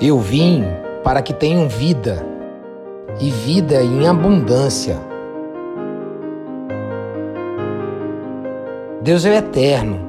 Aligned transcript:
Eu 0.00 0.18
vim 0.18 0.64
para 1.04 1.22
que 1.22 1.32
tenham 1.32 1.68
vida 1.68 2.26
e 3.20 3.30
vida 3.30 3.80
em 3.80 4.08
abundância. 4.08 4.96
Deus 9.00 9.24
é 9.24 9.36
eterno, 9.36 10.00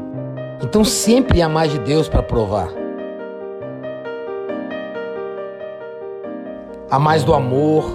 então 0.63 0.83
sempre 0.83 1.41
há 1.41 1.47
mais 1.47 1.71
de 1.71 1.77
Deus 1.79 2.09
para 2.09 2.23
provar. 2.23 2.69
Há 6.89 6.97
mais 6.97 7.23
do 7.23 7.33
amor, 7.33 7.85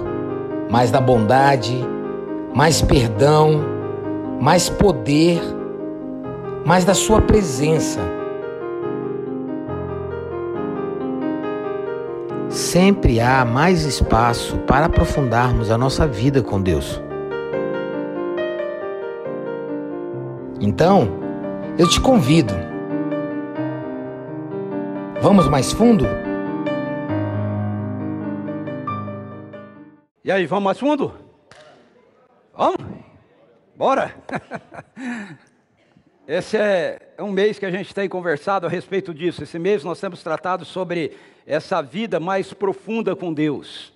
mais 0.71 0.93
da 0.93 1.01
bondade, 1.01 1.85
mais 2.55 2.81
perdão, 2.83 3.65
mais 4.41 4.69
poder, 4.69 5.41
mais 6.65 6.85
da 6.85 6.95
Sua 6.95 7.21
presença. 7.21 8.20
Sempre 12.71 13.19
há 13.19 13.45
mais 13.45 13.83
espaço 13.83 14.57
para 14.59 14.87
aprofundarmos 14.87 15.73
a 15.73 15.77
nossa 15.77 16.07
vida 16.07 16.41
com 16.41 16.63
Deus. 16.63 17.03
Então, 20.61 21.09
eu 21.77 21.89
te 21.89 22.01
convido. 22.01 22.55
Vamos 25.21 25.49
mais 25.49 25.73
fundo? 25.73 26.07
E 30.23 30.31
aí, 30.31 30.47
vamos 30.47 30.65
mais 30.65 30.79
fundo? 30.79 31.13
Vamos? 32.57 32.79
Bora! 33.77 34.15
Esse 36.33 36.57
é 36.57 37.17
um 37.19 37.33
mês 37.33 37.59
que 37.59 37.67
a 37.67 37.73
gente 37.73 37.93
tem 37.93 38.09
conversado 38.09 38.65
a 38.65 38.71
respeito 38.71 39.13
disso. 39.13 39.43
Esse 39.43 39.59
mês 39.59 39.83
nós 39.83 39.99
temos 39.99 40.23
tratado 40.23 40.65
sobre 40.65 41.19
essa 41.45 41.83
vida 41.83 42.21
mais 42.21 42.53
profunda 42.53 43.17
com 43.17 43.35
Deus. 43.35 43.93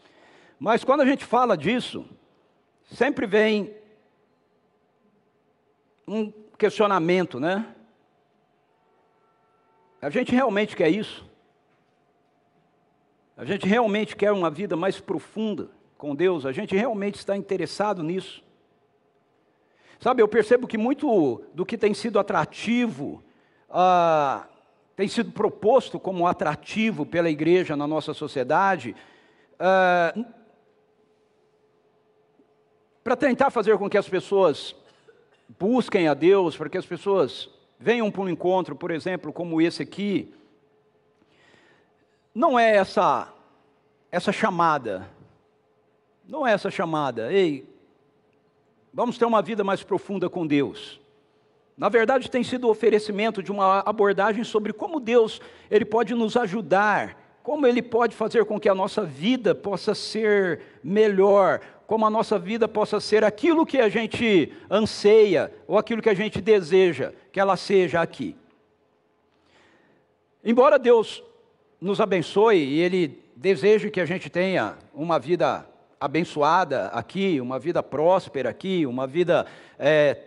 Mas 0.59 0.83
quando 0.83 1.03
a 1.03 1.07
gente 1.07 1.25
fala 1.25 1.57
disso, 1.57 2.05
sempre 2.93 3.25
vem 3.25 3.73
um 6.09 6.33
questionamento, 6.59 7.39
né? 7.39 7.73
A 10.03 10.11
gente 10.11 10.33
realmente 10.33 10.75
quer 10.75 10.89
isso? 10.89 11.25
A 13.37 13.45
gente 13.45 13.65
realmente 13.65 14.17
quer 14.17 14.33
uma 14.33 14.51
vida 14.51 14.75
mais 14.77 14.99
profunda 14.99 15.71
com 15.97 16.17
Deus? 16.17 16.45
A 16.45 16.51
gente 16.51 16.75
realmente 16.75 17.15
está 17.15 17.37
interessado 17.37 18.03
nisso? 18.03 18.44
Sabe, 20.01 20.23
eu 20.23 20.29
percebo 20.29 20.67
que 20.67 20.77
muito 20.77 21.43
do 21.55 21.65
que 21.65 21.79
tem 21.79 21.95
sido 21.95 22.19
atrativo, 22.19 23.23
ah, 23.71 24.47
tem 24.97 25.09
sido 25.09 25.33
proposto 25.33 25.99
como 25.99 26.27
atrativo 26.27 27.05
pela 27.05 27.31
igreja 27.31 27.77
na 27.77 27.87
nossa 27.87 28.13
sociedade, 28.13 28.95
ah, 29.59 30.15
para 33.03 33.17
tentar 33.17 33.51
fazer 33.51 33.77
com 33.79 33.89
que 33.89 33.99
as 33.99 34.09
pessoas 34.09 34.75
busquem 35.59 36.09
a 36.09 36.15
Deus, 36.15 36.57
para 36.57 36.69
que 36.69 36.79
as 36.79 36.87
pessoas 36.87 37.51
venham 37.79 38.11
para 38.11 38.23
um 38.23 38.29
encontro, 38.29 38.75
por 38.75 38.91
exemplo, 38.91 39.33
como 39.33 39.61
esse 39.61 39.83
aqui, 39.83 40.35
não 42.35 42.59
é 42.59 42.77
essa 42.77 43.31
essa 44.11 44.31
chamada, 44.31 45.11
não 46.25 46.47
é 46.47 46.53
essa 46.53 46.71
chamada, 46.71 47.33
ei, 47.33 47.69
vamos 48.95 49.19
ter 49.19 49.25
uma 49.25 49.43
vida 49.43 49.65
mais 49.65 49.83
profunda 49.83 50.31
com 50.31 50.47
Deus. 50.47 51.01
Na 51.77 51.89
verdade, 51.89 52.31
tem 52.31 52.45
sido 52.45 52.69
o 52.69 52.71
oferecimento 52.71 53.43
de 53.43 53.51
uma 53.51 53.81
abordagem 53.81 54.45
sobre 54.45 54.73
como 54.73 55.01
Deus 55.01 55.41
ele 55.69 55.85
pode 55.85 56.15
nos 56.15 56.37
ajudar, 56.37 57.25
como 57.45 57.67
Ele 57.67 57.83
pode 57.83 58.17
fazer 58.17 58.47
com 58.47 58.59
que 58.59 58.71
a 58.71 58.75
nossa 58.75 59.05
vida 59.05 59.55
possa 59.55 59.95
ser 59.95 60.63
melhor, 60.83 61.61
como 61.87 62.07
a 62.07 62.11
nossa 62.11 62.39
vida 62.39 62.67
possa 62.67 62.99
ser 63.01 63.23
aquilo 63.23 63.67
que 63.67 63.79
a 63.79 63.89
gente 63.91 64.51
anseia 64.71 65.53
ou 65.67 65.77
aquilo 65.77 66.01
que 66.01 66.09
a 66.09 66.15
gente 66.15 66.41
deseja 66.41 67.13
que 67.31 67.39
ela 67.39 67.55
seja 67.59 68.01
aqui. 68.01 68.35
Embora 70.43 70.79
Deus 70.79 71.23
nos 71.79 72.01
abençoe 72.01 72.57
e 72.57 72.81
Ele 72.81 73.23
deseje 73.37 73.91
que 73.91 74.01
a 74.01 74.07
gente 74.07 74.31
tenha 74.31 74.79
uma 74.95 75.19
vida 75.19 75.69
abençoada 76.01 76.89
aqui, 76.89 77.41
uma 77.41 77.59
vida 77.59 77.83
próspera 77.83 78.51
aqui, 78.51 78.87
uma 78.87 79.07
vida 79.07 79.47
é, 79.79 80.19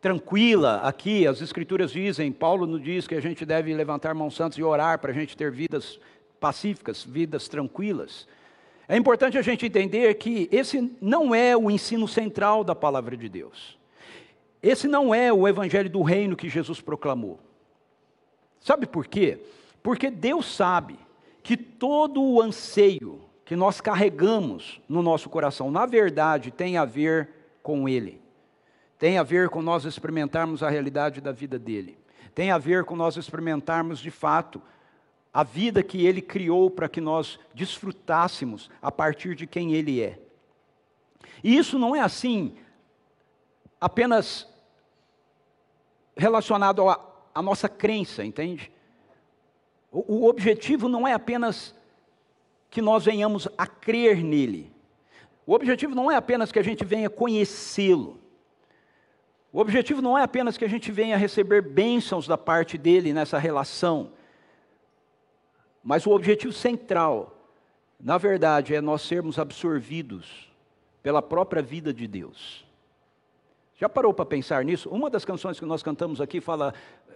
tranquila 0.00 0.80
aqui. 0.82 1.26
As 1.26 1.40
Escrituras 1.40 1.92
dizem, 1.92 2.32
Paulo 2.32 2.66
nos 2.66 2.82
diz 2.82 3.06
que 3.06 3.14
a 3.14 3.20
gente 3.20 3.44
deve 3.44 3.72
levantar 3.74 4.14
mãos 4.14 4.34
santas 4.34 4.58
e 4.58 4.62
orar 4.62 4.98
para 4.98 5.10
a 5.10 5.14
gente 5.14 5.36
ter 5.36 5.50
vidas 5.50 5.98
pacíficas, 6.40 7.04
vidas 7.04 7.48
tranquilas. 7.48 8.26
É 8.88 8.96
importante 8.96 9.38
a 9.38 9.42
gente 9.42 9.64
entender 9.64 10.14
que 10.14 10.48
esse 10.50 10.94
não 11.00 11.34
é 11.34 11.56
o 11.56 11.70
ensino 11.70 12.08
central 12.08 12.64
da 12.64 12.74
palavra 12.74 13.16
de 13.16 13.28
Deus. 13.28 13.78
Esse 14.62 14.86
não 14.86 15.14
é 15.14 15.32
o 15.32 15.46
evangelho 15.46 15.88
do 15.88 16.02
reino 16.02 16.36
que 16.36 16.48
Jesus 16.48 16.80
proclamou. 16.80 17.38
Sabe 18.60 18.86
por 18.86 19.06
quê? 19.06 19.38
Porque 19.82 20.10
Deus 20.10 20.46
sabe 20.46 20.98
que 21.42 21.56
todo 21.56 22.22
o 22.22 22.40
anseio 22.40 23.20
que 23.52 23.56
nós 23.56 23.82
carregamos 23.82 24.80
no 24.88 25.02
nosso 25.02 25.28
coração, 25.28 25.70
na 25.70 25.84
verdade, 25.84 26.50
tem 26.50 26.78
a 26.78 26.86
ver 26.86 27.28
com 27.62 27.86
Ele. 27.86 28.18
Tem 28.98 29.18
a 29.18 29.22
ver 29.22 29.50
com 29.50 29.60
nós 29.60 29.84
experimentarmos 29.84 30.62
a 30.62 30.70
realidade 30.70 31.20
da 31.20 31.32
vida 31.32 31.58
dele. 31.58 31.98
Tem 32.34 32.50
a 32.50 32.56
ver 32.56 32.86
com 32.86 32.96
nós 32.96 33.18
experimentarmos 33.18 33.98
de 33.98 34.10
fato 34.10 34.62
a 35.34 35.44
vida 35.44 35.82
que 35.82 36.06
ele 36.06 36.22
criou 36.22 36.70
para 36.70 36.88
que 36.88 36.98
nós 36.98 37.38
desfrutássemos 37.52 38.70
a 38.80 38.90
partir 38.90 39.34
de 39.34 39.46
quem 39.46 39.74
ele 39.74 40.00
é. 40.00 40.18
E 41.44 41.54
isso 41.54 41.78
não 41.78 41.94
é 41.94 42.00
assim 42.00 42.56
apenas 43.78 44.48
relacionado 46.16 46.88
à 46.88 47.42
nossa 47.42 47.68
crença, 47.68 48.24
entende? 48.24 48.72
O, 49.90 50.20
o 50.20 50.26
objetivo 50.26 50.88
não 50.88 51.06
é 51.06 51.12
apenas 51.12 51.74
que 52.72 52.80
nós 52.80 53.04
venhamos 53.04 53.46
a 53.56 53.66
crer 53.66 54.24
nele. 54.24 54.72
O 55.46 55.52
objetivo 55.52 55.94
não 55.94 56.10
é 56.10 56.16
apenas 56.16 56.50
que 56.50 56.58
a 56.58 56.62
gente 56.64 56.86
venha 56.86 57.10
conhecê-lo. 57.10 58.18
O 59.52 59.60
objetivo 59.60 60.00
não 60.00 60.16
é 60.16 60.22
apenas 60.22 60.56
que 60.56 60.64
a 60.64 60.68
gente 60.68 60.90
venha 60.90 61.18
receber 61.18 61.60
bênçãos 61.60 62.26
da 62.26 62.38
parte 62.38 62.78
dele 62.78 63.12
nessa 63.12 63.38
relação. 63.38 64.12
Mas 65.84 66.06
o 66.06 66.12
objetivo 66.12 66.50
central, 66.50 67.36
na 68.00 68.16
verdade, 68.16 68.74
é 68.74 68.80
nós 68.80 69.02
sermos 69.02 69.38
absorvidos 69.38 70.50
pela 71.02 71.20
própria 71.20 71.60
vida 71.60 71.92
de 71.92 72.06
Deus. 72.06 72.64
Já 73.76 73.86
parou 73.86 74.14
para 74.14 74.24
pensar 74.24 74.64
nisso? 74.64 74.88
Uma 74.88 75.10
das 75.10 75.26
canções 75.26 75.60
que 75.60 75.66
nós 75.66 75.82
cantamos 75.82 76.22
aqui 76.22 76.40
fala, 76.40 76.72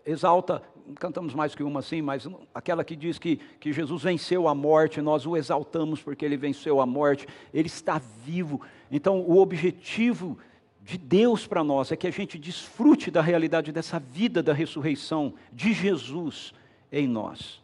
exalta, 0.07 0.63
cantamos 0.95 1.35
mais 1.35 1.55
que 1.55 1.65
uma 1.65 1.81
assim, 1.81 2.01
mas 2.01 2.29
aquela 2.55 2.85
que 2.85 2.95
diz 2.95 3.19
que, 3.19 3.37
que 3.59 3.73
Jesus 3.73 4.05
venceu 4.05 4.47
a 4.47 4.55
morte, 4.55 5.03
nós 5.03 5.27
o 5.27 5.37
exaltamos 5.37 6.01
porque 6.01 6.25
ele 6.25 6.37
venceu 6.37 6.81
a 6.81 6.87
morte, 6.87 7.27
ele 7.53 7.67
está 7.67 8.01
vivo. 8.25 8.61
Então, 8.91 9.21
o 9.21 9.39
objetivo 9.39 10.39
de 10.81 10.97
Deus 10.97 11.47
para 11.47 11.65
nós 11.65 11.91
é 11.91 11.97
que 11.97 12.07
a 12.07 12.13
gente 12.13 12.39
desfrute 12.39 13.11
da 13.11 13.21
realidade 13.21 13.73
dessa 13.73 13.99
vida 13.99 14.41
da 14.41 14.53
ressurreição 14.53 15.35
de 15.53 15.73
Jesus 15.73 16.55
em 16.93 17.09
nós. 17.09 17.61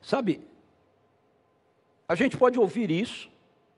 Sabe, 0.00 0.40
a 2.08 2.14
gente 2.14 2.38
pode 2.38 2.58
ouvir 2.58 2.90
isso, 2.90 3.30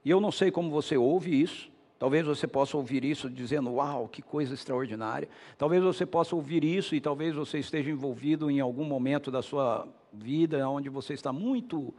e 0.04 0.10
eu 0.10 0.21
não 0.21 0.31
sei 0.31 0.53
como 0.53 0.71
você 0.71 0.97
ouve 0.97 1.42
isso, 1.42 1.69
Talvez 2.00 2.24
você 2.24 2.46
possa 2.46 2.78
ouvir 2.78 3.04
isso 3.04 3.28
dizendo, 3.28 3.74
uau, 3.74 4.08
que 4.08 4.22
coisa 4.22 4.54
extraordinária. 4.54 5.28
Talvez 5.58 5.82
você 5.82 6.06
possa 6.06 6.34
ouvir 6.34 6.64
isso 6.64 6.94
e 6.94 7.00
talvez 7.00 7.34
você 7.34 7.58
esteja 7.58 7.90
envolvido 7.90 8.50
em 8.50 8.58
algum 8.58 8.84
momento 8.84 9.30
da 9.30 9.42
sua 9.42 9.86
vida 10.10 10.66
onde 10.66 10.88
você 10.88 11.12
está 11.12 11.30
muito 11.30 11.92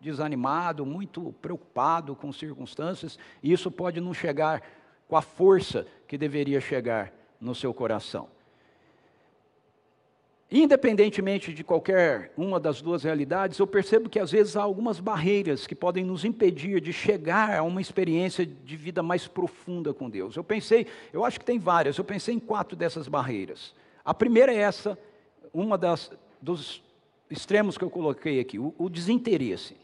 desanimado, 0.00 0.86
muito 0.86 1.34
preocupado 1.42 2.16
com 2.16 2.32
circunstâncias, 2.32 3.18
e 3.42 3.52
isso 3.52 3.70
pode 3.70 4.00
não 4.00 4.14
chegar 4.14 4.62
com 5.06 5.18
a 5.18 5.22
força 5.22 5.86
que 6.08 6.16
deveria 6.16 6.58
chegar 6.58 7.12
no 7.38 7.54
seu 7.54 7.74
coração. 7.74 8.28
Independentemente 10.54 11.50
de 11.50 11.64
qualquer 11.64 12.30
uma 12.36 12.60
das 12.60 12.82
duas 12.82 13.02
realidades, 13.02 13.58
eu 13.58 13.66
percebo 13.66 14.10
que 14.10 14.18
às 14.18 14.30
vezes 14.30 14.54
há 14.54 14.62
algumas 14.62 15.00
barreiras 15.00 15.66
que 15.66 15.74
podem 15.74 16.04
nos 16.04 16.26
impedir 16.26 16.78
de 16.78 16.92
chegar 16.92 17.56
a 17.56 17.62
uma 17.62 17.80
experiência 17.80 18.44
de 18.44 18.76
vida 18.76 19.02
mais 19.02 19.26
profunda 19.26 19.94
com 19.94 20.10
Deus. 20.10 20.36
Eu 20.36 20.44
pensei, 20.44 20.86
eu 21.10 21.24
acho 21.24 21.40
que 21.40 21.46
tem 21.46 21.58
várias, 21.58 21.96
eu 21.96 22.04
pensei 22.04 22.34
em 22.34 22.38
quatro 22.38 22.76
dessas 22.76 23.08
barreiras. 23.08 23.74
A 24.04 24.12
primeira 24.12 24.52
é 24.52 24.58
essa, 24.58 24.98
uma 25.54 25.78
das, 25.78 26.12
dos 26.38 26.82
extremos 27.30 27.78
que 27.78 27.84
eu 27.84 27.90
coloquei 27.90 28.38
aqui, 28.38 28.58
o, 28.58 28.74
o 28.76 28.90
desinteresse. 28.90 29.74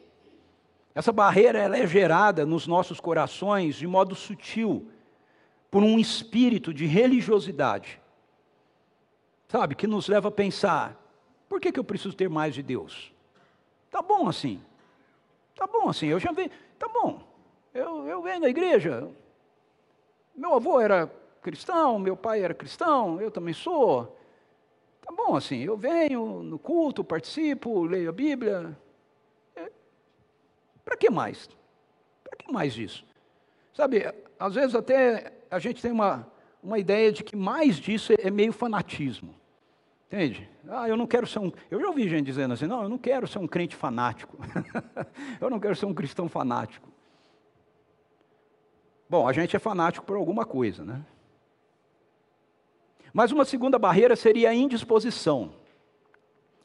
Essa 0.95 1.13
barreira 1.13 1.59
ela 1.59 1.79
é 1.79 1.87
gerada 1.87 2.45
nos 2.45 2.67
nossos 2.67 3.01
corações 3.01 3.77
de 3.77 3.87
modo 3.87 4.15
sutil, 4.15 4.87
por 5.71 5.83
um 5.83 5.99
espírito 5.99 6.75
de 6.75 6.85
religiosidade 6.85 7.99
sabe, 9.49 9.75
que 9.75 9.87
nos 9.87 10.09
leva 10.09 10.29
a 10.29 10.33
pensar: 10.33 10.97
por 11.49 11.61
que, 11.61 11.73
que 11.73 11.81
eu 11.81 11.85
preciso 11.85 12.15
ter 12.15 12.29
mais 12.29 12.55
de 12.55 12.63
Deus? 12.63 13.13
Tá 13.91 14.03
bom 14.03 14.29
assim. 14.29 14.63
Tá 15.57 15.67
bom 15.67 15.89
assim. 15.89 16.07
Eu 16.07 16.21
já 16.21 16.31
vi. 16.31 16.51
Tá 16.79 16.89
bom. 16.89 17.21
Eu, 17.75 18.07
eu 18.07 18.23
venho 18.23 18.41
da 18.41 18.49
igreja. 18.49 19.09
Meu 20.35 20.55
avô 20.55 20.81
era 20.81 21.11
cristão, 21.43 21.99
meu 21.99 22.17
pai 22.17 22.43
era 22.43 22.55
cristão, 22.55 23.21
eu 23.21 23.31
também 23.31 23.55
sou. 23.55 24.17
Tá 25.01 25.13
bom 25.13 25.35
assim. 25.35 25.63
Eu 25.63 25.77
venho 25.77 26.43
no 26.43 26.59
culto, 26.59 27.03
participo, 27.03 27.85
leio 27.85 28.11
a 28.11 28.13
Bíblia. 28.13 28.77
É, 29.57 29.71
Para 30.85 30.97
que 30.97 31.11
mais? 31.11 31.49
Para 32.23 32.37
que 32.37 32.53
mais 32.53 32.75
disso? 32.75 33.05
Sabe, 33.73 34.13
às 34.39 34.55
vezes 34.55 34.75
até 34.75 35.33
a 35.51 35.59
gente 35.59 35.81
tem 35.81 35.93
uma, 35.93 36.27
uma 36.63 36.79
ideia 36.79 37.13
de 37.13 37.23
que 37.23 37.37
mais 37.37 37.77
disso 37.77 38.13
é 38.19 38.31
meio 38.31 38.53
fanatismo. 38.53 39.35
Entende? 40.07 40.49
Ah, 40.67 40.89
eu 40.89 40.97
não 40.97 41.07
quero 41.07 41.27
ser 41.27 41.39
um. 41.39 41.53
Eu 41.71 41.81
já 41.81 41.87
ouvi 41.89 42.09
gente 42.09 42.25
dizendo 42.25 42.55
assim: 42.55 42.67
não, 42.67 42.83
eu 42.83 42.89
não 42.89 42.99
quero 42.99 43.27
ser 43.27 43.39
um 43.39 43.47
crente 43.47 43.77
fanático. 43.77 44.39
eu 45.41 45.51
não 45.51 45.61
quero 45.61 45.77
ser 45.77 45.87
um 45.87 45.93
cristão 45.93 46.29
fanático. 46.29 46.89
Bom, 49.09 49.29
a 49.29 49.33
gente 49.33 49.55
é 49.55 49.59
fanático 49.59 50.05
por 50.07 50.17
alguma 50.17 50.45
coisa, 50.45 50.85
né? 50.85 51.05
Mas 53.13 53.33
uma 53.33 53.45
segunda 53.45 53.79
barreira 53.79 54.17
seria 54.17 54.51
a 54.51 54.55
indisposição. 54.55 55.53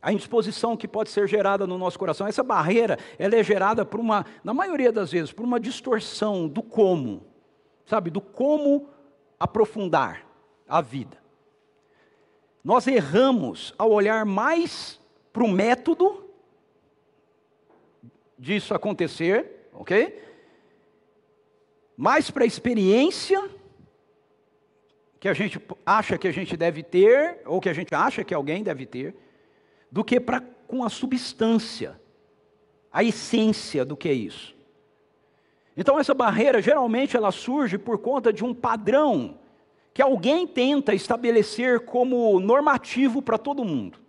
A 0.02 0.12
indisposição 0.12 0.76
que 0.76 0.88
pode 0.88 1.10
ser 1.10 1.28
gerada 1.28 1.66
no 1.66 1.78
nosso 1.78 1.98
coração. 1.98 2.28
Essa 2.28 2.44
barreira, 2.44 2.98
ela 3.18 3.36
é 3.36 3.44
gerada 3.44 3.86
por 3.86 4.00
uma, 4.00 4.26
na 4.44 4.54
maioria 4.54 4.92
das 4.92 5.12
vezes, 5.12 5.32
por 5.32 5.46
uma 5.46 5.60
distorção 5.60 6.48
do 6.48 6.62
como. 6.62 7.26
Sabe, 7.86 8.10
do 8.10 8.22
como 8.22 8.90
aprofundar 9.44 10.26
a 10.66 10.80
vida. 10.80 11.22
Nós 12.64 12.88
erramos 12.88 13.74
ao 13.78 13.92
olhar 13.92 14.26
mais 14.26 14.98
para 15.34 15.44
o 15.44 15.50
método 15.50 16.30
disso 18.40 18.74
acontecer, 18.74 19.68
ok? 19.74 20.18
Mais 21.98 22.32
para 22.32 22.46
a 22.46 22.48
experiência 22.48 23.50
que 25.20 25.28
a 25.28 25.34
gente 25.34 25.60
acha 25.86 26.18
que 26.18 26.28
a 26.28 26.32
gente 26.32 26.56
deve 26.56 26.82
ter, 26.82 27.42
ou 27.46 27.60
que 27.60 27.68
a 27.68 27.74
gente 27.74 27.94
acha 27.94 28.24
que 28.24 28.34
alguém 28.34 28.64
deve 28.64 28.86
ter, 28.86 29.14
do 29.92 30.06
que 30.06 30.22
para 30.22 30.40
com 30.68 30.86
a 30.86 30.90
substância, 30.90 32.00
a 32.90 33.04
essência 33.04 33.84
do 33.84 33.98
que 33.98 34.08
é 34.08 34.14
isso. 34.14 34.56
Então 35.76 36.00
essa 36.00 36.14
barreira 36.14 36.62
geralmente 36.62 37.18
ela 37.18 37.32
surge 37.32 37.78
por 37.78 37.98
conta 37.98 38.32
de 38.32 38.44
um 38.44 38.54
padrão 38.54 39.38
que 39.94 40.02
alguém 40.02 40.48
tenta 40.48 40.94
estabelecer 40.94 41.82
como 41.82 42.40
normativo 42.40 43.22
para 43.22 43.38
todo 43.38 43.64
mundo. 43.64 44.00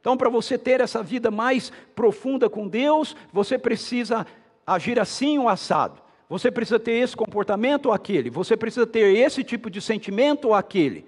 Então, 0.00 0.16
para 0.16 0.30
você 0.30 0.56
ter 0.56 0.80
essa 0.80 1.02
vida 1.02 1.32
mais 1.32 1.72
profunda 1.94 2.48
com 2.48 2.68
Deus, 2.68 3.16
você 3.32 3.58
precisa 3.58 4.24
agir 4.64 5.00
assim 5.00 5.36
ou 5.36 5.48
assado. 5.48 6.00
Você 6.28 6.48
precisa 6.48 6.78
ter 6.78 6.92
esse 6.92 7.16
comportamento 7.16 7.86
ou 7.86 7.92
aquele. 7.92 8.30
Você 8.30 8.56
precisa 8.56 8.86
ter 8.86 9.16
esse 9.16 9.42
tipo 9.42 9.68
de 9.68 9.80
sentimento 9.80 10.46
ou 10.46 10.54
aquele. 10.54 11.04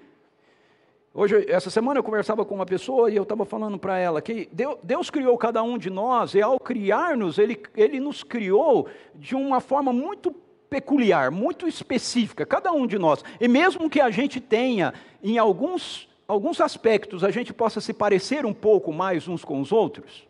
Hoje, 1.20 1.46
essa 1.48 1.68
semana 1.68 1.98
eu 1.98 2.04
conversava 2.04 2.44
com 2.44 2.54
uma 2.54 2.64
pessoa 2.64 3.10
e 3.10 3.16
eu 3.16 3.24
estava 3.24 3.44
falando 3.44 3.76
para 3.76 3.98
ela 3.98 4.22
que 4.22 4.48
Deus, 4.84 5.10
criou 5.10 5.36
cada 5.36 5.60
um 5.64 5.76
de 5.76 5.90
nós 5.90 6.32
e 6.32 6.40
ao 6.40 6.60
criar-nos, 6.60 7.38
ele, 7.38 7.60
ele 7.76 7.98
nos 7.98 8.22
criou 8.22 8.86
de 9.16 9.34
uma 9.34 9.58
forma 9.58 9.92
muito 9.92 10.32
peculiar, 10.70 11.32
muito 11.32 11.66
específica, 11.66 12.46
cada 12.46 12.70
um 12.70 12.86
de 12.86 13.00
nós. 13.00 13.24
E 13.40 13.48
mesmo 13.48 13.90
que 13.90 14.00
a 14.00 14.10
gente 14.10 14.40
tenha, 14.40 14.94
em 15.20 15.38
alguns, 15.38 16.08
alguns 16.28 16.60
aspectos, 16.60 17.24
a 17.24 17.32
gente 17.32 17.52
possa 17.52 17.80
se 17.80 17.92
parecer 17.92 18.46
um 18.46 18.54
pouco 18.54 18.92
mais 18.92 19.26
uns 19.26 19.44
com 19.44 19.60
os 19.60 19.72
outros. 19.72 20.27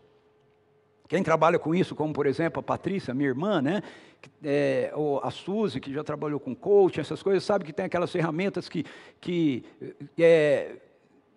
Quem 1.09 1.23
trabalha 1.23 1.59
com 1.59 1.75
isso, 1.75 1.95
como 1.95 2.13
por 2.13 2.27
exemplo 2.27 2.61
a 2.61 2.63
Patrícia, 2.63 3.15
minha 3.15 3.31
irmã, 3.31 3.63
né? 3.63 3.83
É, 4.45 4.93
ou 4.95 5.21
a 5.25 5.31
Suzy, 5.31 5.81
que 5.81 5.93
já 5.93 6.05
trabalhou 6.05 6.39
com 6.39 6.55
coaching, 6.55 7.01
essas 7.01 7.23
coisas, 7.23 7.43
sabe 7.43 7.65
que 7.65 7.73
tem 7.73 7.87
aquelas 7.87 8.13
ferramentas 8.13 8.69
que, 8.69 8.85
que 9.21 9.65
é, 10.19 10.77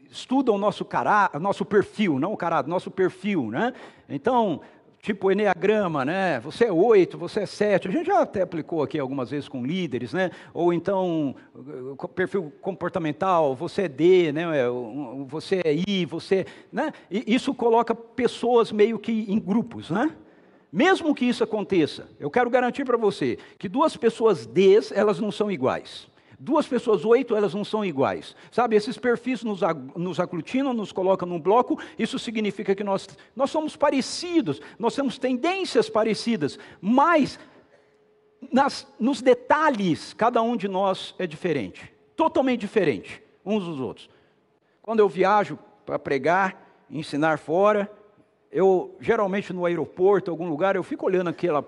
estudam 0.09 0.55
o 0.55 0.57
nosso 0.57 0.83
caráter, 0.83 1.39
nosso 1.39 1.63
perfil, 1.63 2.19
não 2.19 2.33
o 2.33 2.37
caráter, 2.37 2.69
nosso 2.69 2.91
perfil, 2.91 3.49
né? 3.49 3.73
Então, 4.09 4.59
tipo 5.01 5.31
Enneagrama, 5.31 6.05
né? 6.05 6.39
Você 6.41 6.65
é 6.65 6.71
oito, 6.71 7.17
você 7.17 7.41
é 7.41 7.45
sete. 7.45 7.87
A 7.87 7.91
gente 7.91 8.05
já 8.05 8.21
até 8.21 8.43
aplicou 8.43 8.83
aqui 8.83 8.99
algumas 8.99 9.31
vezes 9.31 9.49
com 9.49 9.65
líderes, 9.65 10.13
né? 10.13 10.29
Ou 10.53 10.71
então, 10.71 11.35
perfil 12.15 12.53
comportamental, 12.61 13.55
você 13.55 13.83
é 13.83 13.87
D, 13.87 14.31
né? 14.31 14.45
Você 15.27 15.61
é 15.65 15.73
I, 15.73 16.05
você. 16.05 16.45
Né? 16.71 16.91
E 17.09 17.33
isso 17.33 17.53
coloca 17.53 17.95
pessoas 17.95 18.71
meio 18.71 18.99
que 18.99 19.25
em 19.27 19.39
grupos, 19.39 19.89
né? 19.89 20.11
Mesmo 20.71 21.13
que 21.13 21.25
isso 21.25 21.43
aconteça, 21.43 22.07
eu 22.17 22.31
quero 22.31 22.49
garantir 22.49 22.85
para 22.85 22.95
você 22.95 23.37
que 23.57 23.67
duas 23.67 23.97
pessoas 23.97 24.45
Ds, 24.45 24.93
elas 24.93 25.19
não 25.19 25.29
são 25.29 25.51
iguais. 25.51 26.07
Duas 26.43 26.65
pessoas, 26.65 27.05
oito, 27.05 27.35
elas 27.35 27.53
não 27.53 27.63
são 27.63 27.85
iguais. 27.85 28.35
Sabe, 28.49 28.75
esses 28.75 28.97
perfis 28.97 29.43
nos, 29.43 29.59
nos 29.95 30.19
aglutinam, 30.19 30.73
nos 30.73 30.91
colocam 30.91 31.29
num 31.29 31.39
bloco, 31.39 31.79
isso 31.99 32.17
significa 32.17 32.73
que 32.73 32.83
nós, 32.83 33.07
nós 33.35 33.51
somos 33.51 33.75
parecidos, 33.75 34.59
nós 34.79 34.95
temos 34.95 35.19
tendências 35.19 35.87
parecidas, 35.87 36.57
mas 36.81 37.39
nas, 38.51 38.91
nos 38.99 39.21
detalhes, 39.21 40.13
cada 40.13 40.41
um 40.41 40.57
de 40.57 40.67
nós 40.67 41.13
é 41.19 41.27
diferente, 41.27 41.93
totalmente 42.15 42.61
diferente 42.61 43.21
uns 43.45 43.63
dos 43.63 43.79
outros. 43.79 44.09
Quando 44.81 44.99
eu 44.99 45.07
viajo 45.07 45.59
para 45.85 45.99
pregar, 45.99 46.73
ensinar 46.89 47.37
fora, 47.37 47.87
eu 48.51 48.95
geralmente 48.99 49.53
no 49.53 49.63
aeroporto, 49.63 50.31
algum 50.31 50.49
lugar, 50.49 50.75
eu 50.75 50.81
fico 50.81 51.05
olhando 51.05 51.29
aquela 51.29 51.63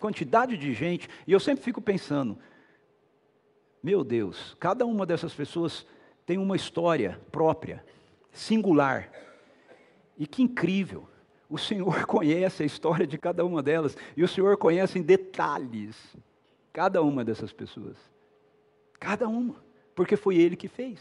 quantidade 0.00 0.56
de 0.56 0.74
gente 0.74 1.08
e 1.28 1.32
eu 1.32 1.38
sempre 1.38 1.62
fico 1.62 1.80
pensando, 1.80 2.36
meu 3.86 4.02
Deus, 4.02 4.56
cada 4.58 4.84
uma 4.84 5.06
dessas 5.06 5.32
pessoas 5.32 5.86
tem 6.26 6.38
uma 6.38 6.56
história 6.56 7.20
própria, 7.30 7.84
singular. 8.32 9.12
E 10.18 10.26
que 10.26 10.42
incrível! 10.42 11.08
O 11.48 11.56
Senhor 11.56 12.02
conhece 12.04 12.64
a 12.64 12.66
história 12.66 13.06
de 13.06 13.16
cada 13.16 13.44
uma 13.44 13.62
delas 13.62 13.96
e 14.16 14.24
o 14.24 14.28
Senhor 14.28 14.56
conhece 14.56 14.98
em 14.98 15.02
detalhes 15.02 15.96
cada 16.72 17.00
uma 17.00 17.24
dessas 17.24 17.52
pessoas. 17.52 17.96
Cada 18.98 19.28
uma, 19.28 19.54
porque 19.94 20.16
foi 20.16 20.34
Ele 20.34 20.56
que 20.56 20.66
fez. 20.66 20.98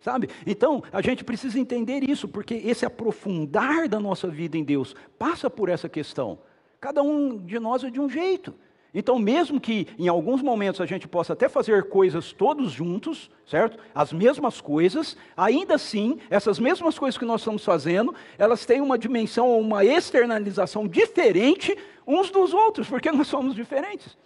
Sabe? 0.00 0.28
Então, 0.46 0.84
a 0.92 1.02
gente 1.02 1.24
precisa 1.24 1.58
entender 1.58 2.08
isso, 2.08 2.28
porque 2.28 2.54
esse 2.54 2.86
aprofundar 2.86 3.88
da 3.88 3.98
nossa 3.98 4.28
vida 4.28 4.56
em 4.56 4.62
Deus 4.62 4.94
passa 5.18 5.50
por 5.50 5.68
essa 5.68 5.88
questão. 5.88 6.38
Cada 6.80 7.02
um 7.02 7.44
de 7.44 7.58
nós 7.58 7.82
é 7.82 7.90
de 7.90 8.00
um 8.00 8.08
jeito. 8.08 8.54
Então, 8.94 9.18
mesmo 9.18 9.60
que 9.60 9.88
em 9.98 10.06
alguns 10.06 10.40
momentos 10.40 10.80
a 10.80 10.86
gente 10.86 11.08
possa 11.08 11.32
até 11.32 11.48
fazer 11.48 11.88
coisas 11.88 12.32
todos 12.32 12.70
juntos, 12.70 13.28
certo? 13.44 13.76
As 13.92 14.12
mesmas 14.12 14.60
coisas, 14.60 15.16
ainda 15.36 15.74
assim, 15.74 16.18
essas 16.30 16.60
mesmas 16.60 16.96
coisas 16.96 17.18
que 17.18 17.24
nós 17.24 17.40
estamos 17.40 17.64
fazendo, 17.64 18.14
elas 18.38 18.64
têm 18.64 18.80
uma 18.80 18.96
dimensão 18.96 19.48
ou 19.48 19.60
uma 19.60 19.84
externalização 19.84 20.86
diferente 20.86 21.76
uns 22.06 22.30
dos 22.30 22.54
outros, 22.54 22.88
porque 22.88 23.10
nós 23.12 23.26
somos 23.26 23.54
diferentes. 23.56 24.16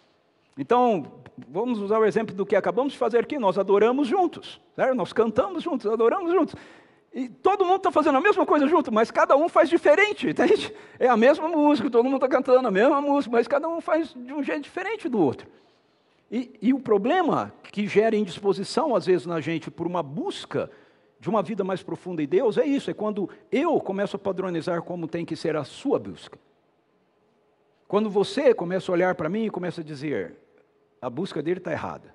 Então, 0.58 1.12
vamos 1.48 1.78
usar 1.78 1.98
o 1.98 2.04
exemplo 2.04 2.34
do 2.34 2.44
que 2.44 2.56
acabamos 2.56 2.92
de 2.92 2.98
fazer 2.98 3.20
aqui, 3.20 3.38
nós 3.38 3.56
adoramos 3.56 4.06
juntos, 4.06 4.60
certo? 4.76 4.94
Nós 4.94 5.14
cantamos 5.14 5.62
juntos, 5.62 5.90
adoramos 5.90 6.30
juntos. 6.32 6.54
E 7.12 7.28
todo 7.28 7.64
mundo 7.64 7.78
está 7.78 7.90
fazendo 7.90 8.18
a 8.18 8.20
mesma 8.20 8.44
coisa 8.44 8.66
junto, 8.66 8.92
mas 8.92 9.10
cada 9.10 9.36
um 9.36 9.48
faz 9.48 9.68
diferente, 9.68 10.28
entende? 10.28 10.72
É 10.98 11.08
a 11.08 11.16
mesma 11.16 11.48
música, 11.48 11.90
todo 11.90 12.04
mundo 12.04 12.16
está 12.16 12.28
cantando 12.28 12.68
a 12.68 12.70
mesma 12.70 13.00
música, 13.00 13.32
mas 13.32 13.48
cada 13.48 13.68
um 13.68 13.80
faz 13.80 14.12
de 14.14 14.32
um 14.32 14.42
jeito 14.42 14.62
diferente 14.62 15.08
do 15.08 15.18
outro. 15.18 15.48
E, 16.30 16.58
e 16.60 16.74
o 16.74 16.80
problema 16.80 17.52
que 17.72 17.86
gera 17.86 18.14
indisposição, 18.14 18.94
às 18.94 19.06
vezes, 19.06 19.26
na 19.26 19.40
gente 19.40 19.70
por 19.70 19.86
uma 19.86 20.02
busca 20.02 20.70
de 21.18 21.28
uma 21.28 21.42
vida 21.42 21.64
mais 21.64 21.82
profunda 21.82 22.22
em 22.22 22.28
Deus 22.28 22.58
é 22.58 22.66
isso: 22.66 22.90
é 22.90 22.94
quando 22.94 23.28
eu 23.50 23.80
começo 23.80 24.16
a 24.16 24.18
padronizar 24.18 24.82
como 24.82 25.08
tem 25.08 25.24
que 25.24 25.34
ser 25.34 25.56
a 25.56 25.64
sua 25.64 25.98
busca. 25.98 26.38
Quando 27.86 28.10
você 28.10 28.52
começa 28.52 28.90
a 28.90 28.94
olhar 28.94 29.14
para 29.14 29.30
mim 29.30 29.46
e 29.46 29.50
começa 29.50 29.80
a 29.80 29.84
dizer, 29.84 30.36
a 31.00 31.08
busca 31.08 31.42
dele 31.42 31.58
está 31.58 31.72
errada. 31.72 32.14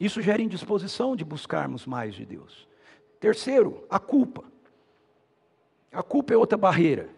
Isso 0.00 0.22
gera 0.22 0.40
indisposição 0.40 1.14
de 1.14 1.24
buscarmos 1.24 1.84
mais 1.84 2.14
de 2.14 2.24
Deus. 2.24 2.67
Terceiro, 3.20 3.84
a 3.90 3.98
culpa. 3.98 4.44
A 5.92 6.02
culpa 6.02 6.32
é 6.32 6.36
outra 6.36 6.56
barreira. 6.56 7.08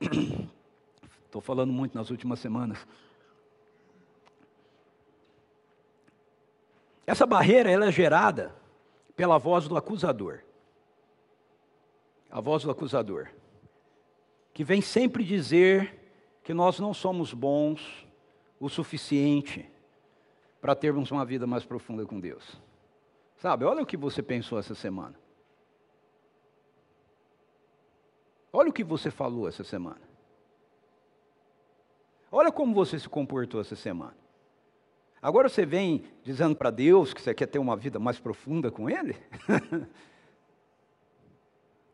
Estou 1.24 1.40
falando 1.40 1.72
muito 1.72 1.94
nas 1.94 2.10
últimas 2.10 2.38
semanas. 2.38 2.86
Essa 7.06 7.26
barreira 7.26 7.70
ela 7.70 7.86
é 7.86 7.92
gerada 7.92 8.54
pela 9.14 9.38
voz 9.38 9.68
do 9.68 9.76
acusador. 9.76 10.40
A 12.30 12.40
voz 12.40 12.64
do 12.64 12.70
acusador. 12.70 13.28
Que 14.52 14.64
vem 14.64 14.80
sempre 14.80 15.22
dizer 15.22 16.06
que 16.42 16.54
nós 16.54 16.78
não 16.80 16.94
somos 16.94 17.34
bons 17.34 18.06
o 18.58 18.68
suficiente 18.68 19.68
para 20.60 20.74
termos 20.74 21.10
uma 21.10 21.24
vida 21.24 21.46
mais 21.46 21.64
profunda 21.64 22.04
com 22.06 22.18
Deus. 22.18 22.60
Sabe, 23.36 23.64
olha 23.64 23.82
o 23.82 23.86
que 23.86 23.96
você 23.96 24.22
pensou 24.22 24.58
essa 24.58 24.74
semana. 24.74 25.18
Olha 28.52 28.70
o 28.70 28.72
que 28.72 28.82
você 28.82 29.10
falou 29.10 29.46
essa 29.46 29.62
semana. 29.62 30.00
Olha 32.32 32.50
como 32.50 32.74
você 32.74 32.98
se 32.98 33.08
comportou 33.08 33.60
essa 33.60 33.76
semana. 33.76 34.16
Agora 35.20 35.48
você 35.48 35.66
vem 35.66 36.04
dizendo 36.22 36.56
para 36.56 36.70
Deus 36.70 37.12
que 37.12 37.20
você 37.20 37.34
quer 37.34 37.46
ter 37.46 37.58
uma 37.58 37.76
vida 37.76 37.98
mais 37.98 38.18
profunda 38.18 38.70
com 38.70 38.88
Ele? 38.88 39.14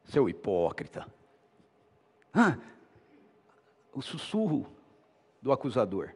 Seu 0.05 0.29
hipócrita. 0.29 1.07
O 3.93 4.01
sussurro 4.01 4.67
do 5.41 5.53
acusador. 5.53 6.15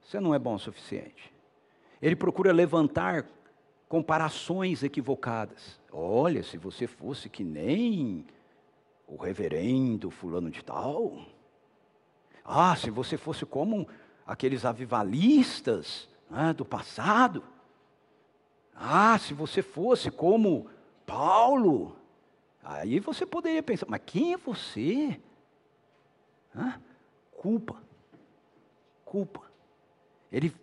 Você 0.00 0.20
não 0.20 0.34
é 0.34 0.38
bom 0.38 0.54
o 0.54 0.58
suficiente. 0.58 1.33
Ele 2.04 2.14
procura 2.14 2.52
levantar 2.52 3.26
comparações 3.88 4.82
equivocadas. 4.82 5.80
Olha, 5.90 6.42
se 6.42 6.58
você 6.58 6.86
fosse 6.86 7.30
que 7.30 7.42
nem 7.42 8.26
o 9.06 9.16
reverendo 9.16 10.10
fulano 10.10 10.50
de 10.50 10.62
tal. 10.62 11.24
Ah, 12.44 12.76
se 12.76 12.90
você 12.90 13.16
fosse 13.16 13.46
como 13.46 13.88
aqueles 14.26 14.66
avivalistas 14.66 16.06
né, 16.28 16.52
do 16.52 16.62
passado. 16.62 17.42
Ah, 18.74 19.18
se 19.18 19.32
você 19.32 19.62
fosse 19.62 20.10
como 20.10 20.68
Paulo. 21.06 21.96
Aí 22.62 23.00
você 23.00 23.24
poderia 23.24 23.62
pensar, 23.62 23.86
mas 23.88 24.02
quem 24.04 24.34
é 24.34 24.36
você? 24.36 25.18
Ah, 26.54 26.78
culpa. 27.32 27.82
Culpa. 29.06 29.40
Ele 30.30 30.54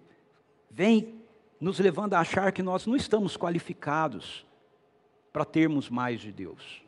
vem 0.69 1.19
nos 1.61 1.79
levando 1.79 2.15
a 2.15 2.19
achar 2.19 2.51
que 2.51 2.63
nós 2.63 2.87
não 2.87 2.95
estamos 2.95 3.37
qualificados 3.37 4.45
para 5.31 5.45
termos 5.45 5.89
mais 5.91 6.19
de 6.19 6.31
Deus. 6.31 6.83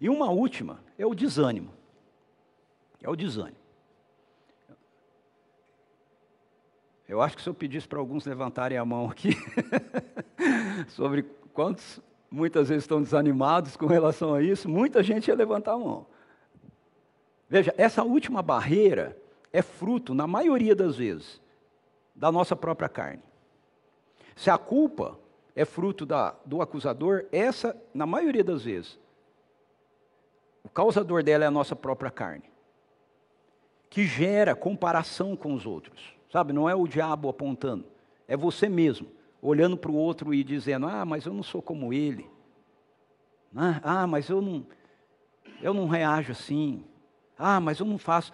E 0.00 0.08
uma 0.08 0.30
última 0.30 0.80
é 0.96 1.04
o 1.04 1.12
desânimo. 1.12 1.72
É 3.02 3.10
o 3.10 3.16
desânimo. 3.16 3.58
Eu 7.08 7.20
acho 7.20 7.36
que 7.36 7.42
se 7.42 7.48
eu 7.48 7.54
pedisse 7.54 7.88
para 7.88 7.98
alguns 7.98 8.24
levantarem 8.24 8.78
a 8.78 8.84
mão 8.84 9.10
aqui, 9.10 9.30
sobre 10.88 11.22
quantos 11.52 12.00
muitas 12.30 12.68
vezes 12.68 12.84
estão 12.84 13.02
desanimados 13.02 13.76
com 13.76 13.86
relação 13.86 14.34
a 14.34 14.42
isso, 14.42 14.68
muita 14.68 15.02
gente 15.02 15.28
ia 15.28 15.34
levantar 15.34 15.72
a 15.72 15.78
mão. 15.78 16.06
Veja, 17.48 17.74
essa 17.76 18.04
última 18.04 18.42
barreira 18.42 19.16
é 19.52 19.62
fruto, 19.62 20.14
na 20.14 20.26
maioria 20.26 20.76
das 20.76 20.96
vezes, 20.96 21.40
da 22.18 22.32
nossa 22.32 22.56
própria 22.56 22.88
carne. 22.88 23.22
Se 24.34 24.50
a 24.50 24.58
culpa 24.58 25.18
é 25.54 25.64
fruto 25.64 26.04
da, 26.04 26.34
do 26.44 26.60
acusador, 26.60 27.26
essa, 27.30 27.80
na 27.94 28.06
maioria 28.06 28.42
das 28.42 28.64
vezes, 28.64 28.98
o 30.64 30.68
causador 30.68 31.22
dela 31.22 31.44
é 31.44 31.46
a 31.46 31.50
nossa 31.50 31.76
própria 31.76 32.10
carne, 32.10 32.44
que 33.88 34.04
gera 34.04 34.54
comparação 34.54 35.36
com 35.36 35.54
os 35.54 35.64
outros. 35.64 36.14
Sabe, 36.30 36.52
não 36.52 36.68
é 36.68 36.74
o 36.74 36.86
diabo 36.86 37.28
apontando, 37.28 37.86
é 38.26 38.36
você 38.36 38.68
mesmo, 38.68 39.08
olhando 39.40 39.76
para 39.76 39.90
o 39.90 39.94
outro 39.96 40.34
e 40.34 40.44
dizendo: 40.44 40.86
Ah, 40.86 41.04
mas 41.04 41.24
eu 41.24 41.32
não 41.32 41.42
sou 41.42 41.62
como 41.62 41.92
ele. 41.92 42.28
Ah, 43.82 44.06
mas 44.06 44.28
eu 44.28 44.42
não, 44.42 44.66
eu 45.62 45.72
não 45.72 45.86
reajo 45.86 46.32
assim. 46.32 46.84
Ah, 47.38 47.60
mas 47.60 47.78
eu 47.78 47.86
não 47.86 47.96
faço, 47.96 48.32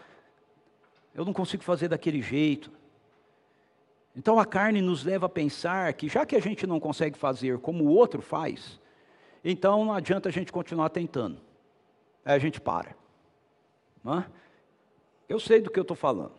eu 1.14 1.24
não 1.24 1.32
consigo 1.32 1.62
fazer 1.62 1.88
daquele 1.88 2.20
jeito. 2.20 2.72
Então 4.16 4.38
a 4.38 4.46
carne 4.46 4.80
nos 4.80 5.04
leva 5.04 5.26
a 5.26 5.28
pensar 5.28 5.92
que 5.94 6.08
já 6.08 6.24
que 6.24 6.36
a 6.36 6.40
gente 6.40 6.66
não 6.66 6.78
consegue 6.78 7.18
fazer 7.18 7.58
como 7.58 7.84
o 7.84 7.88
outro 7.88 8.22
faz, 8.22 8.80
então 9.44 9.84
não 9.84 9.92
adianta 9.92 10.28
a 10.28 10.32
gente 10.32 10.52
continuar 10.52 10.88
tentando. 10.90 11.40
Aí 12.24 12.34
a 12.34 12.38
gente 12.38 12.60
para. 12.60 12.96
Eu 15.28 15.40
sei 15.40 15.60
do 15.60 15.70
que 15.70 15.78
eu 15.78 15.82
estou 15.82 15.96
falando. 15.96 16.32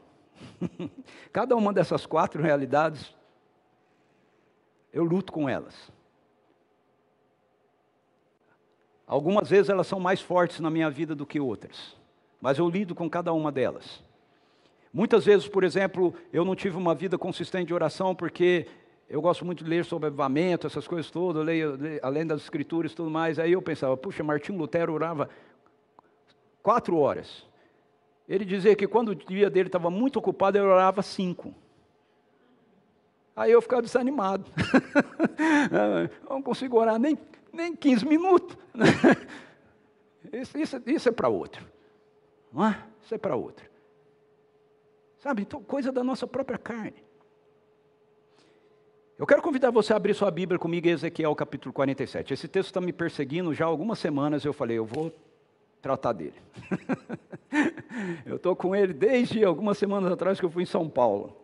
Cada 1.31 1.55
uma 1.55 1.73
dessas 1.73 2.05
quatro 2.05 2.41
realidades, 2.41 3.13
eu 4.93 5.03
luto 5.03 5.33
com 5.33 5.49
elas. 5.49 5.91
Algumas 9.07 9.49
vezes 9.49 9.69
elas 9.69 9.85
são 9.85 9.99
mais 9.99 10.21
fortes 10.21 10.59
na 10.59 10.69
minha 10.69 10.89
vida 10.89 11.13
do 11.13 11.25
que 11.25 11.39
outras, 11.39 11.95
mas 12.41 12.57
eu 12.57 12.67
lido 12.67 12.95
com 12.95 13.07
cada 13.07 13.31
uma 13.33 13.51
delas. 13.51 14.03
Muitas 14.95 15.25
vezes, 15.25 15.45
por 15.45 15.65
exemplo, 15.65 16.15
eu 16.31 16.45
não 16.45 16.55
tive 16.55 16.77
uma 16.77 16.95
vida 16.95 17.17
consistente 17.17 17.67
de 17.67 17.73
oração 17.73 18.15
porque 18.15 18.65
eu 19.09 19.21
gosto 19.21 19.43
muito 19.43 19.61
de 19.61 19.69
ler 19.69 19.83
sobre 19.83 20.07
avivamento, 20.07 20.65
essas 20.65 20.87
coisas 20.87 21.11
todas, 21.11 21.41
eu 21.41 21.43
leio, 21.43 21.75
leio, 21.75 21.99
além 22.01 22.25
das 22.25 22.43
escrituras 22.43 22.93
e 22.93 22.95
tudo 22.95 23.11
mais. 23.11 23.37
Aí 23.37 23.51
eu 23.51 23.61
pensava, 23.61 23.97
puxa, 23.97 24.23
Martinho 24.23 24.57
Lutero 24.57 24.93
orava 24.93 25.29
quatro 26.63 26.97
horas. 26.97 27.45
Ele 28.25 28.45
dizia 28.45 28.73
que 28.73 28.87
quando 28.87 29.09
o 29.09 29.15
dia 29.15 29.49
dele 29.49 29.67
estava 29.67 29.89
muito 29.89 30.17
ocupado, 30.17 30.57
ele 30.57 30.65
orava 30.65 31.01
cinco. 31.01 31.53
Aí 33.35 33.51
eu 33.51 33.61
ficava 33.61 33.81
desanimado. 33.81 34.49
eu 35.99 36.09
não 36.35 36.41
consigo 36.41 36.79
orar 36.79 36.97
nem, 36.97 37.17
nem 37.51 37.75
15 37.75 38.05
minutos. 38.05 38.57
isso, 40.31 40.57
isso, 40.57 40.81
isso 40.85 41.09
é 41.09 41.11
para 41.11 41.27
outro. 41.27 41.67
Não 42.49 42.65
é? 42.65 42.81
Isso 43.03 43.13
é 43.13 43.17
para 43.17 43.35
outro. 43.35 43.74
Sabe, 45.25 45.41
então, 45.41 45.59
coisa 45.59 45.91
da 45.91 46.03
nossa 46.03 46.27
própria 46.27 46.55
carne. 46.55 47.03
Eu 49.17 49.25
quero 49.25 49.41
convidar 49.41 49.71
você 49.71 49.91
a 49.91 49.95
abrir 49.95 50.13
sua 50.13 50.29
Bíblia 50.29 50.59
comigo 50.59 50.87
em 50.87 50.91
Ezequiel 50.91 51.33
capítulo 51.33 51.73
47. 51.73 52.31
Esse 52.31 52.47
texto 52.47 52.67
está 52.67 52.79
me 52.79 52.93
perseguindo 52.93 53.51
já 53.51 53.65
há 53.65 53.67
algumas 53.67 53.97
semanas. 53.97 54.45
Eu 54.45 54.53
falei, 54.53 54.77
eu 54.77 54.85
vou 54.85 55.11
tratar 55.81 56.13
dele. 56.13 56.35
eu 58.23 58.35
estou 58.35 58.55
com 58.55 58.75
ele 58.75 58.93
desde 58.93 59.43
algumas 59.43 59.79
semanas 59.79 60.11
atrás 60.11 60.39
que 60.39 60.45
eu 60.45 60.49
fui 60.51 60.61
em 60.61 60.67
São 60.67 60.87
Paulo, 60.87 61.35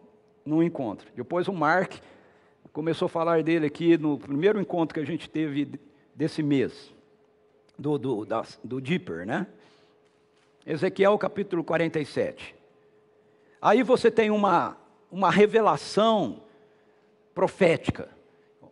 num 0.45 0.61
encontro. 0.61 1.07
Depois 1.15 1.47
o 1.47 1.53
Mark 1.53 1.93
começou 2.71 3.07
a 3.07 3.09
falar 3.09 3.41
dele 3.41 3.65
aqui 3.65 3.97
no 3.97 4.15
primeiro 4.15 4.61
encontro 4.61 4.93
que 4.93 4.99
a 4.99 5.05
gente 5.07 5.27
teve 5.27 5.79
desse 6.13 6.43
mês, 6.43 6.93
do, 7.79 7.97
do, 7.97 8.25
da, 8.27 8.45
do 8.63 8.79
Deeper, 8.79 9.25
né? 9.25 9.47
Ezequiel 10.67 11.17
capítulo 11.17 11.63
47. 11.63 12.60
Aí 13.61 13.83
você 13.83 14.09
tem 14.09 14.31
uma, 14.31 14.75
uma 15.11 15.29
revelação 15.29 16.41
profética, 17.35 18.09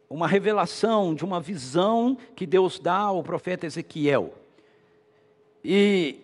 uma 0.10 0.28
revelação 0.28 1.14
de 1.14 1.24
uma 1.24 1.40
visão 1.40 2.18
que 2.36 2.48
Deus 2.48 2.80
dá 2.80 2.98
ao 2.98 3.22
profeta 3.22 3.68
Ezequiel. 3.68 4.34
E, 5.64 6.20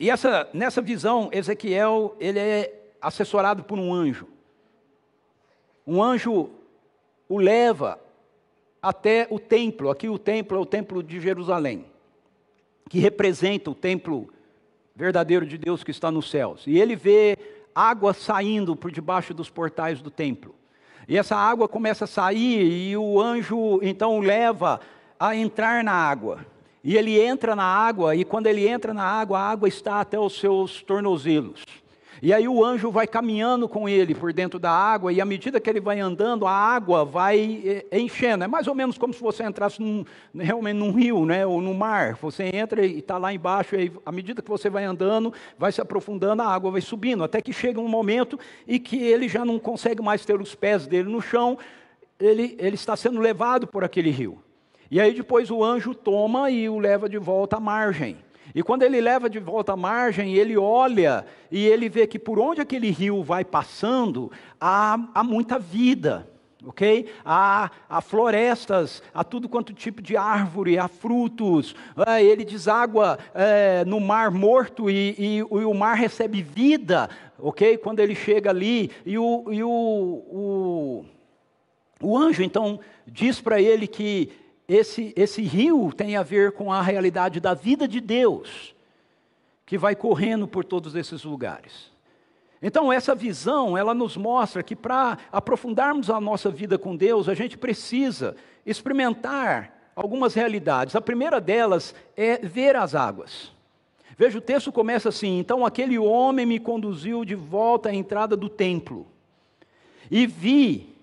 e 0.00 0.10
essa, 0.10 0.48
nessa 0.52 0.82
visão, 0.82 1.28
Ezequiel 1.32 2.16
ele 2.18 2.40
é 2.40 2.90
assessorado 3.00 3.62
por 3.62 3.78
um 3.78 3.94
anjo. 3.94 4.26
Um 5.86 6.02
anjo 6.02 6.50
o 7.28 7.38
leva 7.38 8.00
até 8.82 9.28
o 9.30 9.38
templo. 9.38 9.88
Aqui 9.88 10.08
o 10.08 10.18
templo 10.18 10.58
é 10.58 10.60
o 10.60 10.66
templo 10.66 11.00
de 11.00 11.20
Jerusalém, 11.20 11.86
que 12.88 12.98
representa 12.98 13.70
o 13.70 13.74
templo 13.74 14.28
verdadeiro 15.00 15.46
de 15.46 15.56
Deus 15.56 15.82
que 15.82 15.90
está 15.90 16.10
nos 16.10 16.30
céus. 16.30 16.62
E 16.66 16.78
ele 16.78 16.94
vê 16.94 17.38
água 17.74 18.12
saindo 18.12 18.76
por 18.76 18.90
debaixo 18.92 19.32
dos 19.32 19.48
portais 19.48 20.02
do 20.02 20.10
templo. 20.10 20.54
E 21.08 21.16
essa 21.16 21.34
água 21.34 21.66
começa 21.66 22.04
a 22.04 22.08
sair 22.08 22.90
e 22.90 22.96
o 22.96 23.18
anjo 23.18 23.80
então 23.82 24.18
o 24.18 24.20
leva 24.20 24.78
a 25.18 25.34
entrar 25.34 25.82
na 25.82 25.92
água. 25.92 26.44
E 26.84 26.96
ele 26.96 27.18
entra 27.20 27.56
na 27.56 27.64
água, 27.64 28.16
e 28.16 28.24
quando 28.24 28.46
ele 28.46 28.66
entra 28.66 28.94
na 28.94 29.04
água, 29.04 29.38
a 29.38 29.50
água 29.50 29.68
está 29.68 30.00
até 30.00 30.18
os 30.18 30.38
seus 30.38 30.82
tornozelos. 30.82 31.62
E 32.22 32.34
aí 32.34 32.46
o 32.46 32.62
anjo 32.62 32.90
vai 32.90 33.06
caminhando 33.06 33.66
com 33.66 33.88
ele 33.88 34.14
por 34.14 34.30
dentro 34.32 34.58
da 34.58 34.70
água, 34.70 35.10
e 35.10 35.20
à 35.20 35.24
medida 35.24 35.58
que 35.58 35.70
ele 35.70 35.80
vai 35.80 36.00
andando, 36.00 36.46
a 36.46 36.52
água 36.52 37.02
vai 37.02 37.62
eh, 37.64 37.98
enchendo. 37.98 38.44
É 38.44 38.46
mais 38.46 38.66
ou 38.66 38.74
menos 38.74 38.98
como 38.98 39.14
se 39.14 39.20
você 39.20 39.42
entrasse 39.42 39.80
num, 39.80 40.04
realmente 40.34 40.76
num 40.76 40.92
rio, 40.92 41.24
né, 41.24 41.46
ou 41.46 41.62
no 41.62 41.72
mar. 41.72 42.16
Você 42.16 42.44
entra 42.52 42.84
e 42.84 42.98
está 42.98 43.16
lá 43.16 43.32
embaixo, 43.32 43.74
e 43.74 43.90
à 44.04 44.12
medida 44.12 44.42
que 44.42 44.50
você 44.50 44.68
vai 44.68 44.84
andando, 44.84 45.32
vai 45.58 45.72
se 45.72 45.80
aprofundando, 45.80 46.42
a 46.42 46.46
água 46.46 46.70
vai 46.70 46.82
subindo, 46.82 47.24
até 47.24 47.40
que 47.40 47.54
chega 47.54 47.80
um 47.80 47.88
momento 47.88 48.38
em 48.68 48.78
que 48.78 49.02
ele 49.02 49.26
já 49.26 49.42
não 49.42 49.58
consegue 49.58 50.02
mais 50.02 50.22
ter 50.24 50.38
os 50.38 50.54
pés 50.54 50.86
dele 50.86 51.08
no 51.08 51.22
chão, 51.22 51.56
ele, 52.18 52.54
ele 52.58 52.74
está 52.74 52.94
sendo 52.96 53.18
levado 53.18 53.66
por 53.66 53.82
aquele 53.82 54.10
rio. 54.10 54.38
E 54.90 55.00
aí 55.00 55.14
depois 55.14 55.50
o 55.50 55.64
anjo 55.64 55.94
toma 55.94 56.50
e 56.50 56.68
o 56.68 56.78
leva 56.78 57.08
de 57.08 57.16
volta 57.16 57.56
à 57.56 57.60
margem. 57.60 58.18
E 58.54 58.62
quando 58.62 58.82
ele 58.82 59.00
leva 59.00 59.30
de 59.30 59.38
volta 59.38 59.72
à 59.72 59.76
margem, 59.76 60.34
ele 60.34 60.56
olha 60.56 61.24
e 61.50 61.66
ele 61.66 61.88
vê 61.88 62.06
que 62.06 62.18
por 62.18 62.38
onde 62.38 62.60
aquele 62.60 62.90
rio 62.90 63.22
vai 63.22 63.44
passando, 63.44 64.30
há, 64.60 64.98
há 65.14 65.22
muita 65.22 65.58
vida, 65.58 66.26
ok? 66.64 67.08
Há, 67.24 67.70
há, 67.88 68.00
florestas, 68.00 69.02
há 69.14 69.24
tudo 69.24 69.48
quanto 69.48 69.72
tipo 69.72 70.02
de 70.02 70.16
árvore, 70.16 70.78
há 70.78 70.88
frutos. 70.88 71.74
É, 72.06 72.22
ele 72.22 72.44
deságua 72.44 73.18
é, 73.34 73.84
no 73.84 74.00
mar 74.00 74.30
morto 74.30 74.90
e, 74.90 75.14
e, 75.18 75.36
e, 75.38 75.42
o 75.42 75.74
mar 75.74 75.94
recebe 75.94 76.42
vida, 76.42 77.08
ok? 77.38 77.78
Quando 77.78 78.00
ele 78.00 78.14
chega 78.14 78.50
ali, 78.50 78.90
e 79.06 79.16
o, 79.18 79.44
e 79.50 79.62
o, 79.62 79.68
o, 79.70 81.04
o 82.02 82.18
anjo 82.18 82.42
então 82.42 82.80
diz 83.06 83.40
para 83.40 83.60
ele 83.60 83.86
que 83.86 84.30
esse, 84.72 85.12
esse 85.16 85.42
rio 85.42 85.92
tem 85.92 86.16
a 86.16 86.22
ver 86.22 86.52
com 86.52 86.72
a 86.72 86.80
realidade 86.80 87.40
da 87.40 87.54
vida 87.54 87.88
de 87.88 88.00
Deus, 88.00 88.72
que 89.66 89.76
vai 89.76 89.96
correndo 89.96 90.46
por 90.46 90.64
todos 90.64 90.94
esses 90.94 91.24
lugares. 91.24 91.90
Então, 92.62 92.92
essa 92.92 93.12
visão, 93.12 93.76
ela 93.76 93.92
nos 93.92 94.16
mostra 94.16 94.62
que 94.62 94.76
para 94.76 95.18
aprofundarmos 95.32 96.08
a 96.08 96.20
nossa 96.20 96.50
vida 96.50 96.78
com 96.78 96.94
Deus, 96.94 97.28
a 97.28 97.34
gente 97.34 97.58
precisa 97.58 98.36
experimentar 98.64 99.90
algumas 99.96 100.34
realidades. 100.34 100.94
A 100.94 101.00
primeira 101.00 101.40
delas 101.40 101.92
é 102.16 102.38
ver 102.38 102.76
as 102.76 102.94
águas. 102.94 103.50
Veja, 104.16 104.38
o 104.38 104.42
texto 104.42 104.70
começa 104.70 105.08
assim: 105.08 105.38
Então 105.40 105.66
aquele 105.66 105.98
homem 105.98 106.46
me 106.46 106.60
conduziu 106.60 107.24
de 107.24 107.34
volta 107.34 107.88
à 107.88 107.94
entrada 107.94 108.36
do 108.36 108.48
templo, 108.48 109.04
e 110.08 110.28
vi, 110.28 110.94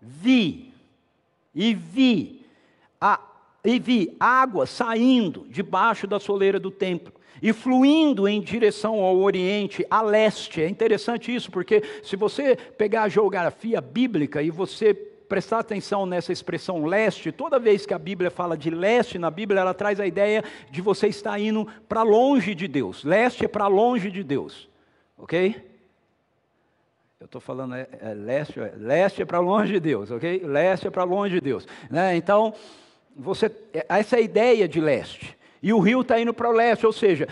vi, 0.00 0.72
e 1.54 1.74
vi, 1.74 2.41
a, 3.02 3.18
e 3.64 3.80
vi 3.80 4.16
água 4.20 4.64
saindo 4.64 5.44
debaixo 5.48 6.06
da 6.06 6.20
soleira 6.20 6.60
do 6.60 6.70
templo 6.70 7.12
e 7.42 7.52
fluindo 7.52 8.28
em 8.28 8.40
direção 8.40 9.00
ao 9.00 9.18
Oriente, 9.18 9.84
a 9.90 10.00
leste. 10.00 10.62
É 10.62 10.68
interessante 10.68 11.34
isso, 11.34 11.50
porque 11.50 11.82
se 12.04 12.14
você 12.14 12.54
pegar 12.54 13.02
a 13.02 13.08
geografia 13.08 13.80
bíblica 13.80 14.40
e 14.40 14.50
você 14.50 14.94
prestar 14.94 15.58
atenção 15.58 16.06
nessa 16.06 16.32
expressão 16.32 16.84
leste, 16.84 17.32
toda 17.32 17.58
vez 17.58 17.84
que 17.84 17.94
a 17.94 17.98
Bíblia 17.98 18.30
fala 18.30 18.56
de 18.56 18.70
leste 18.70 19.18
na 19.18 19.30
Bíblia, 19.30 19.62
ela 19.62 19.74
traz 19.74 19.98
a 19.98 20.06
ideia 20.06 20.44
de 20.70 20.80
você 20.80 21.08
estar 21.08 21.40
indo 21.40 21.66
para 21.88 22.02
longe 22.02 22.54
de 22.54 22.68
Deus. 22.68 23.02
Leste 23.02 23.44
é 23.44 23.48
para 23.48 23.66
longe 23.66 24.10
de 24.10 24.22
Deus, 24.22 24.68
ok? 25.18 25.72
Eu 27.18 27.26
estou 27.26 27.40
falando 27.40 27.74
é, 27.74 27.88
é, 28.00 28.14
leste, 28.14 28.60
é, 28.60 28.74
leste 28.76 29.22
é 29.22 29.24
para 29.24 29.38
longe 29.38 29.72
de 29.72 29.80
Deus, 29.80 30.10
ok? 30.10 30.42
Leste 30.44 30.88
é 30.88 30.90
para 30.90 31.04
longe 31.04 31.36
de 31.36 31.40
Deus. 31.40 31.66
Né? 31.88 32.16
Então, 32.16 32.52
você, 33.16 33.50
essa 33.88 34.16
é 34.16 34.18
a 34.18 34.22
ideia 34.22 34.68
de 34.68 34.80
leste. 34.80 35.36
E 35.62 35.72
o 35.72 35.78
rio 35.78 36.00
está 36.00 36.20
indo 36.20 36.34
para 36.34 36.48
o 36.48 36.52
leste, 36.52 36.86
ou 36.86 36.92
seja, 36.92 37.28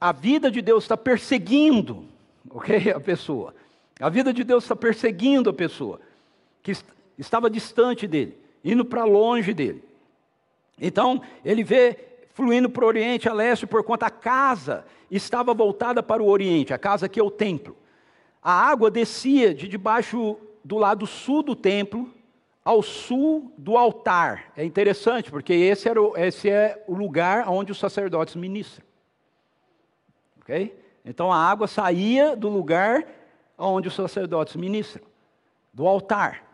a 0.00 0.12
vida 0.12 0.50
de 0.50 0.60
Deus 0.60 0.84
está 0.84 0.96
perseguindo, 0.96 2.04
ok? 2.50 2.90
A 2.92 3.00
pessoa. 3.00 3.54
A 4.00 4.08
vida 4.08 4.32
de 4.32 4.44
Deus 4.44 4.64
está 4.64 4.76
perseguindo 4.76 5.50
a 5.50 5.52
pessoa 5.52 6.00
que 6.62 6.72
estava 7.18 7.50
distante 7.50 8.06
dele, 8.06 8.38
indo 8.64 8.84
para 8.84 9.04
longe 9.04 9.52
dele. 9.52 9.82
Então, 10.80 11.20
ele 11.44 11.64
vê 11.64 11.98
fluindo 12.32 12.70
para 12.70 12.84
o 12.84 12.86
oriente, 12.86 13.28
a 13.28 13.32
leste, 13.32 13.66
por 13.66 13.82
conta 13.82 14.06
a 14.06 14.10
casa 14.10 14.84
estava 15.10 15.52
voltada 15.54 16.02
para 16.02 16.22
o 16.22 16.28
oriente, 16.28 16.72
a 16.72 16.78
casa 16.78 17.08
que 17.08 17.18
é 17.18 17.22
o 17.22 17.30
templo. 17.30 17.76
A 18.42 18.52
água 18.52 18.90
descia 18.90 19.52
de 19.52 19.66
debaixo 19.66 20.36
do 20.62 20.76
lado 20.76 21.06
sul 21.06 21.42
do 21.42 21.56
templo 21.56 22.12
ao 22.68 22.82
sul 22.82 23.50
do 23.56 23.78
altar. 23.78 24.52
É 24.54 24.62
interessante, 24.62 25.30
porque 25.30 25.54
esse, 25.54 25.88
era 25.88 26.02
o, 26.02 26.14
esse 26.18 26.50
é 26.50 26.84
o 26.86 26.94
lugar 26.94 27.48
onde 27.48 27.72
os 27.72 27.78
sacerdotes 27.78 28.36
ministram. 28.36 28.84
Então 31.02 31.32
a 31.32 31.38
água 31.38 31.66
saía 31.66 32.36
do 32.36 32.50
lugar 32.50 33.06
onde 33.56 33.88
os 33.88 33.94
sacerdotes 33.94 34.54
ministram, 34.54 35.06
do 35.72 35.88
altar. 35.88 36.44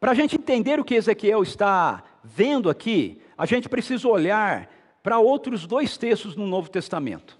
Para 0.00 0.12
a 0.12 0.14
gente 0.14 0.34
entender 0.34 0.80
o 0.80 0.84
que 0.84 0.94
Ezequiel 0.94 1.42
está 1.42 2.02
vendo 2.24 2.70
aqui, 2.70 3.20
a 3.36 3.44
gente 3.44 3.68
precisa 3.68 4.08
olhar 4.08 4.70
para 5.02 5.18
outros 5.18 5.66
dois 5.66 5.98
textos 5.98 6.36
no 6.36 6.46
Novo 6.46 6.70
Testamento. 6.70 7.38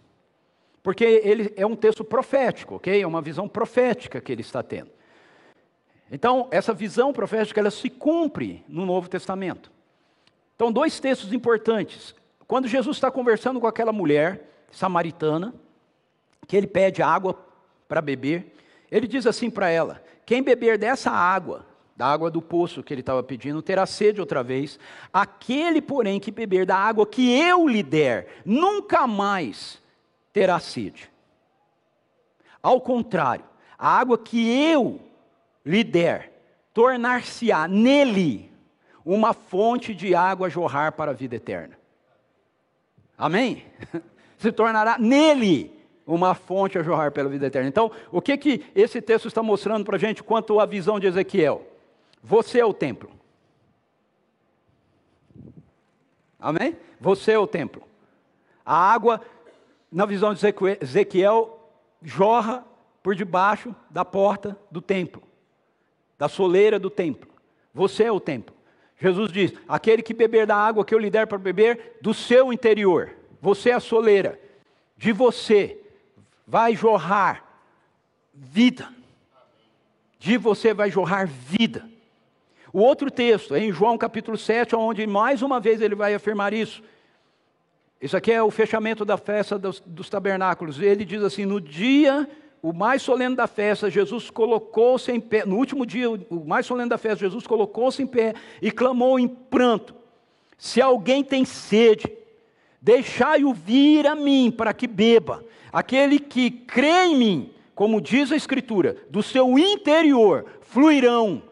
Porque 0.83 1.04
ele 1.04 1.54
é 1.57 1.64
um 1.64 1.75
texto 1.75 2.04
profético, 2.04 2.75
ok? 2.75 3.00
É 3.00 3.07
uma 3.07 3.23
visão 3.23 3.49
profética 3.49 4.21
que 4.21 4.30
ele 4.30 4.42
está 4.42 4.62
tendo. 4.62 4.90
Então, 6.11 6.49
essa 6.50 6.73
visão 6.73 7.12
profética, 7.12 7.61
ela 7.61 7.71
se 7.71 7.91
cumpre 7.91 8.65
no 8.69 8.87
Novo 8.87 9.09
Testamento. 9.09 9.71
Então, 10.57 10.73
dois 10.73 10.99
textos 10.99 11.33
importantes. 11.33 12.15
Quando 12.47 12.67
Jesus 12.67 12.97
está 12.97 13.11
conversando 13.11 13.61
com 13.61 13.66
aquela 13.66 13.92
mulher 13.92 14.49
samaritana, 14.71 15.55
que 16.47 16.57
ele 16.57 16.66
pede 16.66 17.03
água 17.03 17.38
para 17.87 18.01
beber, 18.01 18.55
ele 18.90 19.07
diz 19.07 19.27
assim 19.27 19.51
para 19.51 19.68
ela: 19.68 20.03
Quem 20.25 20.42
beber 20.42 20.79
dessa 20.79 21.11
água, 21.11 21.66
da 21.94 22.07
água 22.07 22.31
do 22.31 22.40
poço 22.40 22.83
que 22.83 22.94
ele 22.94 23.03
estava 23.03 23.23
pedindo, 23.23 23.61
terá 23.61 23.85
sede 23.85 24.21
outra 24.21 24.42
vez. 24.42 24.79
Aquele, 25.12 25.83
porém, 25.83 26.18
que 26.18 26.31
beber 26.31 26.64
da 26.64 26.77
água 26.77 27.07
que 27.07 27.38
eu 27.38 27.68
lhe 27.68 27.83
der, 27.83 28.42
nunca 28.44 29.07
mais 29.07 29.83
terá 30.33 30.59
sede. 30.59 31.11
Ao 32.62 32.81
contrário, 32.81 33.44
a 33.79 33.99
água 33.99 34.16
que 34.16 34.49
eu 34.49 35.01
lhe 35.68 35.85
der, 35.85 36.33
tornar-se-á 36.72 37.68
nele 37.68 38.50
uma 39.04 39.35
fonte 39.35 39.94
de 39.94 40.14
água 40.14 40.48
jorrar 40.48 40.92
para 40.92 41.11
a 41.11 41.14
vida 41.14 41.37
eterna. 41.37 41.78
Amém? 43.18 43.66
Se 44.38 44.50
tornará 44.50 44.96
nele 44.98 45.70
uma 46.07 46.35
fonte 46.35 46.78
a 46.78 46.83
jorrar 46.83 47.12
pela 47.12 47.28
vida 47.28 47.46
eterna. 47.46 47.68
Então, 47.68 47.92
o 48.11 48.22
que 48.22 48.38
que 48.38 48.64
esse 48.74 49.02
texto 49.02 49.28
está 49.28 49.42
mostrando 49.42 49.85
para 49.85 49.96
a 49.96 49.98
gente 49.98 50.22
quanto 50.22 50.59
à 50.59 50.64
visão 50.64 50.98
de 50.98 51.07
Ezequiel? 51.07 51.66
Você 52.22 52.61
é 52.61 52.64
o 52.64 52.72
templo. 52.72 53.11
Amém? 56.40 56.78
Você 56.98 57.33
é 57.33 57.38
o 57.38 57.46
templo. 57.46 57.83
A 58.64 58.74
água, 58.74 59.20
na 59.92 60.07
visão 60.07 60.33
de 60.33 60.40
Ezequiel, 60.81 61.70
jorra 62.02 62.64
por 63.02 63.14
debaixo 63.14 63.76
da 63.90 64.04
porta 64.04 64.59
do 64.70 64.81
templo 64.81 65.28
da 66.18 66.28
soleira 66.28 66.78
do 66.78 66.90
templo. 66.90 67.31
Você 67.72 68.04
é 68.04 68.12
o 68.12 68.20
templo. 68.20 68.54
Jesus 69.00 69.31
diz: 69.31 69.52
aquele 69.68 70.02
que 70.02 70.12
beber 70.12 70.46
da 70.46 70.57
água 70.57 70.85
que 70.85 70.94
eu 70.94 70.98
lhe 70.98 71.11
der 71.11 71.26
para 71.26 71.38
beber, 71.38 71.98
do 72.02 72.12
seu 72.12 72.52
interior, 72.52 73.14
você 73.40 73.70
é 73.70 73.74
a 73.74 73.81
soleira, 73.81 74.38
de 74.96 75.12
você 75.12 75.78
vai 76.46 76.74
jorrar 76.74 77.44
vida. 78.35 78.88
De 80.18 80.37
você 80.37 80.74
vai 80.74 80.90
jorrar 80.90 81.28
vida. 81.28 81.88
O 82.72 82.81
outro 82.81 83.11
texto 83.11 83.54
em 83.57 83.72
João 83.72 83.96
capítulo 83.96 84.37
7, 84.37 84.74
onde 84.74 85.07
mais 85.07 85.42
uma 85.42 85.61
vez 85.61 85.81
ele 85.81 85.94
vai 85.94 86.14
afirmar 86.14 86.52
isso. 86.52 86.83
Isso 88.00 88.16
aqui 88.16 88.33
é 88.33 88.42
o 88.42 88.50
fechamento 88.50 89.04
da 89.04 89.16
festa 89.16 89.59
dos, 89.59 89.81
dos 89.81 90.09
tabernáculos. 90.09 90.81
Ele 90.81 91.04
diz 91.04 91.22
assim: 91.22 91.44
no 91.44 91.61
dia 91.61 92.28
o 92.62 92.73
mais 92.73 93.03
solene 93.03 93.37
da 93.37 93.47
festa, 93.47 93.90
Jesus 93.90 94.31
colocou-se 94.31 95.11
em 95.12 95.21
pé, 95.21 95.44
no 95.47 95.57
último 95.57 95.87
dia, 95.87 96.11
o 96.11 96.44
mais 96.44 96.66
solene 96.66 96.88
da 96.88 96.99
festa, 96.99 97.25
Jesus 97.25 97.47
colocou-se 97.47 98.03
em 98.03 98.07
pé 98.07 98.35
e 98.61 98.71
clamou 98.71 99.18
em 99.18 99.29
pranto: 99.29 99.94
Se 100.57 100.81
alguém 100.81 101.23
tem 101.23 101.44
sede, 101.44 102.11
deixai-o 102.81 103.53
vir 103.53 104.07
a 104.07 104.14
mim 104.14 104.51
para 104.51 104.73
que 104.73 104.87
beba. 104.87 105.44
Aquele 105.73 106.18
que 106.18 106.51
crê 106.51 107.07
em 107.07 107.16
mim, 107.16 107.51
como 107.75 108.01
diz 108.01 108.33
a 108.33 108.37
Escritura, 108.37 108.97
do 109.09 109.23
seu 109.23 109.59
interior 109.59 110.47
fluirão 110.61 111.42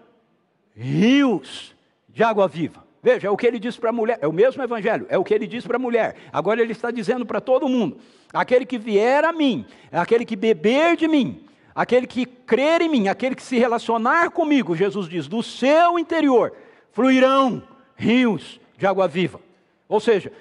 rios 0.74 1.74
de 2.08 2.22
água 2.22 2.48
viva. 2.48 2.84
Veja, 3.02 3.28
é 3.28 3.30
o 3.30 3.36
que 3.36 3.46
ele 3.46 3.60
diz 3.60 3.76
para 3.76 3.90
a 3.90 3.92
mulher, 3.92 4.18
é 4.20 4.26
o 4.26 4.32
mesmo 4.32 4.60
evangelho, 4.62 5.06
é 5.08 5.16
o 5.16 5.22
que 5.22 5.32
ele 5.32 5.46
diz 5.46 5.64
para 5.64 5.76
a 5.76 5.78
mulher. 5.78 6.16
Agora 6.32 6.60
ele 6.60 6.72
está 6.72 6.90
dizendo 6.90 7.24
para 7.24 7.40
todo 7.40 7.68
mundo: 7.68 7.98
aquele 8.32 8.66
que 8.66 8.78
vier 8.78 9.24
a 9.24 9.32
mim, 9.32 9.66
aquele 9.90 10.24
que 10.24 10.36
beber 10.36 10.96
de 10.96 11.08
mim, 11.08 11.44
aquele 11.74 12.06
que 12.06 12.24
crer 12.24 12.80
em 12.82 12.88
mim, 12.88 13.08
aquele 13.08 13.34
que 13.34 13.42
se 13.42 13.58
relacionar 13.58 14.30
comigo, 14.30 14.76
Jesus 14.76 15.08
diz, 15.08 15.28
do 15.28 15.42
seu 15.42 15.98
interior 15.98 16.52
fluirão 16.92 17.62
rios 17.94 18.58
de 18.78 18.86
água 18.86 19.06
viva. 19.06 19.38
Ou 19.86 20.00
seja, 20.00 20.32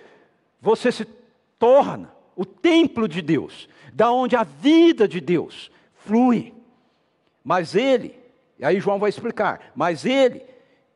você 0.62 0.92
se 0.92 1.06
torna 1.60 2.10
o 2.36 2.46
templo 2.46 3.08
de 3.08 3.22
Deus, 3.22 3.68
da 3.94 4.12
onde 4.12 4.36
a 4.36 4.44
vida 4.44 5.08
de 5.08 5.20
Deus 5.20 5.70
flui. 6.06 6.54
Mas 7.44 7.76
ele, 7.76 8.18
e 8.58 8.66
aí 8.66 8.80
João 8.80 9.00
vai 9.00 9.10
explicar, 9.10 9.72
mas 9.76 10.06
ele 10.06 10.42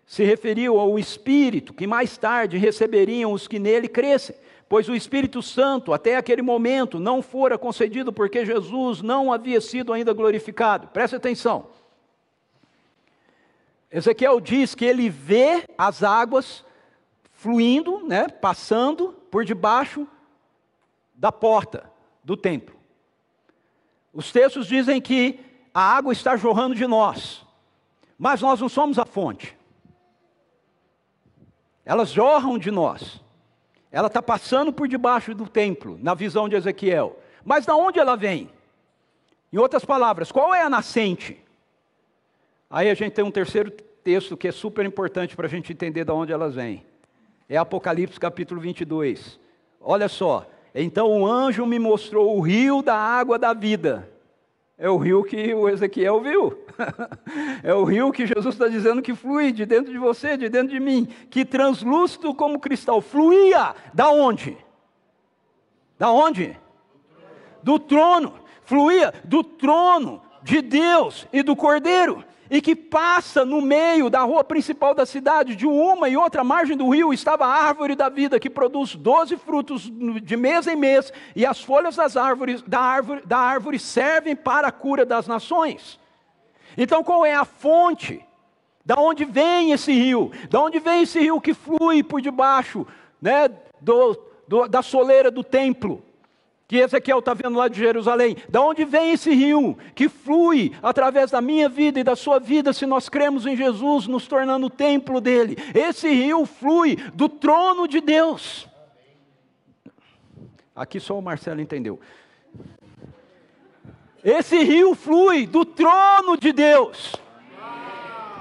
se 0.06 0.24
referiu 0.24 0.80
ao 0.80 0.98
Espírito 0.98 1.74
que 1.74 1.86
mais 1.86 2.18
tarde 2.18 2.58
receberiam 2.58 3.32
os 3.32 3.48
que 3.48 3.60
nele 3.60 3.88
crescem, 3.88 4.36
pois 4.70 4.88
o 4.88 4.96
Espírito 4.96 5.42
Santo, 5.42 5.92
até 5.92 6.16
aquele 6.16 6.42
momento, 6.42 7.00
não 7.00 7.22
fora 7.22 7.58
concedido 7.58 8.14
porque 8.14 8.46
Jesus 8.46 9.02
não 9.02 9.34
havia 9.34 9.60
sido 9.60 9.92
ainda 9.92 10.14
glorificado. 10.14 10.88
Preste 10.88 11.16
atenção. 11.16 11.68
Ezequiel 13.92 14.40
diz 14.40 14.76
que 14.76 14.86
ele 14.86 15.10
vê 15.10 15.66
as 15.76 16.04
águas 16.04 16.64
fluindo, 17.34 18.06
né, 18.08 18.30
passando 18.30 19.14
por 19.32 19.44
debaixo 19.44 20.08
da 21.16 21.32
porta 21.32 21.92
do 22.24 22.38
templo. 22.38 22.76
Os 24.14 24.32
textos 24.32 24.68
dizem 24.68 25.02
que 25.02 25.40
a 25.74 25.82
água 25.82 26.14
está 26.14 26.38
jorrando 26.38 26.76
de 26.76 26.86
nós, 26.86 27.44
mas 28.18 28.42
nós 28.42 28.62
não 28.62 28.70
somos 28.70 29.00
a 29.00 29.06
fonte 29.06 29.58
elas 31.90 32.12
jorram 32.12 32.60
de 32.60 32.70
nós. 32.70 33.20
Ela 33.92 34.08
está 34.08 34.22
passando 34.22 34.72
por 34.72 34.88
debaixo 34.88 35.34
do 35.34 35.48
templo, 35.48 35.98
na 36.02 36.14
visão 36.14 36.48
de 36.48 36.56
Ezequiel. 36.56 37.20
Mas 37.44 37.66
de 37.66 37.72
onde 37.72 38.00
ela 38.00 38.16
vem? 38.16 38.50
Em 39.52 39.58
outras 39.58 39.84
palavras, 39.84 40.32
qual 40.32 40.54
é 40.54 40.62
a 40.62 40.70
nascente? 40.70 41.44
Aí 42.70 42.90
a 42.90 42.94
gente 42.94 43.14
tem 43.14 43.26
um 43.26 43.32
terceiro 43.32 43.72
texto 44.04 44.38
que 44.38 44.48
é 44.48 44.52
super 44.52 44.86
importante 44.86 45.36
para 45.36 45.48
a 45.48 45.50
gente 45.50 45.74
entender 45.74 46.06
de 46.06 46.12
onde 46.12 46.32
elas 46.32 46.54
vêm. 46.54 46.86
é 47.48 47.58
Apocalipse 47.58 48.20
capítulo 48.20 48.62
22. 48.62 49.40
Olha 49.82 50.08
só. 50.08 50.48
Então 50.74 51.08
o 51.22 51.26
anjo 51.26 51.66
me 51.66 51.80
mostrou 51.80 52.38
o 52.38 52.42
rio 52.42 52.84
da 52.84 52.96
água 52.96 53.40
da 53.40 53.54
vida. 53.54 54.08
É 54.80 54.90
o 54.90 54.96
rio 54.96 55.26
que 55.26 55.54
o 55.54 55.68
Ezequiel 55.68 56.22
viu. 56.22 56.58
é 57.62 57.74
o 57.74 57.84
rio 57.84 58.14
que 58.14 58.26
Jesus 58.26 58.56
está 58.56 58.70
dizendo 58.70 59.02
que 59.02 59.14
flui 59.14 59.52
de 59.52 59.66
dentro 59.66 59.92
de 59.92 59.98
você, 59.98 60.38
de 60.38 60.48
dentro 60.48 60.70
de 60.70 60.80
mim, 60.80 61.06
que 61.30 61.44
translúcido 61.44 62.34
como 62.34 62.62
cristal. 62.62 63.02
Fluía 63.02 63.76
da 63.94 64.10
onde? 64.10 64.58
Da 65.98 66.10
onde? 66.10 66.58
Do 67.62 67.78
trono. 67.78 68.36
Fluía 68.64 69.14
do 69.26 69.44
trono 69.44 70.22
de 70.42 70.62
Deus 70.62 71.28
e 71.34 71.44
do 71.44 71.58
Cordeiro 71.58 72.24
e 72.50 72.62
que 72.62 72.76
passa 72.76 73.46
no 73.46 73.62
meio 73.62 74.10
da 74.10 74.22
rua 74.22 74.44
principal 74.44 74.96
da 74.96 75.06
cidade, 75.06 75.56
de 75.56 75.68
uma 75.68 76.10
e 76.10 76.18
outra 76.18 76.44
margem 76.44 76.76
do 76.76 76.90
rio, 76.90 77.14
estava 77.14 77.46
a 77.46 77.54
árvore 77.54 77.96
da 77.96 78.10
vida, 78.10 78.40
que 78.40 78.50
produz 78.50 78.96
doze 78.96 79.38
frutos 79.38 79.84
de 80.24 80.36
mês 80.36 80.66
em 80.66 80.76
mês, 80.76 81.14
e 81.36 81.46
as 81.46 81.62
folhas 81.62 81.96
das 81.96 82.18
árvores, 82.18 82.62
da, 82.64 82.80
árvore, 82.80 83.22
da 83.26 83.38
árvore 83.38 83.78
servem 83.78 84.36
para 84.36 84.68
a 84.68 84.72
cura 84.72 85.06
das 85.06 85.28
nações. 85.28 86.00
Então, 86.78 87.04
qual 87.04 87.26
é 87.26 87.36
a 87.36 87.46
fonte? 87.46 88.26
Da 88.84 88.96
onde 88.96 89.26
vem 89.26 89.72
esse 89.72 89.92
rio? 89.92 90.32
Da 90.50 90.62
onde 90.62 90.80
vem 90.80 91.04
esse 91.04 91.20
rio 91.20 91.40
que 91.40 91.54
flui 91.54 92.02
por 92.02 92.22
debaixo 92.22 92.88
né, 93.22 93.50
do, 93.80 94.18
do, 94.48 94.68
da 94.68 94.82
soleira 94.82 95.30
do 95.30 95.44
templo? 95.44 96.04
Que 96.70 96.78
Ezequiel 96.78 97.18
está 97.18 97.34
vendo 97.34 97.58
lá 97.58 97.68
de 97.68 97.80
Jerusalém. 97.80 98.38
Da 98.48 98.62
onde 98.62 98.86
vem 98.86 99.12
esse 99.12 99.34
rio 99.34 99.76
que 99.96 100.08
flui 100.08 100.72
através 100.84 101.32
da 101.32 101.42
minha 101.42 101.68
vida 101.68 102.00
e 102.00 102.04
da 102.04 102.16
sua 102.16 102.40
vida, 102.40 102.72
se 102.72 102.86
nós 102.86 103.10
cremos 103.10 103.48
em 103.48 103.58
Jesus, 103.58 104.06
nos 104.06 104.28
tornando 104.28 104.68
o 104.68 104.70
templo 104.70 105.20
dele? 105.20 105.58
Esse 105.74 106.08
rio 106.10 106.46
flui 106.46 106.96
do 107.16 107.28
trono 107.28 107.88
de 107.88 108.00
Deus. 108.00 108.70
Aqui 110.76 111.00
só 111.00 111.18
o 111.18 111.24
Marcelo 111.24 111.60
entendeu. 111.60 112.00
Esse 114.24 114.60
rio 114.64 114.94
flui 114.94 115.48
do 115.48 115.66
trono 115.66 116.38
de 116.38 116.54
Deus. 116.54 117.16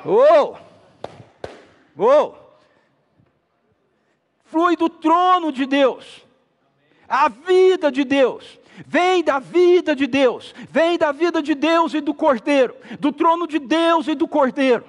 Oh! 0.04 0.54
Oh! 1.96 2.34
Flui 4.44 4.76
do 4.76 4.90
trono 4.90 5.50
de 5.50 5.64
Deus. 5.64 6.27
A 7.08 7.28
vida 7.28 7.90
de 7.90 8.04
Deus 8.04 8.58
vem 8.86 9.24
da 9.24 9.38
vida 9.38 9.94
de 9.96 10.06
Deus, 10.06 10.54
vem 10.70 10.98
da 10.98 11.10
vida 11.10 11.42
de 11.42 11.54
Deus 11.54 11.94
e 11.94 12.00
do 12.00 12.14
Cordeiro, 12.14 12.76
do 13.00 13.12
trono 13.12 13.46
de 13.46 13.58
Deus 13.58 14.06
e 14.06 14.14
do 14.14 14.28
Cordeiro. 14.28 14.84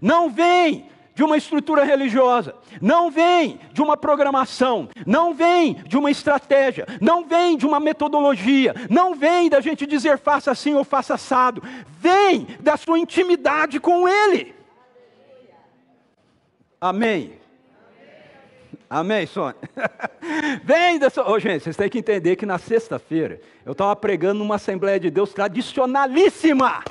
Não 0.00 0.28
vem 0.30 0.86
de 1.14 1.24
uma 1.24 1.36
estrutura 1.36 1.82
religiosa, 1.82 2.54
não 2.80 3.10
vem 3.10 3.58
de 3.72 3.82
uma 3.82 3.96
programação, 3.96 4.88
não 5.04 5.34
vem 5.34 5.74
de 5.86 5.96
uma 5.96 6.10
estratégia, 6.10 6.86
não 7.00 7.24
vem 7.24 7.56
de 7.56 7.66
uma 7.66 7.80
metodologia, 7.80 8.74
não 8.88 9.14
vem 9.14 9.48
da 9.48 9.60
gente 9.60 9.84
dizer 9.84 10.18
faça 10.18 10.52
assim 10.52 10.74
ou 10.74 10.84
faça 10.84 11.14
assado, 11.14 11.62
vem 12.00 12.46
da 12.60 12.76
sua 12.76 12.98
intimidade 12.98 13.80
com 13.80 14.08
Ele. 14.08 14.54
Amém. 16.80 17.37
Amém, 18.90 19.26
Sônia? 19.26 19.56
Vem 20.64 20.98
dessa. 20.98 21.22
Ô, 21.22 21.38
gente, 21.38 21.64
vocês 21.64 21.76
têm 21.76 21.90
que 21.90 21.98
entender 21.98 22.36
que 22.36 22.46
na 22.46 22.56
sexta-feira 22.56 23.40
eu 23.64 23.72
estava 23.72 23.94
pregando 23.94 24.38
numa 24.38 24.54
Assembleia 24.54 24.98
de 24.98 25.10
Deus 25.10 25.32
tradicionalíssima. 25.34 26.82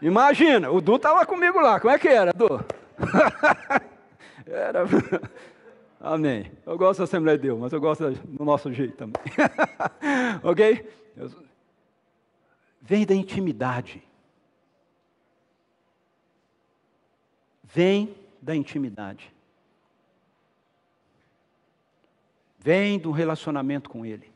Imagina, 0.00 0.70
o 0.70 0.80
Du 0.80 0.96
estava 0.96 1.26
comigo 1.26 1.60
lá. 1.60 1.80
Como 1.80 1.92
é 1.92 1.98
que 1.98 2.08
era, 2.08 2.32
Du? 2.32 2.64
era. 4.46 4.84
Amém. 6.00 6.52
Eu 6.64 6.78
gosto 6.78 6.98
da 6.98 7.04
Assembleia 7.04 7.36
de 7.36 7.42
Deus, 7.42 7.58
mas 7.58 7.72
eu 7.72 7.80
gosto 7.80 8.10
do 8.10 8.44
nosso 8.44 8.72
jeito 8.72 8.96
também. 8.96 9.22
ok? 10.42 10.88
Vem 12.80 13.04
da 13.04 13.14
intimidade. 13.14 14.02
Vem 17.64 18.14
da 18.40 18.54
intimidade. 18.54 19.32
Vem 22.62 22.98
do 22.98 23.10
relacionamento 23.10 23.90
com 23.90 24.06
Ele. 24.06 24.32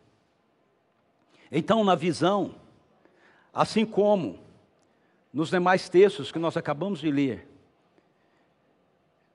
Então, 1.51 1.85
na 1.85 1.95
visão, 1.95 2.57
assim 3.55 3.87
como 3.87 4.41
nos 5.33 5.51
demais 5.51 5.89
textos 5.89 6.33
que 6.33 6.39
nós 6.39 6.57
acabamos 6.57 6.99
de 6.99 7.11
ler, 7.11 7.49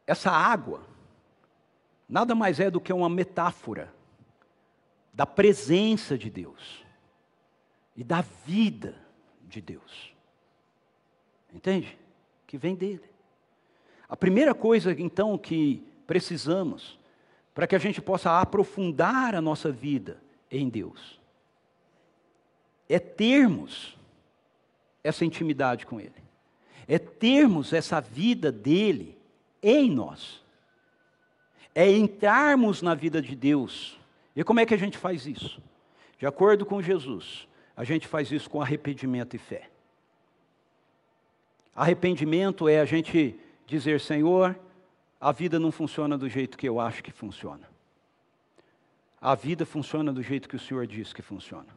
essa 0.05 0.29
água 0.29 0.81
nada 2.07 2.35
mais 2.35 2.59
é 2.59 2.69
do 2.69 2.81
que 2.81 2.91
uma 2.91 3.09
metáfora 3.09 3.93
da 5.13 5.25
presença 5.25 6.17
de 6.17 6.29
Deus 6.29 6.85
e 7.95 8.03
da 8.03 8.21
vida 8.45 8.95
de 9.47 9.61
Deus. 9.61 10.13
Entende? 11.53 11.97
Que 12.45 12.57
vem 12.57 12.75
dele. 12.75 13.09
A 14.09 14.17
primeira 14.17 14.53
coisa, 14.53 14.91
então, 14.91 15.37
que 15.37 15.81
precisamos 16.05 16.99
para 17.53 17.67
que 17.67 17.75
a 17.75 17.79
gente 17.79 18.01
possa 18.01 18.39
aprofundar 18.39 19.35
a 19.35 19.41
nossa 19.41 19.71
vida 19.71 20.21
em 20.49 20.69
Deus. 20.69 21.19
É 22.87 22.99
termos 22.99 23.97
essa 25.03 25.25
intimidade 25.25 25.85
com 25.85 25.99
Ele, 25.99 26.11
é 26.87 26.99
termos 26.99 27.73
essa 27.73 27.99
vida 27.99 28.51
dele 28.51 29.17
em 29.61 29.89
nós, 29.89 30.43
é 31.73 31.89
entrarmos 31.89 32.81
na 32.81 32.93
vida 32.93 33.21
de 33.21 33.35
Deus. 33.35 33.97
E 34.35 34.43
como 34.43 34.59
é 34.59 34.65
que 34.65 34.73
a 34.73 34.77
gente 34.77 34.97
faz 34.97 35.25
isso? 35.25 35.61
De 36.17 36.25
acordo 36.25 36.65
com 36.65 36.81
Jesus, 36.81 37.47
a 37.75 37.83
gente 37.83 38.07
faz 38.07 38.31
isso 38.31 38.49
com 38.49 38.61
arrependimento 38.61 39.35
e 39.35 39.39
fé. 39.39 39.69
Arrependimento 41.75 42.67
é 42.67 42.79
a 42.79 42.85
gente 42.85 43.39
dizer, 43.65 43.99
Senhor, 44.01 44.59
a 45.21 45.31
vida 45.31 45.59
não 45.59 45.71
funciona 45.71 46.17
do 46.17 46.27
jeito 46.27 46.57
que 46.57 46.67
eu 46.67 46.79
acho 46.79 47.03
que 47.03 47.11
funciona. 47.11 47.69
A 49.21 49.35
vida 49.35 49.67
funciona 49.67 50.11
do 50.11 50.23
jeito 50.23 50.49
que 50.49 50.55
o 50.55 50.59
Senhor 50.59 50.87
diz 50.87 51.13
que 51.13 51.21
funciona. 51.21 51.67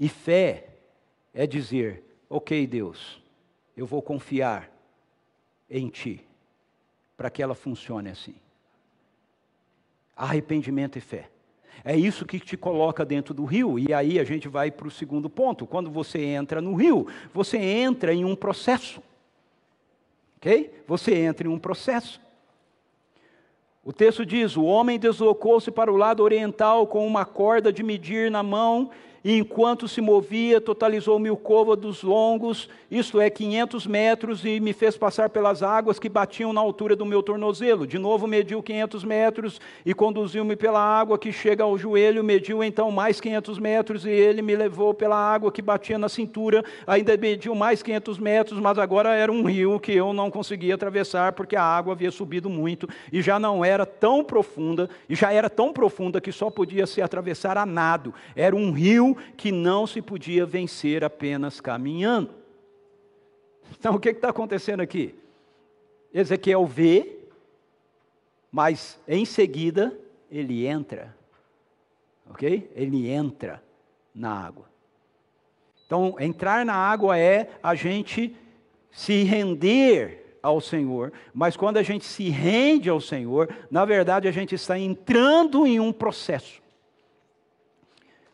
E 0.00 0.08
fé 0.08 0.68
é 1.34 1.46
dizer: 1.46 2.02
ok, 2.30 2.66
Deus, 2.66 3.22
eu 3.76 3.84
vou 3.84 4.00
confiar 4.00 4.70
em 5.68 5.90
Ti, 5.90 6.26
para 7.18 7.28
que 7.28 7.42
ela 7.42 7.54
funcione 7.54 8.08
assim. 8.08 8.36
Arrependimento 10.16 10.96
e 10.96 11.02
fé. 11.02 11.28
É 11.84 11.94
isso 11.94 12.24
que 12.24 12.40
te 12.40 12.56
coloca 12.56 13.04
dentro 13.04 13.34
do 13.34 13.44
rio, 13.44 13.78
e 13.78 13.92
aí 13.92 14.18
a 14.18 14.24
gente 14.24 14.48
vai 14.48 14.70
para 14.70 14.88
o 14.88 14.90
segundo 14.90 15.28
ponto. 15.28 15.66
Quando 15.66 15.90
você 15.90 16.18
entra 16.18 16.62
no 16.62 16.74
rio, 16.74 17.06
você 17.34 17.58
entra 17.58 18.14
em 18.14 18.24
um 18.24 18.34
processo. 18.34 19.02
Ok? 20.46 20.70
Você 20.86 21.12
entra 21.12 21.48
em 21.48 21.50
um 21.50 21.58
processo. 21.58 22.20
O 23.84 23.92
texto 23.92 24.24
diz: 24.24 24.56
o 24.56 24.62
homem 24.62 24.96
deslocou-se 24.96 25.72
para 25.72 25.92
o 25.92 25.96
lado 25.96 26.22
oriental 26.22 26.86
com 26.86 27.04
uma 27.04 27.24
corda 27.24 27.72
de 27.72 27.82
medir 27.82 28.30
na 28.30 28.44
mão 28.44 28.90
e 29.24 29.38
enquanto 29.38 29.88
se 29.88 30.00
movia, 30.00 30.60
totalizou 30.60 31.18
mil 31.18 31.36
côvados 31.36 32.02
longos, 32.02 32.68
isto 32.90 33.20
é, 33.20 33.28
500 33.28 33.86
metros, 33.86 34.44
e 34.44 34.60
me 34.60 34.72
fez 34.72 34.96
passar 34.96 35.30
pelas 35.30 35.62
águas 35.62 35.98
que 35.98 36.08
batiam 36.08 36.52
na 36.52 36.60
altura 36.60 36.94
do 36.94 37.04
meu 37.04 37.22
tornozelo. 37.22 37.86
De 37.86 37.98
novo 37.98 38.26
mediu 38.26 38.62
500 38.62 39.04
metros 39.04 39.60
e 39.84 39.92
conduziu-me 39.92 40.54
pela 40.54 40.80
água 40.80 41.18
que 41.18 41.32
chega 41.32 41.64
ao 41.64 41.76
joelho, 41.76 42.22
mediu 42.22 42.62
então 42.62 42.90
mais 42.90 43.20
500 43.20 43.58
metros, 43.58 44.04
e 44.04 44.10
ele 44.10 44.42
me 44.42 44.54
levou 44.54 44.94
pela 44.94 45.16
água 45.16 45.50
que 45.50 45.60
batia 45.60 45.98
na 45.98 46.08
cintura, 46.08 46.64
ainda 46.86 47.16
mediu 47.16 47.54
mais 47.54 47.82
500 47.82 48.18
metros, 48.18 48.60
mas 48.60 48.78
agora 48.78 49.14
era 49.14 49.32
um 49.32 49.44
rio 49.44 49.80
que 49.80 49.92
eu 49.92 50.12
não 50.12 50.30
conseguia 50.30 50.74
atravessar, 50.74 51.32
porque 51.32 51.56
a 51.56 51.62
água 51.62 51.92
havia 51.94 52.10
subido 52.10 52.48
muito, 52.48 52.88
e 53.12 53.20
já 53.20 53.38
não 53.38 53.64
era 53.64 53.84
tão 53.84 54.22
profunda, 54.22 54.88
e 55.08 55.14
já 55.14 55.32
era 55.32 55.50
tão 55.50 55.72
profunda 55.72 56.20
que 56.20 56.30
só 56.30 56.50
podia 56.50 56.86
se 56.86 57.02
atravessar 57.02 57.58
a 57.58 57.66
nado. 57.66 58.14
Era 58.34 58.54
um 58.54 58.70
rio 58.70 59.15
que 59.36 59.50
não 59.52 59.86
se 59.86 60.00
podia 60.00 60.46
vencer 60.46 61.04
apenas 61.04 61.60
caminhando. 61.60 62.30
Então 63.78 63.94
o 63.94 64.00
que 64.00 64.10
está 64.10 64.30
acontecendo 64.30 64.80
aqui? 64.80 65.14
Ezequiel 66.12 66.64
vê, 66.66 67.18
mas 68.50 68.98
em 69.06 69.24
seguida 69.24 69.98
ele 70.30 70.66
entra, 70.66 71.14
ok? 72.30 72.70
Ele 72.74 73.08
entra 73.08 73.62
na 74.14 74.32
água. 74.32 74.64
Então, 75.86 76.16
entrar 76.18 76.64
na 76.64 76.74
água 76.74 77.16
é 77.16 77.48
a 77.62 77.74
gente 77.74 78.34
se 78.90 79.22
render 79.22 80.38
ao 80.42 80.60
Senhor, 80.60 81.12
mas 81.34 81.56
quando 81.56 81.76
a 81.76 81.82
gente 81.82 82.04
se 82.04 82.28
rende 82.28 82.88
ao 82.88 83.00
Senhor, 83.00 83.54
na 83.70 83.84
verdade 83.84 84.26
a 84.26 84.32
gente 84.32 84.54
está 84.54 84.78
entrando 84.78 85.66
em 85.66 85.78
um 85.78 85.92
processo 85.92 86.60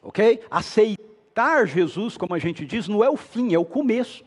ok? 0.03 0.41
Aceitar 0.51 1.67
Jesus, 1.67 2.17
como 2.17 2.35
a 2.35 2.39
gente 2.39 2.67
diz, 2.67 2.89
não 2.89 3.03
é 3.03 3.09
o 3.09 3.17
fim, 3.17 3.55
é 3.55 3.59
o 3.59 3.65
começo. 3.65 4.25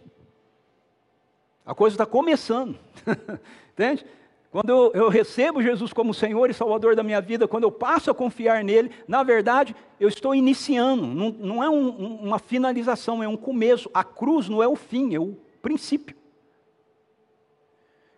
A 1.65 1.75
coisa 1.75 1.95
está 1.95 2.05
começando, 2.05 2.77
entende? 3.73 4.05
Quando 4.51 4.69
eu, 4.69 4.91
eu, 4.93 5.09
recebo 5.09 5.61
Jesus 5.61 5.91
como 5.91 6.13
Senhor 6.13 6.49
e 6.49 6.53
Salvador 6.53 6.95
da 6.95 7.03
minha 7.03 7.19
vida, 7.19 7.45
quando 7.45 7.65
eu 7.65 7.71
passo 7.71 8.09
a 8.09 8.15
confiar 8.15 8.63
nele, 8.63 8.89
na 9.05 9.21
verdade, 9.21 9.75
eu 9.99 10.07
estou 10.07 10.33
iniciando, 10.33 11.05
não, 11.05 11.29
não 11.31 11.63
é 11.63 11.69
um, 11.69 11.87
um, 11.89 12.15
uma 12.21 12.39
finalização, 12.39 13.21
é 13.21 13.27
um 13.27 13.35
começo. 13.35 13.89
A 13.93 14.01
cruz 14.01 14.47
não 14.47 14.63
é 14.63 14.67
o 14.67 14.77
fim, 14.77 15.13
é 15.13 15.19
o 15.19 15.35
princípio. 15.61 16.15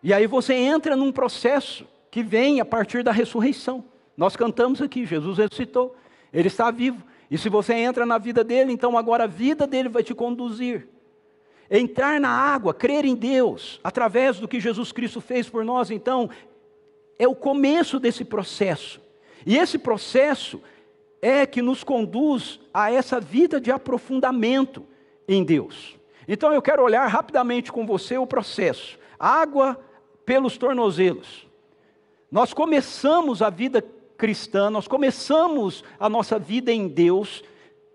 E 0.00 0.12
aí 0.12 0.28
você 0.28 0.54
entra 0.54 0.94
num 0.94 1.10
processo 1.10 1.84
que 2.08 2.22
vem 2.22 2.60
a 2.60 2.64
partir 2.64 3.02
da 3.02 3.10
ressurreição. 3.10 3.84
Nós 4.16 4.36
cantamos 4.36 4.80
aqui, 4.80 5.04
Jesus 5.04 5.38
ressuscitou, 5.38 5.96
ele 6.32 6.46
está 6.46 6.70
vivo. 6.70 7.02
E 7.30 7.36
se 7.36 7.48
você 7.48 7.74
entra 7.74 8.06
na 8.06 8.18
vida 8.18 8.42
dele, 8.42 8.72
então 8.72 8.96
agora 8.96 9.24
a 9.24 9.26
vida 9.26 9.66
dele 9.66 9.88
vai 9.88 10.02
te 10.02 10.14
conduzir 10.14 10.88
Entrar 11.70 12.18
na 12.18 12.30
água, 12.30 12.72
crer 12.72 13.04
em 13.04 13.14
Deus, 13.14 13.78
através 13.84 14.38
do 14.38 14.48
que 14.48 14.58
Jesus 14.58 14.90
Cristo 14.90 15.20
fez 15.20 15.50
por 15.50 15.64
nós, 15.64 15.90
então, 15.90 16.30
é 17.18 17.28
o 17.28 17.34
começo 17.34 18.00
desse 18.00 18.24
processo. 18.24 19.00
E 19.44 19.56
esse 19.56 19.78
processo 19.78 20.62
é 21.20 21.44
que 21.44 21.60
nos 21.60 21.84
conduz 21.84 22.58
a 22.72 22.90
essa 22.90 23.20
vida 23.20 23.60
de 23.60 23.70
aprofundamento 23.70 24.86
em 25.26 25.44
Deus. 25.44 25.96
Então 26.26 26.52
eu 26.52 26.62
quero 26.62 26.82
olhar 26.82 27.06
rapidamente 27.06 27.70
com 27.70 27.86
você 27.86 28.16
o 28.16 28.26
processo. 28.26 28.98
Água 29.18 29.78
pelos 30.24 30.56
tornozelos. 30.56 31.46
Nós 32.30 32.54
começamos 32.54 33.42
a 33.42 33.50
vida 33.50 33.84
cristã, 34.18 34.68
nós 34.68 34.88
começamos 34.88 35.84
a 35.98 36.10
nossa 36.10 36.38
vida 36.38 36.72
em 36.72 36.88
Deus 36.88 37.42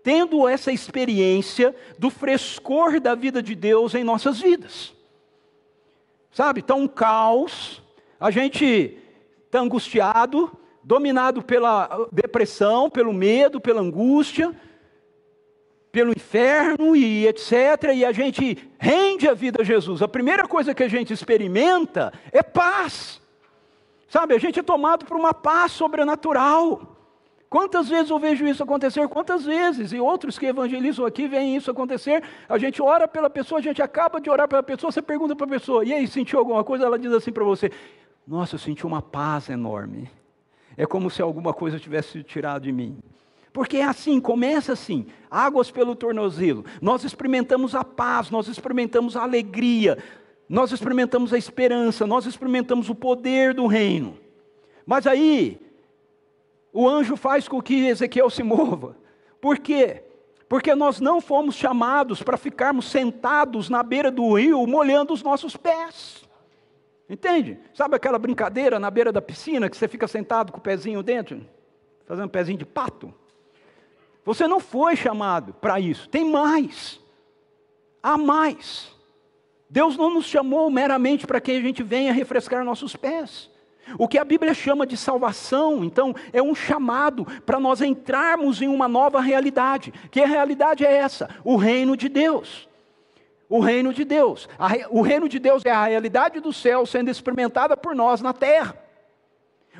tendo 0.02 0.48
essa 0.48 0.72
experiência 0.72 1.74
do 1.98 2.10
frescor 2.10 2.98
da 3.00 3.14
vida 3.14 3.42
de 3.42 3.54
Deus 3.54 3.94
em 3.94 4.02
nossas 4.02 4.40
vidas. 4.40 4.94
Sabe, 6.30 6.60
está 6.60 6.74
um 6.74 6.88
caos, 6.88 7.82
a 8.18 8.30
gente 8.30 8.98
está 9.46 9.60
angustiado, 9.60 10.50
dominado 10.82 11.42
pela 11.42 12.08
depressão, 12.10 12.90
pelo 12.90 13.12
medo, 13.12 13.60
pela 13.60 13.80
angústia, 13.80 14.54
pelo 15.90 16.10
inferno 16.10 16.96
e 16.96 17.26
etc. 17.26 17.92
E 17.94 18.04
a 18.04 18.12
gente 18.12 18.58
rende 18.78 19.28
a 19.28 19.32
vida 19.32 19.62
a 19.62 19.64
Jesus. 19.64 20.02
A 20.02 20.08
primeira 20.08 20.46
coisa 20.46 20.74
que 20.74 20.82
a 20.82 20.88
gente 20.88 21.12
experimenta 21.12 22.12
é 22.32 22.42
paz. 22.42 23.22
Sabe, 24.14 24.32
a 24.32 24.38
gente 24.38 24.60
é 24.60 24.62
tomado 24.62 25.04
por 25.06 25.16
uma 25.16 25.34
paz 25.34 25.72
sobrenatural. 25.72 26.96
Quantas 27.50 27.88
vezes 27.88 28.10
eu 28.10 28.18
vejo 28.20 28.46
isso 28.46 28.62
acontecer? 28.62 29.08
Quantas 29.08 29.44
vezes? 29.44 29.92
E 29.92 29.98
outros 29.98 30.38
que 30.38 30.46
evangelizam 30.46 31.04
aqui 31.04 31.26
veem 31.26 31.56
isso 31.56 31.68
acontecer. 31.68 32.22
A 32.48 32.56
gente 32.56 32.80
ora 32.80 33.08
pela 33.08 33.28
pessoa, 33.28 33.58
a 33.58 33.62
gente 33.62 33.82
acaba 33.82 34.20
de 34.20 34.30
orar 34.30 34.46
pela 34.46 34.62
pessoa, 34.62 34.92
você 34.92 35.02
pergunta 35.02 35.34
para 35.34 35.46
a 35.46 35.48
pessoa, 35.48 35.84
e 35.84 35.92
aí, 35.92 36.06
sentiu 36.06 36.38
alguma 36.38 36.62
coisa? 36.62 36.84
Ela 36.84 36.96
diz 36.96 37.10
assim 37.12 37.32
para 37.32 37.42
você: 37.42 37.72
Nossa, 38.24 38.54
eu 38.54 38.60
senti 38.60 38.86
uma 38.86 39.02
paz 39.02 39.48
enorme. 39.48 40.08
É 40.76 40.86
como 40.86 41.10
se 41.10 41.20
alguma 41.20 41.52
coisa 41.52 41.80
tivesse 41.80 42.12
sido 42.12 42.22
tirada 42.22 42.60
de 42.60 42.70
mim. 42.70 42.96
Porque 43.52 43.78
é 43.78 43.84
assim, 43.84 44.20
começa 44.20 44.74
assim, 44.74 45.06
águas 45.28 45.72
pelo 45.72 45.96
tornozelo. 45.96 46.64
Nós 46.80 47.02
experimentamos 47.02 47.74
a 47.74 47.82
paz, 47.82 48.30
nós 48.30 48.46
experimentamos 48.46 49.16
a 49.16 49.24
alegria, 49.24 49.98
nós 50.48 50.72
experimentamos 50.72 51.32
a 51.32 51.38
esperança, 51.38 52.06
nós 52.06 52.26
experimentamos 52.26 52.88
o 52.90 52.94
poder 52.94 53.54
do 53.54 53.66
reino. 53.66 54.18
Mas 54.86 55.06
aí, 55.06 55.58
o 56.72 56.88
anjo 56.88 57.16
faz 57.16 57.48
com 57.48 57.62
que 57.62 57.86
Ezequiel 57.86 58.28
se 58.28 58.42
mova. 58.42 58.96
Por 59.40 59.58
quê? 59.58 60.02
Porque 60.48 60.74
nós 60.74 61.00
não 61.00 61.20
fomos 61.20 61.54
chamados 61.54 62.22
para 62.22 62.36
ficarmos 62.36 62.90
sentados 62.90 63.68
na 63.68 63.82
beira 63.82 64.10
do 64.10 64.34
rio 64.34 64.66
molhando 64.66 65.12
os 65.12 65.22
nossos 65.22 65.56
pés. 65.56 66.24
Entende? 67.08 67.58
Sabe 67.72 67.96
aquela 67.96 68.18
brincadeira 68.18 68.78
na 68.78 68.90
beira 68.90 69.12
da 69.12 69.20
piscina 69.20 69.68
que 69.68 69.76
você 69.76 69.88
fica 69.88 70.08
sentado 70.08 70.52
com 70.52 70.58
o 70.58 70.62
pezinho 70.62 71.02
dentro, 71.02 71.44
fazendo 72.06 72.26
um 72.26 72.28
pezinho 72.28 72.58
de 72.58 72.64
pato? 72.64 73.12
Você 74.24 74.48
não 74.48 74.58
foi 74.58 74.96
chamado 74.96 75.52
para 75.54 75.78
isso. 75.78 76.08
Tem 76.08 76.24
mais. 76.24 77.00
Há 78.02 78.16
mais. 78.16 78.93
Deus 79.74 79.96
não 79.96 80.08
nos 80.08 80.26
chamou 80.26 80.70
meramente 80.70 81.26
para 81.26 81.40
que 81.40 81.50
a 81.50 81.60
gente 81.60 81.82
venha 81.82 82.12
refrescar 82.12 82.64
nossos 82.64 82.94
pés. 82.94 83.50
O 83.98 84.06
que 84.06 84.18
a 84.18 84.24
Bíblia 84.24 84.54
chama 84.54 84.86
de 84.86 84.96
salvação, 84.96 85.82
então, 85.82 86.14
é 86.32 86.40
um 86.40 86.54
chamado 86.54 87.26
para 87.44 87.58
nós 87.58 87.80
entrarmos 87.80 88.62
em 88.62 88.68
uma 88.68 88.86
nova 88.86 89.20
realidade. 89.20 89.92
Que 90.12 90.24
realidade 90.24 90.86
é 90.86 90.92
essa? 90.94 91.28
O 91.42 91.56
reino 91.56 91.96
de 91.96 92.08
Deus. 92.08 92.68
O 93.48 93.58
reino 93.58 93.92
de 93.92 94.04
Deus. 94.04 94.48
o 94.90 95.02
reino 95.02 95.28
de 95.28 95.40
Deus 95.40 95.64
é 95.64 95.72
a 95.72 95.86
realidade 95.86 96.38
do 96.38 96.52
céu 96.52 96.86
sendo 96.86 97.10
experimentada 97.10 97.76
por 97.76 97.96
nós 97.96 98.22
na 98.22 98.32
terra. 98.32 98.78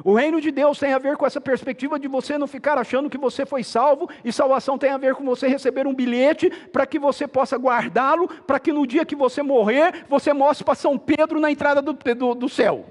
O 0.02 0.14
reino 0.14 0.40
de 0.40 0.50
Deus 0.50 0.78
tem 0.78 0.92
a 0.92 0.98
ver 0.98 1.16
com 1.16 1.24
essa 1.24 1.40
perspectiva 1.40 1.98
de 1.98 2.09
você 2.09 2.37
não 2.37 2.46
ficar 2.46 2.78
achando 2.78 3.09
que 3.09 3.18
você 3.18 3.46
foi 3.46 3.62
salvo, 3.62 4.09
e 4.24 4.33
salvação 4.33 4.76
tem 4.76 4.90
a 4.90 4.98
ver 4.98 5.14
com 5.14 5.24
você 5.24 5.46
receber 5.46 5.87
um 5.87 5.94
bilhete 5.94 6.50
para 6.72 6.87
que 6.87 6.98
você 6.98 7.28
possa 7.28 7.57
guardá-lo, 7.57 8.26
para 8.28 8.59
que 8.59 8.72
no 8.72 8.87
dia 8.87 9.04
que 9.04 9.14
você 9.14 9.42
morrer, 9.42 10.04
você 10.09 10.33
mostre 10.33 10.64
para 10.64 10.74
São 10.74 10.98
Pedro 10.98 11.38
na 11.38 11.50
entrada 11.50 11.80
do, 11.80 11.92
do, 11.92 12.35
do 12.35 12.48
céu. 12.48 12.87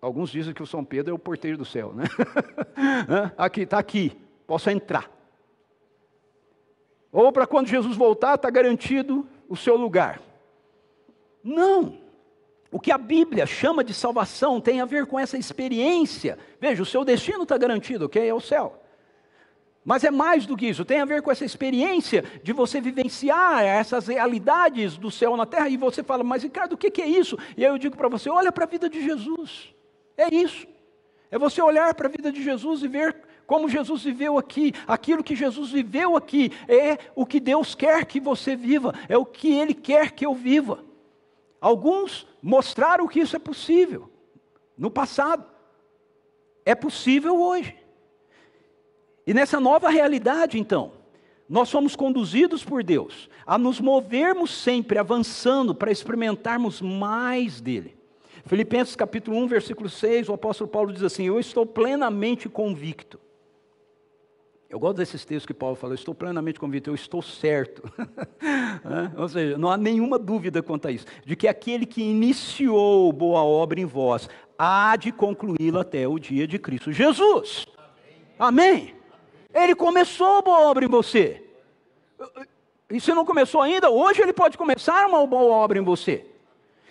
Alguns 0.00 0.30
dizem 0.30 0.54
que 0.54 0.62
o 0.62 0.66
São 0.66 0.82
Pedro 0.82 1.12
é 1.12 1.14
o 1.14 1.18
porteiro 1.18 1.58
do 1.58 1.64
céu, 1.64 1.92
né? 1.92 2.04
aqui, 3.36 3.62
está 3.62 3.78
aqui, 3.78 4.16
posso 4.46 4.70
entrar. 4.70 5.10
Ou 7.12 7.30
para 7.32 7.46
quando 7.46 7.66
Jesus 7.66 7.96
voltar, 7.96 8.36
está 8.36 8.48
garantido 8.48 9.28
o 9.48 9.56
seu 9.56 9.76
lugar. 9.76 10.20
Não. 11.44 11.99
O 12.70 12.78
que 12.78 12.92
a 12.92 12.98
Bíblia 12.98 13.46
chama 13.46 13.82
de 13.82 13.92
salvação 13.92 14.60
tem 14.60 14.80
a 14.80 14.84
ver 14.84 15.06
com 15.06 15.18
essa 15.18 15.36
experiência. 15.36 16.38
Veja, 16.60 16.82
o 16.82 16.86
seu 16.86 17.04
destino 17.04 17.42
está 17.42 17.58
garantido, 17.58 18.06
ok? 18.06 18.28
É 18.28 18.32
o 18.32 18.40
céu. 18.40 18.80
Mas 19.84 20.04
é 20.04 20.10
mais 20.10 20.46
do 20.46 20.56
que 20.56 20.66
isso, 20.66 20.84
tem 20.84 21.00
a 21.00 21.04
ver 21.04 21.22
com 21.22 21.32
essa 21.32 21.44
experiência 21.44 22.22
de 22.42 22.52
você 22.52 22.80
vivenciar 22.80 23.64
essas 23.64 24.08
realidades 24.08 24.96
do 24.96 25.10
céu 25.10 25.36
na 25.36 25.46
terra. 25.46 25.68
E 25.68 25.76
você 25.76 26.02
fala, 26.02 26.22
mas 26.22 26.42
Ricardo, 26.42 26.74
o 26.74 26.76
que 26.76 27.00
é 27.00 27.06
isso? 27.06 27.38
E 27.56 27.64
aí 27.64 27.72
eu 27.72 27.78
digo 27.78 27.96
para 27.96 28.08
você: 28.08 28.28
olha 28.28 28.52
para 28.52 28.64
a 28.64 28.68
vida 28.68 28.88
de 28.88 29.02
Jesus. 29.02 29.74
É 30.16 30.32
isso. 30.32 30.66
É 31.30 31.38
você 31.38 31.62
olhar 31.62 31.94
para 31.94 32.08
a 32.08 32.10
vida 32.10 32.30
de 32.30 32.42
Jesus 32.42 32.82
e 32.82 32.88
ver 32.88 33.16
como 33.46 33.68
Jesus 33.68 34.04
viveu 34.04 34.38
aqui, 34.38 34.72
aquilo 34.86 35.24
que 35.24 35.34
Jesus 35.34 35.72
viveu 35.72 36.16
aqui, 36.16 36.52
é 36.68 36.98
o 37.16 37.26
que 37.26 37.40
Deus 37.40 37.74
quer 37.74 38.04
que 38.04 38.20
você 38.20 38.54
viva, 38.54 38.94
é 39.08 39.16
o 39.16 39.24
que 39.24 39.52
Ele 39.52 39.74
quer 39.74 40.12
que 40.12 40.24
eu 40.24 40.34
viva. 40.34 40.84
Alguns 41.60 42.26
mostraram 42.42 43.06
que 43.06 43.20
isso 43.20 43.36
é 43.36 43.38
possível 43.38 44.10
no 44.76 44.90
passado, 44.90 45.44
é 46.64 46.74
possível 46.74 47.40
hoje. 47.40 47.76
E 49.26 49.34
nessa 49.34 49.60
nova 49.60 49.90
realidade, 49.90 50.58
então, 50.58 50.92
nós 51.48 51.68
somos 51.68 51.94
conduzidos 51.94 52.64
por 52.64 52.82
Deus 52.82 53.28
a 53.44 53.58
nos 53.58 53.80
movermos 53.80 54.50
sempre 54.50 54.98
avançando 54.98 55.74
para 55.74 55.90
experimentarmos 55.90 56.80
mais 56.80 57.60
dele. 57.60 57.98
Filipenses 58.46 58.96
capítulo 58.96 59.36
1, 59.38 59.48
versículo 59.48 59.88
6, 59.88 60.28
o 60.28 60.32
apóstolo 60.32 60.70
Paulo 60.70 60.92
diz 60.92 61.02
assim: 61.02 61.26
Eu 61.26 61.38
estou 61.38 61.66
plenamente 61.66 62.48
convicto. 62.48 63.20
Eu 64.70 64.78
gosto 64.78 64.98
desses 64.98 65.24
textos 65.24 65.46
que 65.46 65.52
Paulo 65.52 65.74
fala, 65.74 65.94
eu 65.94 65.96
estou 65.96 66.14
plenamente 66.14 66.60
convicto, 66.60 66.90
eu 66.90 66.94
estou 66.94 67.20
certo. 67.20 67.82
Ou 69.18 69.28
seja, 69.28 69.58
não 69.58 69.68
há 69.68 69.76
nenhuma 69.76 70.16
dúvida 70.16 70.62
quanto 70.62 70.86
a 70.86 70.92
isso, 70.92 71.04
de 71.26 71.34
que 71.34 71.48
aquele 71.48 71.84
que 71.84 72.00
iniciou 72.00 73.12
boa 73.12 73.42
obra 73.42 73.80
em 73.80 73.84
vós, 73.84 74.28
há 74.56 74.94
de 74.94 75.10
concluí-la 75.10 75.80
até 75.80 76.06
o 76.06 76.20
dia 76.20 76.46
de 76.46 76.56
Cristo 76.56 76.92
Jesus. 76.92 77.66
Amém. 78.38 78.94
Amém. 78.94 78.94
Ele 79.52 79.74
começou 79.74 80.40
boa 80.40 80.60
obra 80.60 80.84
em 80.84 80.88
você. 80.88 81.42
E 82.88 83.00
se 83.00 83.12
não 83.12 83.24
começou 83.24 83.60
ainda, 83.60 83.90
hoje 83.90 84.22
ele 84.22 84.32
pode 84.32 84.56
começar 84.56 85.04
uma 85.08 85.26
boa 85.26 85.52
obra 85.52 85.80
em 85.80 85.82
você. 85.82 86.29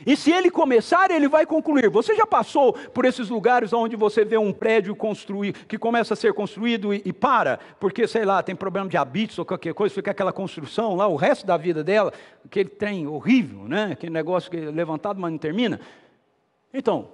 E 0.06 0.16
se 0.16 0.32
ele 0.32 0.50
começar, 0.50 1.12
ele 1.12 1.28
vai 1.28 1.46
concluir. 1.46 1.90
Você 1.90 2.16
já 2.16 2.26
passou 2.26 2.74
por 2.74 3.06
esses 3.06 3.30
lugares 3.30 3.74
onde 3.74 3.96
você 3.96 4.24
vê 4.24 4.38
um 4.38 4.54
prédio 4.54 4.96
construir, 4.96 5.54
que 5.54 5.78
começa 5.78 6.14
a 6.14 6.18
ser 6.18 6.34
construído 6.34 6.94
e, 6.94 7.02
e, 7.06 7.14
para, 7.14 7.60
porque, 7.80 8.08
sei 8.08 8.24
lá, 8.24 8.42
tem 8.42 8.56
problema 8.56 8.90
de 8.90 8.98
habitos 8.98 9.38
ou 9.38 9.46
qualquer 9.46 9.74
coisa, 9.74 9.94
fica 9.94 10.12
aquela 10.12 10.32
construção 10.32 10.96
lá, 10.96 11.08
o 11.08 11.16
resto 11.16 11.46
da 11.46 11.58
vida 11.58 11.84
dela, 11.84 12.14
aquele 12.46 12.70
trem 12.70 13.08
horrível, 13.08 13.68
né? 13.68 13.90
aquele 13.94 14.14
negócio 14.14 14.50
que 14.50 14.58
é 14.58 14.72
levantado, 14.72 15.20
mas 15.20 15.32
não 15.32 15.38
termina. 15.38 15.80
Então, 16.74 17.10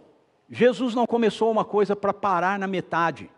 Jesus 0.49 0.93
não 0.93 1.07
começou 1.07 1.51
uma 1.51 1.65
coisa 1.65 1.95
para 1.95 2.13
parar 2.13 2.59
na 2.59 2.67
metade. 2.67 3.29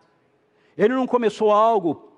Ele 0.76 0.94
não 0.94 1.06
começou 1.06 1.50
algo 1.50 2.12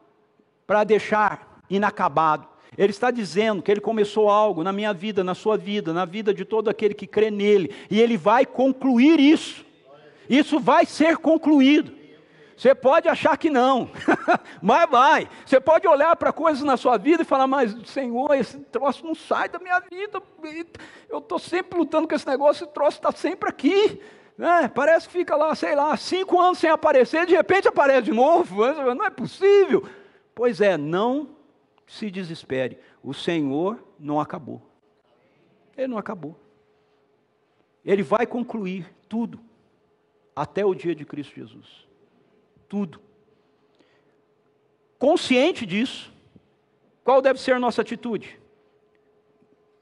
para 0.67 0.85
deixar 0.85 1.63
inacabado. 1.69 2.50
Ele 2.79 2.91
está 2.91 3.11
dizendo 3.11 3.63
que 3.63 3.71
ele 3.71 3.81
começou 3.81 4.29
algo 4.31 4.63
na 4.63 4.73
minha 4.73 4.93
vida, 4.93 5.25
na 5.25 5.35
sua 5.35 5.57
vida, 5.57 5.93
na 5.93 6.05
vida 6.05 6.33
de 6.33 6.45
todo 6.45 6.71
aquele 6.71 6.95
que 6.95 7.07
crê 7.07 7.31
nele, 7.31 7.75
e 7.91 8.01
ele 8.01 8.17
vai 8.17 8.47
concluir 8.47 9.19
isso. 9.19 9.65
Isso 10.29 10.61
vai 10.61 10.87
ser 10.87 11.17
concluído. 11.17 12.01
Você 12.57 12.75
pode 12.75 13.09
achar 13.09 13.39
que 13.39 13.49
não, 13.49 13.91
mas 14.61 14.89
vai. 14.89 15.29
Você 15.47 15.59
pode 15.59 15.89
olhar 15.89 16.15
para 16.15 16.31
coisas 16.31 16.63
na 16.63 16.77
sua 16.77 16.99
vida 16.99 17.23
e 17.23 17.25
falar, 17.25 17.47
mas 17.47 17.75
Senhor, 17.87 18.35
esse 18.35 18.59
troço 18.59 19.05
não 19.05 19.15
sai 19.15 19.49
da 19.49 19.59
minha 19.59 19.81
vida. 19.81 20.23
Eu 21.09 21.19
estou 21.19 21.39
sempre 21.39 21.79
lutando 21.79 22.07
com 22.07 22.15
esse 22.15 22.27
negócio, 22.27 22.65
esse 22.65 22.73
troço 22.73 22.99
está 22.99 23.11
sempre 23.13 23.49
aqui. 23.49 23.99
É, 24.39 24.69
parece 24.69 25.07
que 25.07 25.13
fica 25.13 25.35
lá, 25.37 25.55
sei 25.55 25.75
lá, 25.75 25.97
cinco 25.97 26.39
anos 26.39 26.59
sem 26.59 26.71
aparecer, 26.71 27.27
de 27.27 27.35
repente 27.35 27.67
aparece 27.67 28.03
de 28.03 28.13
novo. 28.13 28.63
Não 28.95 29.05
é 29.07 29.11
possível. 29.11 29.83
Pois 30.35 30.61
é, 30.61 30.77
não 30.77 31.40
se 31.91 32.09
desespere. 32.09 32.79
O 33.03 33.13
Senhor 33.13 33.83
não 33.99 34.21
acabou. 34.21 34.63
Ele 35.77 35.89
não 35.89 35.99
acabou. 35.99 36.39
Ele 37.85 38.03
vai 38.03 38.27
concluir 38.27 38.87
tudo 39.09 39.41
até 40.35 40.65
o 40.65 40.73
dia 40.73 40.95
de 40.95 41.05
Cristo 41.05 41.35
Jesus. 41.35 41.89
Tudo. 42.69 43.01
Consciente 44.99 45.67
disso, 45.67 46.13
qual 47.03 47.21
deve 47.21 47.41
ser 47.41 47.55
a 47.55 47.59
nossa 47.59 47.83
atitude? 47.83 48.39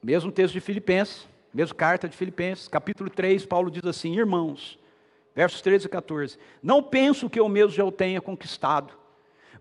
Mesmo 0.01 0.31
texto 0.31 0.53
de 0.53 0.61
Filipenses, 0.61 1.27
mesmo 1.53 1.75
carta 1.75 2.09
de 2.09 2.17
Filipenses, 2.17 2.67
capítulo 2.67 3.09
3, 3.09 3.45
Paulo 3.45 3.69
diz 3.69 3.85
assim: 3.85 4.15
Irmãos, 4.15 4.79
versos 5.35 5.61
13 5.61 5.85
e 5.85 5.89
14: 5.89 6.39
Não 6.63 6.81
penso 6.81 7.29
que 7.29 7.39
eu 7.39 7.47
mesmo 7.47 7.71
já 7.71 7.83
o 7.83 7.91
tenha 7.91 8.19
conquistado, 8.19 8.97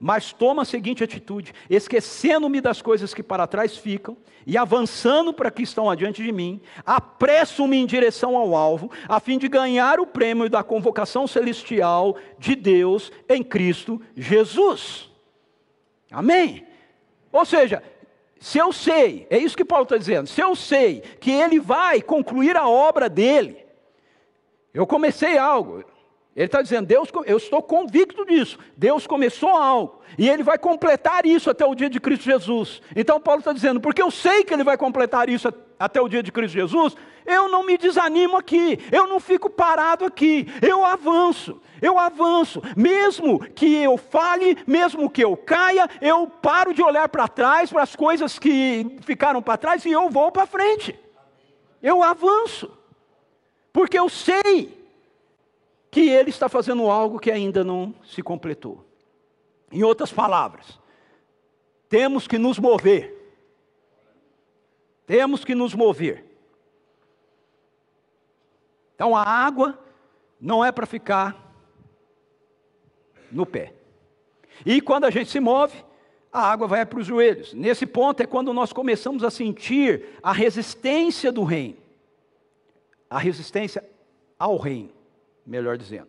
mas 0.01 0.33
toma 0.33 0.63
a 0.63 0.65
seguinte 0.65 1.03
atitude: 1.03 1.53
esquecendo-me 1.69 2.61
das 2.61 2.81
coisas 2.81 3.13
que 3.13 3.23
para 3.23 3.47
trás 3.47 3.77
ficam 3.77 4.17
e 4.47 4.57
avançando 4.57 5.33
para 5.33 5.51
que 5.51 5.63
estão 5.63 5.91
adiante 5.91 6.23
de 6.23 6.33
mim, 6.33 6.61
apresso-me 6.87 7.77
em 7.77 7.87
direção 7.87 8.37
ao 8.37 8.55
alvo, 8.55 8.91
a 9.09 9.21
fim 9.21 9.39
de 9.39 9.49
ganhar 9.49 10.01
o 10.01 10.07
prêmio 10.07 10.49
da 10.49 10.63
convocação 10.63 11.27
celestial 11.27 12.17
de 12.39 12.55
Deus 12.55 13.13
em 13.29 13.43
Cristo 13.43 14.01
Jesus. 14.17 15.11
Amém? 16.11 16.67
Ou 17.31 17.45
seja, 17.45 17.83
se 18.41 18.59
eu 18.59 18.73
sei, 18.73 19.27
é 19.29 19.39
isso 19.39 19.57
que 19.57 19.65
Paulo 19.65 19.83
está 19.83 19.97
dizendo, 19.97 20.29
se 20.29 20.41
eu 20.41 20.55
sei 20.55 21.01
que 21.21 21.31
ele 21.31 21.59
vai 21.59 22.01
concluir 22.01 22.57
a 22.57 22.69
obra 22.69 23.09
dele, 23.09 23.67
eu 24.73 24.87
comecei 24.87 25.37
algo, 25.37 25.85
ele 26.39 26.47
está 26.47 26.63
dizendo, 26.63 26.87
Deus, 26.87 27.09
eu 27.27 27.37
estou 27.37 27.61
convicto 27.61 28.25
disso. 28.25 28.61
Deus 28.77 29.09
começou 29.09 29.51
algo 29.51 30.01
e 30.17 30.31
Ele 30.31 30.45
vai 30.45 30.57
completar 30.57 31.27
isso 31.27 31.51
até 31.51 31.67
o 31.67 31.75
dia 31.75 31.91
de 31.91 31.99
Cristo 31.99 32.27
Jesus. 32.27 32.81
Então 32.95 33.21
Paulo 33.21 33.41
está 33.41 33.53
dizendo, 33.53 33.81
porque 33.81 34.01
eu 34.01 34.09
sei 34.09 34.45
que 34.45 34.55
Ele 34.55 34.63
vai 34.63 34.77
completar 34.77 35.29
isso 35.29 35.53
até 35.77 36.01
o 36.01 36.07
dia 36.09 36.23
de 36.23 36.31
Cristo 36.31 36.55
Jesus, 36.55 36.97
eu 37.27 37.49
não 37.49 37.67
me 37.67 37.77
desanimo 37.77 38.37
aqui, 38.37 38.79
eu 38.93 39.09
não 39.09 39.19
fico 39.19 39.51
parado 39.51 40.05
aqui, 40.05 40.47
eu 40.63 40.85
avanço, 40.85 41.61
eu 41.83 41.99
avanço. 41.99 42.63
Mesmo 42.77 43.41
que 43.41 43.75
eu 43.75 43.97
fale, 43.97 44.57
mesmo 44.65 45.11
que 45.11 45.25
eu 45.25 45.37
caia, 45.37 45.91
eu 46.01 46.29
paro 46.29 46.73
de 46.73 46.85
olhar 46.85 47.09
para 47.09 47.27
trás, 47.27 47.73
para 47.73 47.83
as 47.83 47.97
coisas 47.97 48.39
que 48.39 48.97
ficaram 49.01 49.43
para 49.43 49.57
trás 49.57 49.85
e 49.85 49.91
eu 49.91 50.09
vou 50.09 50.31
para 50.31 50.47
frente. 50.47 50.97
Eu 51.83 52.01
avanço, 52.01 52.71
porque 53.73 53.99
eu 53.99 54.09
sei 54.09 54.78
que 55.91 56.09
ele 56.09 56.31
está 56.31 56.49
fazendo 56.49 56.89
algo 56.91 57.19
que 57.19 57.31
ainda 57.31 57.65
não 57.65 57.95
se 58.05 58.23
completou. 58.23 58.85
Em 59.71 59.83
outras 59.83 60.13
palavras, 60.13 60.79
temos 61.89 62.27
que 62.27 62.39
nos 62.39 62.59
mover. 62.59 63.15
Temos 65.07 65.45
que 65.45 65.55
nos 65.55 65.75
mover. 65.75 66.25
Então 68.95 69.17
a 69.17 69.23
água 69.23 69.79
não 70.41 70.65
é 70.65 70.71
para 70.71 70.87
ficar 70.87 71.37
no 73.31 73.47
pé. 73.47 73.73
E 74.67 74.81
quando 74.81 75.05
a 75.05 75.11
gente 75.11 75.31
se 75.31 75.41
move, 75.41 75.85
a 76.33 76.43
água 76.43 76.67
vai 76.67 76.85
para 76.85 76.99
os 76.99 77.07
joelhos. 77.07 77.55
Nesse 77.55 77.87
ponto 77.87 78.21
é 78.23 78.27
quando 78.27 78.53
nós 78.53 78.73
começamos 78.73 79.25
a 79.25 79.31
sentir 79.31 80.19
a 80.23 80.33
resistência 80.33 81.33
do 81.33 81.45
reino. 81.45 81.79
A 83.09 83.19
resistência 83.19 83.89
ao 84.39 84.59
reino 84.59 84.98
melhor 85.49 85.77
dizendo. 85.77 86.09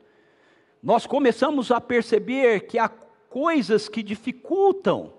Nós 0.82 1.08
começamos 1.08 1.72
a 1.72 1.82
perceber 1.82 2.62
que 2.62 2.78
há 2.78 2.90
coisas 3.30 3.88
que 3.88 4.04
dificultam 4.04 5.14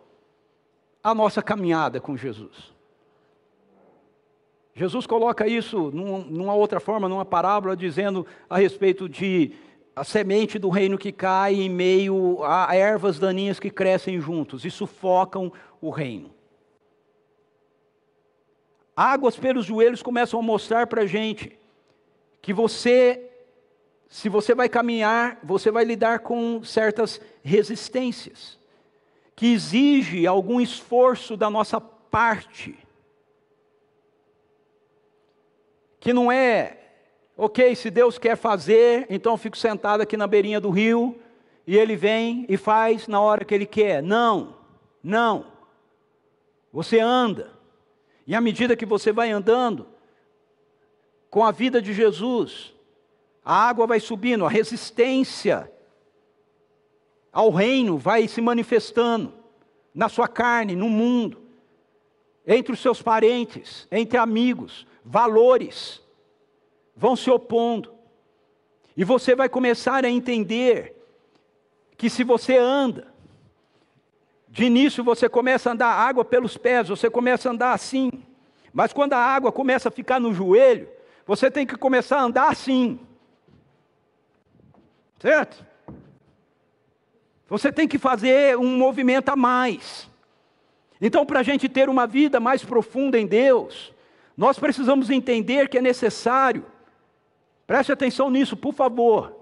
a 1.03 1.15
nossa 1.15 1.43
caminhada 1.43 2.01
com 2.01 2.17
Jesus. 2.17 2.73
Jesus 4.75 5.07
coloca 5.07 5.47
isso 5.47 5.91
num, 5.91 6.25
numa 6.25 6.55
outra 6.55 6.81
forma, 6.81 7.09
numa 7.09 7.25
parábola, 7.25 7.77
dizendo 7.77 8.27
a 8.49 8.59
respeito 8.59 9.09
de 9.09 9.53
a 9.95 10.05
semente 10.05 10.59
do 10.59 10.69
reino 10.69 10.97
que 10.97 11.13
cai 11.13 11.55
em 11.55 11.69
meio 11.69 12.43
a 12.45 12.75
ervas 12.75 13.19
daninhas 13.19 13.59
que 13.59 13.71
crescem 13.71 14.21
juntos 14.21 14.65
e 14.65 14.71
sufocam 14.71 15.53
o 15.81 15.91
reino. 15.91 16.33
Águas 18.97 19.37
pelos 19.37 19.67
joelhos 19.67 20.03
começam 20.03 20.39
a 20.39 20.43
mostrar 20.43 20.87
para 20.87 21.03
a 21.03 21.07
gente 21.07 21.59
que 22.41 22.53
você 22.53 23.30
se 24.11 24.29
você 24.29 24.57
vai 24.57 24.69
caminhar, 24.69 25.39
você 25.41 25.71
vai 25.71 25.85
lidar 25.85 26.19
com 26.19 26.65
certas 26.65 27.21
resistências, 27.45 28.59
que 29.37 29.53
exige 29.53 30.27
algum 30.27 30.61
esforço 30.61 31.37
da 31.37 31.49
nossa 31.49 31.81
parte. 31.81 32.77
Que 36.01 36.13
não 36.13 36.31
é, 36.31 36.79
ok, 37.37 37.77
se 37.77 37.89
Deus 37.89 38.19
quer 38.19 38.37
fazer, 38.37 39.07
então 39.09 39.35
eu 39.35 39.39
fico 39.39 39.57
sentado 39.57 40.01
aqui 40.01 40.17
na 40.17 40.27
beirinha 40.27 40.61
do 40.61 40.71
rio, 40.71 41.17
e 41.65 41.79
Ele 41.79 41.95
vem 41.95 42.45
e 42.49 42.57
faz 42.57 43.07
na 43.07 43.21
hora 43.21 43.45
que 43.45 43.55
Ele 43.55 43.67
quer. 43.67 44.03
Não, 44.03 44.57
não. 45.05 45.47
Você 46.73 46.99
anda, 46.99 47.53
e 48.27 48.35
à 48.35 48.41
medida 48.41 48.75
que 48.75 48.85
você 48.85 49.13
vai 49.13 49.31
andando, 49.31 49.87
com 51.31 51.45
a 51.45 51.53
vida 51.53 51.81
de 51.81 51.93
Jesus, 51.93 52.75
a 53.45 53.69
água 53.69 53.87
vai 53.87 54.01
subindo, 54.01 54.45
a 54.45 54.49
resistência 54.49 55.71
ao 57.33 57.51
reino 57.51 57.97
vai 57.97 58.27
se 58.29 58.41
manifestando 58.41 59.33
na 59.95 60.09
sua 60.09 60.29
carne, 60.29 60.77
no 60.77 60.89
mundo, 60.89 61.41
entre 62.47 62.73
os 62.73 62.81
seus 62.81 63.01
parentes, 63.03 63.87
entre 63.91 64.19
amigos, 64.19 64.87
valores 65.05 66.03
vão 66.97 67.17
se 67.17 67.31
opondo. 67.31 67.93
E 68.97 69.05
você 69.05 69.35
vai 69.35 69.49
começar 69.49 70.05
a 70.05 70.11
entender 70.11 70.97
que 71.97 72.11
se 72.11 72.25
você 72.25 72.57
anda, 72.57 73.13
de 74.49 74.65
início 74.65 75.05
você 75.05 75.29
começa 75.29 75.71
a 75.71 75.73
andar 75.73 75.89
água 75.89 76.25
pelos 76.25 76.57
pés, 76.57 76.89
você 76.89 77.09
começa 77.09 77.49
a 77.49 77.53
andar 77.53 77.73
assim. 77.73 78.11
Mas 78.73 78.93
quando 78.93 79.13
a 79.13 79.19
água 79.19 79.53
começa 79.53 79.89
a 79.89 79.93
ficar 79.93 80.21
no 80.21 80.33
joelho, 80.33 80.89
você 81.27 81.51
tem 81.51 81.67
que 81.67 81.77
começar 81.77 82.19
a 82.19 82.25
andar 82.25 82.49
assim. 82.49 82.99
Certo? 85.21 85.65
Você 87.47 87.71
tem 87.71 87.87
que 87.87 87.99
fazer 87.99 88.57
um 88.57 88.77
movimento 88.77 89.29
a 89.29 89.37
mais. 89.37 90.09
Então, 91.01 91.27
para 91.27 91.41
a 91.41 91.43
gente 91.43 91.69
ter 91.69 91.89
uma 91.89 92.07
vida 92.07 92.41
mais 92.41 92.65
profunda 92.65 93.19
em 93.19 93.27
Deus, 93.27 93.93
nós 94.37 94.59
precisamos 94.59 95.11
entender 95.11 95.69
que 95.69 95.79
é 95.79 95.83
necessário, 95.83 96.65
preste 97.67 97.93
atenção 97.93 98.31
nisso, 98.31 98.57
por 98.57 98.73
favor, 98.73 99.37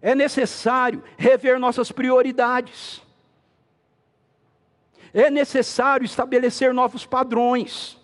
é 0.00 0.14
necessário 0.14 1.02
rever 1.16 1.58
nossas 1.58 1.90
prioridades, 1.90 3.02
é 5.12 5.30
necessário 5.30 6.04
estabelecer 6.04 6.72
novos 6.72 7.04
padrões, 7.04 7.98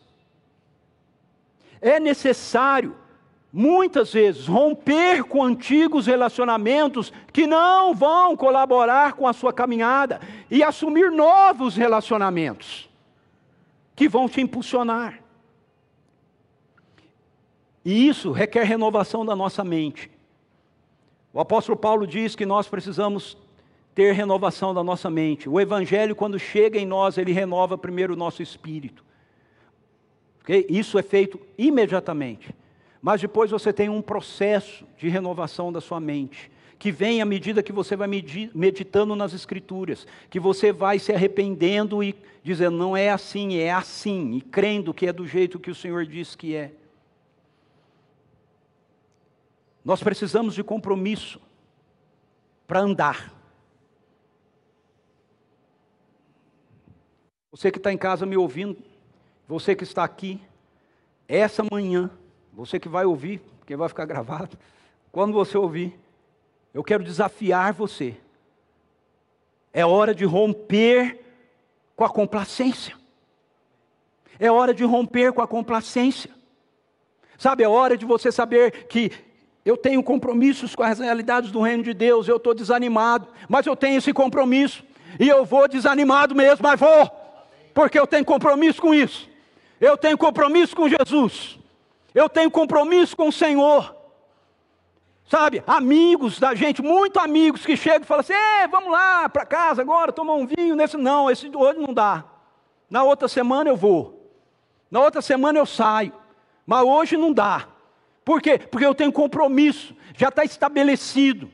é 1.81 2.01
necessário 2.01 2.97
muitas 3.53 4.13
vezes, 4.13 4.47
romper 4.47 5.25
com 5.25 5.43
antigos 5.43 6.07
relacionamentos 6.07 7.13
que 7.33 7.47
não 7.47 7.95
vão 7.95 8.37
colaborar 8.37 9.15
com 9.15 9.27
a 9.27 9.33
sua 9.33 9.53
caminhada 9.53 10.21
e 10.51 10.63
assumir 10.63 11.11
novos 11.11 11.77
relacionamentos 11.77 12.89
que 13.97 14.09
vão 14.09 14.29
te 14.29 14.41
impulsionar. 14.41 15.21
E 17.85 18.09
isso 18.09 18.31
requer 18.31 18.65
renovação 18.65 19.25
da 19.25 19.35
nossa 19.35 19.65
mente. 19.65 20.11
O 21.33 21.41
apóstolo 21.41 21.77
Paulo 21.77 22.07
diz 22.07 22.37
que 22.37 22.47
nós 22.47 22.69
precisamos 22.69 23.37
ter 23.95 24.13
renovação 24.13 24.73
da 24.73 24.85
nossa 24.85 25.11
mente. 25.11 25.49
O 25.49 25.61
evangelho, 25.61 26.15
quando 26.15 26.39
chega 26.39 26.79
em 26.79 26.87
nós, 26.87 27.19
ele 27.19 27.33
renova 27.33 27.77
primeiro 27.77 28.15
o 28.15 28.17
nosso 28.17 28.43
espírito. 28.43 29.05
Isso 30.69 30.99
é 30.99 31.03
feito 31.03 31.41
imediatamente. 31.57 32.55
Mas 33.01 33.21
depois 33.21 33.51
você 33.51 33.73
tem 33.73 33.89
um 33.89 34.03
processo 34.03 34.85
de 34.97 35.09
renovação 35.09 35.73
da 35.73 35.81
sua 35.81 35.99
mente, 35.99 36.51
que 36.79 36.91
vem 36.91 37.21
à 37.23 37.25
medida 37.25 37.63
que 37.63 37.73
você 37.73 37.97
vai 37.97 38.09
meditando 38.09 39.17
nas 39.17 39.33
Escrituras, 39.33 40.07
que 40.29 40.41
você 40.41 40.73
vai 40.73 40.99
se 40.99 41.13
arrependendo 41.13 42.03
e 42.03 42.15
dizendo, 42.43 42.77
não 42.77 42.97
é 42.97 43.11
assim, 43.11 43.57
é 43.57 43.71
assim, 43.71 44.35
e 44.35 44.41
crendo 44.41 44.95
que 44.95 45.07
é 45.07 45.13
do 45.13 45.27
jeito 45.27 45.59
que 45.59 45.71
o 45.71 45.75
Senhor 45.75 46.07
diz 46.07 46.35
que 46.35 46.55
é. 46.55 46.73
Nós 49.85 50.03
precisamos 50.03 50.55
de 50.55 50.63
compromisso 50.63 51.41
para 52.67 52.81
andar. 52.81 53.35
Você 57.51 57.71
que 57.71 57.79
está 57.79 57.93
em 57.93 57.99
casa 57.99 58.25
me 58.25 58.37
ouvindo, 58.37 58.77
você 59.49 59.75
que 59.75 59.85
está 59.85 60.05
aqui, 60.05 60.41
essa 61.27 61.65
manhã, 61.71 62.11
você 62.61 62.79
que 62.79 62.91
vai 62.91 63.07
ouvir, 63.07 63.41
porque 63.59 63.75
vai 63.75 63.89
ficar 63.89 64.05
gravado, 64.05 64.59
quando 65.11 65.33
você 65.33 65.57
ouvir, 65.57 65.99
eu 66.75 66.85
quero 66.85 67.03
desafiar 67.03 67.73
você. 67.73 68.15
É 69.73 69.85
hora 69.85 70.15
de 70.15 70.27
romper 70.27 71.25
com 71.97 72.05
a 72.05 72.11
complacência. 72.11 72.95
É 74.39 74.51
hora 74.51 74.75
de 74.75 74.85
romper 74.85 75.33
com 75.33 75.41
a 75.41 75.49
complacência. 75.49 76.31
Sabe, 77.39 77.63
é 77.63 77.69
hora 77.69 77.97
de 77.97 78.05
você 78.05 78.31
saber 78.31 78.87
que 78.89 79.11
eu 79.65 79.77
tenho 79.77 80.03
compromissos 80.03 80.75
com 80.75 80.83
as 80.83 80.99
realidades 80.99 81.51
do 81.51 81.63
reino 81.63 81.83
de 81.83 81.95
Deus, 81.95 82.29
eu 82.29 82.37
estou 82.37 82.55
desanimado, 82.55 83.27
mas 83.49 83.65
eu 83.65 83.75
tenho 83.75 83.97
esse 83.97 84.13
compromisso, 84.13 84.85
e 85.19 85.29
eu 85.29 85.45
vou 85.45 85.67
desanimado 85.67 86.35
mesmo, 86.35 86.63
mas 86.63 86.79
vou, 86.79 87.11
porque 87.73 87.99
eu 87.99 88.07
tenho 88.07 88.25
compromisso 88.25 88.81
com 88.81 88.95
isso, 88.95 89.29
eu 89.81 89.97
tenho 89.97 90.17
compromisso 90.17 90.75
com 90.75 90.89
Jesus, 90.89 91.60
eu 92.15 92.29
tenho 92.29 92.51
compromisso 92.51 93.17
com 93.17 93.29
o 93.29 93.33
Senhor. 93.33 93.97
Sabe, 95.29 95.63
amigos 95.65 96.41
da 96.41 96.55
gente, 96.57 96.83
muito 96.83 97.21
amigos 97.21 97.65
que 97.65 97.77
chegam 97.77 98.03
e 98.03 98.05
falam 98.05 98.21
assim: 98.21 98.33
vamos 98.69 98.91
lá 98.91 99.29
para 99.29 99.47
casa 99.47 99.81
agora, 99.81 100.13
tomar 100.13 100.35
um 100.35 100.47
vinho. 100.47 100.75
Nesse, 100.75 100.97
não, 100.97 101.31
esse 101.31 101.49
hoje 101.55 101.79
não 101.79 101.95
dá. 101.95 102.25
Na 102.89 103.05
outra 103.05 103.29
semana 103.29 103.71
eu 103.71 103.77
vou. 103.77 104.29
Na 104.91 105.01
outra 105.01 105.23
semana 105.23 105.59
eu 105.59 105.67
saio. 105.67 106.13
Mas 106.67 106.83
hoje 106.83 107.17
não 107.17 107.33
dá. 107.33 107.69
Por 108.25 108.43
quê? 108.43 108.59
Porque 108.59 108.85
eu 108.85 108.95
tenho 108.95 109.13
compromisso, 109.13 109.95
já 110.17 110.29
está 110.29 110.45
estabelecido. 110.45 111.51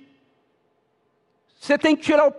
Você 1.61 1.77
tem 1.77 1.95
que 1.95 2.03
tirar 2.03 2.29
o, 2.29 2.35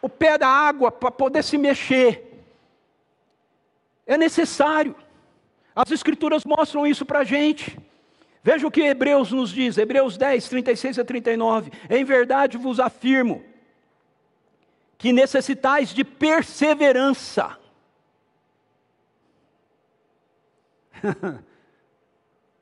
o 0.00 0.08
pé 0.08 0.38
da 0.38 0.48
água 0.48 0.92
para 0.92 1.10
poder 1.10 1.42
se 1.42 1.58
mexer. 1.58 2.44
É 4.06 4.16
necessário. 4.16 4.94
As 5.74 5.90
Escrituras 5.90 6.44
mostram 6.44 6.86
isso 6.86 7.04
para 7.04 7.20
a 7.20 7.24
gente. 7.24 7.78
Veja 8.42 8.66
o 8.66 8.70
que 8.70 8.82
Hebreus 8.82 9.30
nos 9.30 9.50
diz, 9.50 9.78
Hebreus 9.78 10.16
10, 10.16 10.48
36 10.48 10.98
a 10.98 11.04
39. 11.04 11.70
Em 11.88 12.04
verdade 12.04 12.58
vos 12.58 12.80
afirmo 12.80 13.42
que 14.98 15.12
necessitais 15.12 15.92
de 15.94 16.04
perseverança. 16.04 17.58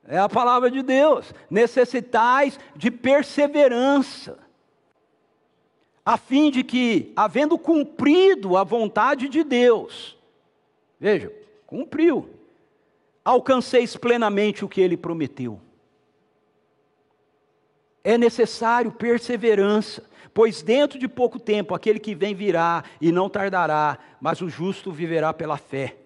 É 0.07 0.17
a 0.17 0.27
palavra 0.27 0.69
de 0.69 0.81
Deus. 0.81 1.33
Necessitais 1.49 2.59
de 2.75 2.91
perseverança, 2.91 4.37
a 6.03 6.17
fim 6.17 6.51
de 6.51 6.63
que, 6.63 7.13
havendo 7.15 7.57
cumprido 7.57 8.57
a 8.57 8.63
vontade 8.63 9.29
de 9.29 9.41
Deus, 9.41 10.17
veja, 10.99 11.31
cumpriu, 11.65 12.29
alcanceis 13.23 13.95
plenamente 13.95 14.65
o 14.65 14.69
que 14.69 14.81
ele 14.81 14.97
prometeu. 14.97 15.59
É 18.03 18.17
necessário 18.17 18.91
perseverança, 18.91 20.03
pois 20.33 20.61
dentro 20.61 20.97
de 20.97 21.07
pouco 21.07 21.39
tempo 21.39 21.75
aquele 21.75 21.99
que 21.99 22.15
vem 22.15 22.33
virá 22.33 22.83
e 22.99 23.11
não 23.11 23.29
tardará, 23.29 23.99
mas 24.19 24.41
o 24.41 24.49
justo 24.49 24.91
viverá 24.91 25.33
pela 25.33 25.57
fé. 25.57 25.97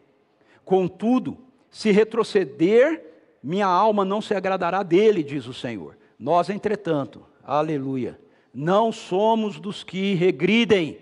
Contudo, 0.64 1.38
se 1.70 1.92
retroceder, 1.92 3.04
minha 3.42 3.68
alma 3.68 4.04
não 4.04 4.22
se 4.22 4.34
agradará 4.34 4.84
dele, 4.84 5.24
diz 5.24 5.46
o 5.46 5.54
Senhor. 5.54 5.98
Nós, 6.18 6.50
entretanto, 6.50 7.26
aleluia, 7.44 8.20
não 8.54 8.92
somos 8.92 9.60
dos 9.60 9.84
que 9.84 10.16
regridem 10.16 10.98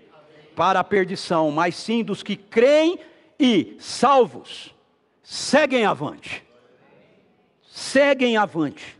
para 0.54 0.80
a 0.80 0.84
perdição, 0.84 1.50
mas 1.50 1.74
sim 1.74 2.04
dos 2.04 2.22
que 2.22 2.36
creem 2.36 2.98
e, 3.38 3.76
salvos, 3.78 4.73
seguem 5.24 5.84
avante. 5.84 6.44
Seguem 7.64 8.36
avante. 8.36 8.96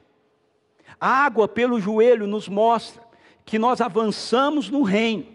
A 1.01 1.25
água 1.25 1.47
pelo 1.47 1.81
joelho 1.81 2.27
nos 2.27 2.49
mostra 2.49 3.01
que 3.45 3.61
nós 3.61 3.81
avançamos 3.81 4.69
no 4.69 4.83
reino, 4.83 5.27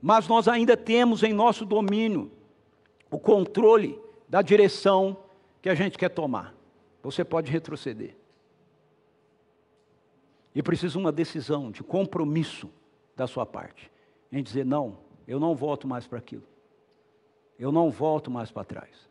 mas 0.00 0.28
nós 0.28 0.46
ainda 0.46 0.76
temos 0.76 1.24
em 1.24 1.32
nosso 1.32 1.64
domínio 1.64 2.30
o 3.10 3.18
controle 3.18 3.98
da 4.28 4.40
direção 4.42 5.16
que 5.60 5.68
a 5.68 5.74
gente 5.74 5.98
quer 5.98 6.10
tomar 6.10 6.56
você 7.06 7.24
pode 7.24 7.50
retroceder. 7.52 8.16
E 10.54 10.62
precisa 10.62 10.98
uma 10.98 11.12
decisão 11.12 11.70
de 11.70 11.84
compromisso 11.84 12.68
da 13.14 13.28
sua 13.28 13.46
parte, 13.46 13.90
em 14.32 14.42
dizer: 14.42 14.66
não, 14.66 14.98
eu 15.26 15.38
não 15.38 15.54
volto 15.54 15.86
mais 15.86 16.06
para 16.06 16.18
aquilo, 16.18 16.42
eu 17.58 17.70
não 17.70 17.90
volto 17.90 18.28
mais 18.28 18.50
para 18.50 18.64
trás. 18.64 19.08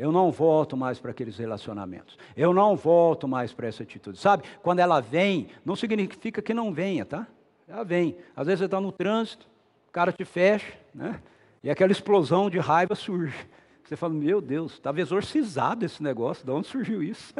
Eu 0.00 0.10
não 0.10 0.32
volto 0.32 0.78
mais 0.78 0.98
para 0.98 1.10
aqueles 1.10 1.36
relacionamentos. 1.36 2.16
Eu 2.34 2.54
não 2.54 2.74
volto 2.74 3.28
mais 3.28 3.52
para 3.52 3.66
essa 3.66 3.82
atitude. 3.82 4.18
Sabe, 4.18 4.44
quando 4.62 4.78
ela 4.78 4.98
vem, 4.98 5.48
não 5.62 5.76
significa 5.76 6.40
que 6.40 6.54
não 6.54 6.72
venha, 6.72 7.04
tá? 7.04 7.26
Ela 7.68 7.84
vem. 7.84 8.16
Às 8.34 8.46
vezes 8.46 8.60
você 8.60 8.64
está 8.64 8.80
no 8.80 8.92
trânsito, 8.92 9.46
o 9.88 9.92
cara 9.92 10.10
te 10.10 10.24
fecha, 10.24 10.72
né? 10.94 11.20
E 11.62 11.68
aquela 11.68 11.92
explosão 11.92 12.48
de 12.48 12.58
raiva 12.58 12.94
surge. 12.94 13.46
Você 13.84 13.94
fala, 13.94 14.14
meu 14.14 14.40
Deus, 14.40 14.72
estava 14.72 15.02
exorcizado 15.02 15.84
esse 15.84 16.02
negócio, 16.02 16.46
de 16.46 16.50
onde 16.50 16.66
surgiu 16.66 17.02
isso? 17.02 17.34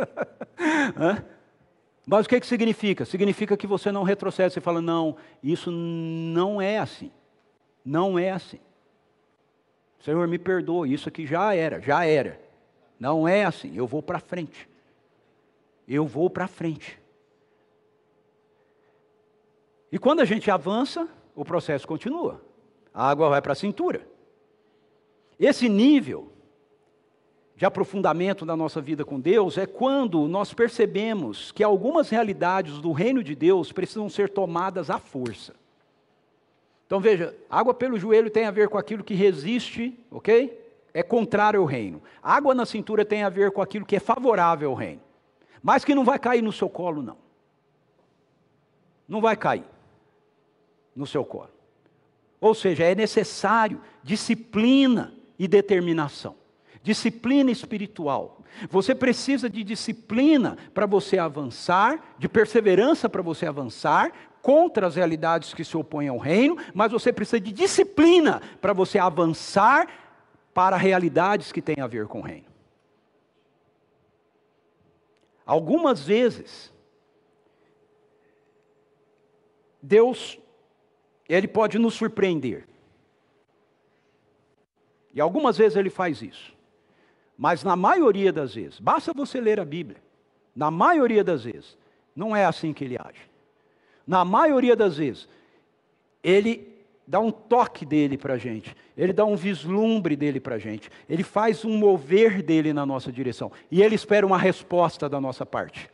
Mas 2.06 2.26
o 2.26 2.28
que, 2.28 2.40
que 2.40 2.46
significa? 2.46 3.06
Significa 3.06 3.56
que 3.56 3.66
você 3.66 3.90
não 3.90 4.02
retrocede, 4.02 4.52
você 4.52 4.60
fala, 4.60 4.82
não, 4.82 5.16
isso 5.42 5.70
não 5.70 6.60
é 6.60 6.78
assim. 6.78 7.10
Não 7.82 8.18
é 8.18 8.32
assim. 8.32 8.60
Senhor, 10.00 10.28
me 10.28 10.38
perdoa, 10.38 10.86
isso 10.86 11.08
aqui 11.08 11.26
já 11.26 11.54
era, 11.54 11.80
já 11.80 12.04
era. 12.04 12.49
Não 13.00 13.26
é 13.26 13.44
assim, 13.44 13.74
eu 13.74 13.86
vou 13.86 14.02
para 14.02 14.20
frente. 14.20 14.68
Eu 15.88 16.06
vou 16.06 16.28
para 16.28 16.46
frente. 16.46 17.00
E 19.90 19.98
quando 19.98 20.20
a 20.20 20.24
gente 20.26 20.50
avança, 20.50 21.08
o 21.34 21.42
processo 21.42 21.88
continua. 21.88 22.40
A 22.92 23.08
água 23.08 23.30
vai 23.30 23.40
para 23.40 23.52
a 23.52 23.56
cintura. 23.56 24.06
Esse 25.38 25.68
nível 25.68 26.30
de 27.56 27.64
aprofundamento 27.64 28.44
da 28.44 28.54
nossa 28.54 28.80
vida 28.80 29.04
com 29.04 29.18
Deus 29.18 29.56
é 29.56 29.66
quando 29.66 30.28
nós 30.28 30.52
percebemos 30.52 31.50
que 31.50 31.64
algumas 31.64 32.10
realidades 32.10 32.78
do 32.78 32.92
reino 32.92 33.24
de 33.24 33.34
Deus 33.34 33.72
precisam 33.72 34.08
ser 34.10 34.28
tomadas 34.28 34.90
à 34.90 34.98
força. 34.98 35.54
Então 36.86 37.00
veja, 37.00 37.34
água 37.48 37.72
pelo 37.72 37.98
joelho 37.98 38.30
tem 38.30 38.44
a 38.44 38.50
ver 38.50 38.68
com 38.68 38.76
aquilo 38.76 39.04
que 39.04 39.14
resiste, 39.14 39.98
ok? 40.10 40.69
É 40.92 41.02
contrário 41.02 41.60
ao 41.60 41.66
reino. 41.66 42.02
Água 42.22 42.54
na 42.54 42.66
cintura 42.66 43.04
tem 43.04 43.22
a 43.22 43.28
ver 43.28 43.50
com 43.52 43.62
aquilo 43.62 43.86
que 43.86 43.96
é 43.96 44.00
favorável 44.00 44.70
ao 44.70 44.76
reino. 44.76 45.02
Mas 45.62 45.84
que 45.84 45.94
não 45.94 46.04
vai 46.04 46.18
cair 46.18 46.42
no 46.42 46.52
seu 46.52 46.68
colo, 46.68 47.02
não. 47.02 47.16
Não 49.08 49.20
vai 49.20 49.36
cair 49.36 49.64
no 50.94 51.06
seu 51.06 51.24
colo. 51.24 51.50
Ou 52.40 52.54
seja, 52.54 52.84
é 52.84 52.94
necessário 52.94 53.80
disciplina 54.02 55.12
e 55.38 55.46
determinação 55.46 56.34
disciplina 56.82 57.50
espiritual. 57.50 58.42
Você 58.68 58.94
precisa 58.94 59.48
de 59.48 59.62
disciplina 59.62 60.56
para 60.74 60.86
você 60.86 61.18
avançar, 61.18 62.14
de 62.18 62.28
perseverança 62.28 63.08
para 63.08 63.22
você 63.22 63.46
avançar 63.46 64.12
contra 64.42 64.86
as 64.86 64.96
realidades 64.96 65.52
que 65.52 65.62
se 65.62 65.76
opõem 65.76 66.08
ao 66.08 66.16
reino, 66.16 66.56
mas 66.72 66.90
você 66.90 67.12
precisa 67.12 67.38
de 67.38 67.52
disciplina 67.52 68.40
para 68.60 68.72
você 68.72 68.98
avançar 68.98 69.86
para 70.52 70.76
realidades 70.76 71.52
que 71.52 71.62
têm 71.62 71.80
a 71.80 71.86
ver 71.86 72.06
com 72.06 72.20
o 72.20 72.22
reino. 72.22 72.46
Algumas 75.46 76.02
vezes, 76.02 76.72
Deus, 79.82 80.38
Ele 81.28 81.48
pode 81.48 81.78
nos 81.78 81.94
surpreender. 81.94 82.68
E 85.12 85.20
algumas 85.20 85.56
vezes 85.58 85.76
Ele 85.76 85.90
faz 85.90 86.22
isso. 86.22 86.54
Mas 87.36 87.64
na 87.64 87.74
maioria 87.74 88.32
das 88.32 88.54
vezes, 88.54 88.78
basta 88.78 89.14
você 89.14 89.40
ler 89.40 89.58
a 89.58 89.64
Bíblia, 89.64 90.00
na 90.54 90.70
maioria 90.70 91.24
das 91.24 91.44
vezes, 91.44 91.78
não 92.14 92.36
é 92.36 92.44
assim 92.44 92.72
que 92.74 92.84
ele 92.84 92.98
age. 92.98 93.30
Na 94.06 94.26
maioria 94.26 94.76
das 94.76 94.98
vezes, 94.98 95.26
ele 96.22 96.69
dá 97.10 97.18
um 97.18 97.32
toque 97.32 97.84
dele 97.84 98.16
para 98.16 98.34
a 98.34 98.38
gente, 98.38 98.72
ele 98.96 99.12
dá 99.12 99.24
um 99.24 99.34
vislumbre 99.34 100.14
dele 100.14 100.38
para 100.38 100.54
a 100.54 100.58
gente, 100.58 100.88
ele 101.08 101.24
faz 101.24 101.64
um 101.64 101.76
mover 101.76 102.40
dele 102.40 102.72
na 102.72 102.86
nossa 102.86 103.10
direção, 103.10 103.50
e 103.68 103.82
ele 103.82 103.96
espera 103.96 104.24
uma 104.24 104.38
resposta 104.38 105.08
da 105.08 105.20
nossa 105.20 105.44
parte. 105.44 105.90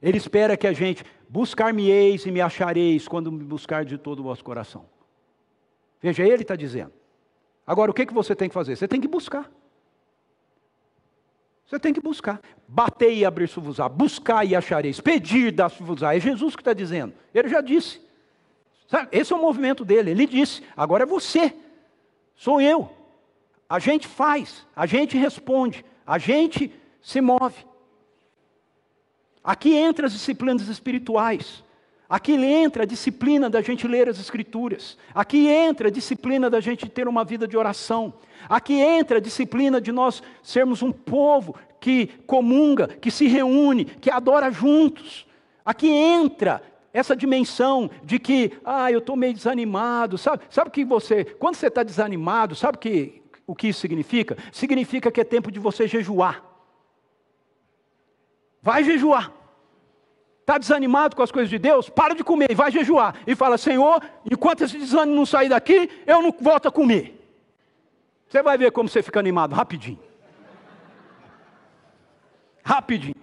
Ele 0.00 0.16
espera 0.16 0.56
que 0.56 0.68
a 0.68 0.72
gente 0.72 1.04
buscar-me-eis 1.28 2.24
e 2.24 2.30
me 2.30 2.40
achareis 2.40 3.08
quando 3.08 3.32
me 3.32 3.42
buscar 3.42 3.84
de 3.84 3.98
todo 3.98 4.20
o 4.20 4.22
vosso 4.22 4.44
coração. 4.44 4.84
Veja, 6.00 6.22
ele 6.22 6.42
está 6.42 6.54
dizendo. 6.54 6.92
Agora, 7.66 7.90
o 7.90 7.94
que, 7.94 8.06
que 8.06 8.14
você 8.14 8.36
tem 8.36 8.48
que 8.48 8.54
fazer? 8.54 8.76
Você 8.76 8.86
tem 8.86 9.00
que 9.00 9.08
buscar. 9.08 9.50
Você 11.66 11.80
tem 11.80 11.94
que 11.94 12.00
buscar. 12.00 12.40
Bater 12.68 13.12
e 13.12 13.24
abrir-se-vos-á. 13.24 13.88
Buscar 13.88 14.44
e 14.44 14.54
achareis. 14.54 15.00
Pedir, 15.00 15.50
dar-se-vos-á. 15.50 16.14
É 16.14 16.20
Jesus 16.20 16.54
que 16.54 16.60
está 16.60 16.74
dizendo. 16.74 17.14
Ele 17.32 17.48
já 17.48 17.62
disse. 17.62 18.03
Sabe? 18.86 19.08
Esse 19.12 19.32
é 19.32 19.36
o 19.36 19.40
movimento 19.40 19.84
dele. 19.84 20.10
Ele 20.10 20.26
disse. 20.26 20.62
Agora 20.76 21.04
é 21.04 21.06
você. 21.06 21.54
Sou 22.36 22.60
eu. 22.60 22.90
A 23.68 23.78
gente 23.78 24.06
faz. 24.06 24.66
A 24.74 24.86
gente 24.86 25.16
responde. 25.16 25.84
A 26.06 26.18
gente 26.18 26.72
se 27.00 27.20
move. 27.20 27.66
Aqui 29.42 29.74
entra 29.74 30.06
as 30.06 30.12
disciplinas 30.12 30.68
espirituais. 30.68 31.62
Aqui 32.08 32.34
entra 32.34 32.82
a 32.82 32.86
disciplina 32.86 33.48
da 33.48 33.60
gente 33.60 33.88
ler 33.88 34.08
as 34.08 34.18
Escrituras. 34.18 34.96
Aqui 35.14 35.48
entra 35.48 35.88
a 35.88 35.90
disciplina 35.90 36.48
da 36.48 36.60
gente 36.60 36.88
ter 36.88 37.08
uma 37.08 37.24
vida 37.24 37.48
de 37.48 37.56
oração. 37.56 38.14
Aqui 38.48 38.74
entra 38.74 39.18
a 39.18 39.20
disciplina 39.20 39.80
de 39.80 39.90
nós 39.90 40.22
sermos 40.42 40.82
um 40.82 40.92
povo 40.92 41.56
que 41.80 42.06
comunga, 42.26 42.88
que 42.88 43.10
se 43.10 43.26
reúne, 43.26 43.84
que 43.84 44.10
adora 44.10 44.50
juntos. 44.50 45.26
Aqui 45.64 45.88
entra 45.88 46.62
essa 46.94 47.16
dimensão 47.16 47.90
de 48.04 48.20
que, 48.20 48.52
ah, 48.64 48.90
eu 48.90 49.00
estou 49.00 49.16
meio 49.16 49.34
desanimado, 49.34 50.16
sabe? 50.16 50.44
Sabe 50.48 50.70
que 50.70 50.84
você, 50.84 51.24
quando 51.24 51.56
você 51.56 51.66
está 51.66 51.82
desanimado, 51.82 52.54
sabe 52.54 52.78
que, 52.78 53.20
o 53.44 53.54
que 53.54 53.66
isso 53.66 53.80
significa? 53.80 54.38
Significa 54.52 55.10
que 55.10 55.20
é 55.20 55.24
tempo 55.24 55.50
de 55.50 55.58
você 55.58 55.88
jejuar. 55.88 56.44
Vai 58.62 58.84
jejuar. 58.84 59.32
Está 60.40 60.56
desanimado 60.56 61.16
com 61.16 61.22
as 61.22 61.32
coisas 61.32 61.50
de 61.50 61.58
Deus? 61.58 61.90
Para 61.90 62.14
de 62.14 62.22
comer 62.22 62.50
e 62.50 62.54
vai 62.54 62.70
jejuar. 62.70 63.16
E 63.26 63.34
fala, 63.34 63.58
Senhor, 63.58 64.00
enquanto 64.30 64.62
esse 64.62 64.78
desânimo 64.78 65.16
não 65.16 65.26
sair 65.26 65.48
daqui, 65.48 65.90
eu 66.06 66.22
não 66.22 66.32
volto 66.40 66.68
a 66.68 66.70
comer. 66.70 67.20
Você 68.28 68.40
vai 68.40 68.56
ver 68.56 68.70
como 68.70 68.88
você 68.88 69.02
fica 69.02 69.18
animado, 69.18 69.52
rapidinho. 69.52 69.98
Rapidinho. 72.62 73.16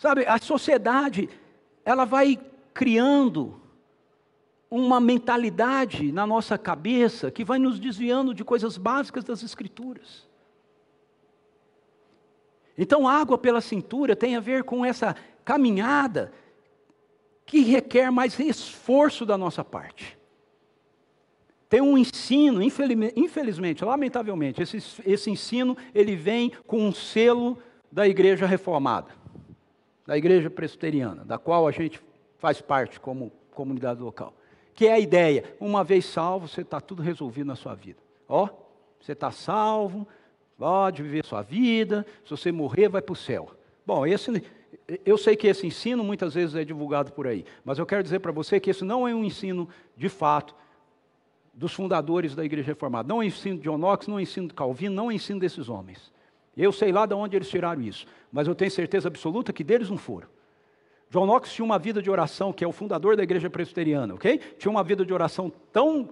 Sabe, 0.00 0.24
a 0.26 0.38
sociedade, 0.38 1.28
ela 1.84 2.06
vai 2.06 2.40
criando 2.72 3.60
uma 4.70 4.98
mentalidade 4.98 6.10
na 6.10 6.26
nossa 6.26 6.56
cabeça 6.56 7.30
que 7.30 7.44
vai 7.44 7.58
nos 7.58 7.78
desviando 7.78 8.32
de 8.32 8.42
coisas 8.42 8.78
básicas 8.78 9.24
das 9.24 9.42
Escrituras. 9.42 10.26
Então, 12.78 13.06
água 13.06 13.36
pela 13.36 13.60
cintura 13.60 14.16
tem 14.16 14.36
a 14.36 14.40
ver 14.40 14.64
com 14.64 14.86
essa 14.86 15.14
caminhada 15.44 16.32
que 17.44 17.60
requer 17.60 18.10
mais 18.10 18.40
esforço 18.40 19.26
da 19.26 19.36
nossa 19.36 19.62
parte. 19.62 20.16
Tem 21.68 21.82
um 21.82 21.98
ensino, 21.98 22.62
infelizmente, 22.62 23.84
lamentavelmente, 23.84 24.62
esse, 24.62 24.78
esse 25.04 25.30
ensino 25.30 25.76
ele 25.94 26.16
vem 26.16 26.52
com 26.66 26.88
um 26.88 26.90
selo 26.90 27.58
da 27.92 28.08
igreja 28.08 28.46
reformada, 28.46 29.19
da 30.10 30.18
igreja 30.18 30.50
presbiteriana, 30.50 31.24
da 31.24 31.38
qual 31.38 31.68
a 31.68 31.70
gente 31.70 32.02
faz 32.36 32.60
parte 32.60 32.98
como 32.98 33.30
comunidade 33.52 34.02
local. 34.02 34.34
Que 34.74 34.88
é 34.88 34.94
a 34.94 34.98
ideia, 34.98 35.54
uma 35.60 35.84
vez 35.84 36.04
salvo, 36.04 36.48
você 36.48 36.62
está 36.62 36.80
tudo 36.80 37.00
resolvido 37.00 37.46
na 37.46 37.54
sua 37.54 37.76
vida. 37.76 38.00
Ó, 38.28 38.48
você 39.00 39.12
está 39.12 39.30
salvo, 39.30 40.08
pode 40.58 41.00
viver 41.00 41.24
sua 41.24 41.42
vida, 41.42 42.04
se 42.24 42.30
você 42.32 42.50
morrer, 42.50 42.88
vai 42.88 43.00
para 43.00 43.12
o 43.12 43.16
céu. 43.16 43.52
Bom, 43.86 44.04
esse, 44.04 44.42
eu 45.06 45.16
sei 45.16 45.36
que 45.36 45.46
esse 45.46 45.64
ensino 45.64 46.02
muitas 46.02 46.34
vezes 46.34 46.56
é 46.56 46.64
divulgado 46.64 47.12
por 47.12 47.28
aí, 47.28 47.44
mas 47.64 47.78
eu 47.78 47.86
quero 47.86 48.02
dizer 48.02 48.18
para 48.18 48.32
você 48.32 48.58
que 48.58 48.70
esse 48.70 48.84
não 48.84 49.06
é 49.06 49.14
um 49.14 49.24
ensino 49.24 49.68
de 49.96 50.08
fato 50.08 50.56
dos 51.54 51.72
fundadores 51.72 52.34
da 52.34 52.44
Igreja 52.44 52.66
Reformada. 52.66 53.08
Não 53.08 53.22
é 53.22 53.26
ensino 53.26 53.58
de 53.58 53.62
John 53.62 53.78
Knox, 53.78 54.08
não 54.08 54.18
é 54.18 54.22
ensino 54.22 54.48
de 54.48 54.54
Calvino, 54.54 54.92
não 54.92 55.08
é 55.08 55.14
ensino 55.14 55.38
desses 55.38 55.68
homens. 55.68 56.10
Eu 56.60 56.72
sei 56.72 56.92
lá 56.92 57.06
de 57.06 57.14
onde 57.14 57.36
eles 57.36 57.48
tiraram 57.48 57.80
isso, 57.82 58.06
mas 58.30 58.46
eu 58.46 58.54
tenho 58.54 58.70
certeza 58.70 59.08
absoluta 59.08 59.52
que 59.52 59.64
deles 59.64 59.88
não 59.88 59.96
foram. 59.96 60.28
John 61.10 61.26
Knox 61.26 61.52
tinha 61.52 61.64
uma 61.64 61.78
vida 61.78 62.00
de 62.00 62.08
oração, 62.10 62.52
que 62.52 62.62
é 62.62 62.68
o 62.68 62.72
fundador 62.72 63.16
da 63.16 63.22
igreja 63.22 63.50
presbiteriana, 63.50 64.14
ok? 64.14 64.38
Tinha 64.58 64.70
uma 64.70 64.84
vida 64.84 65.04
de 65.04 65.12
oração 65.12 65.52
tão 65.72 66.08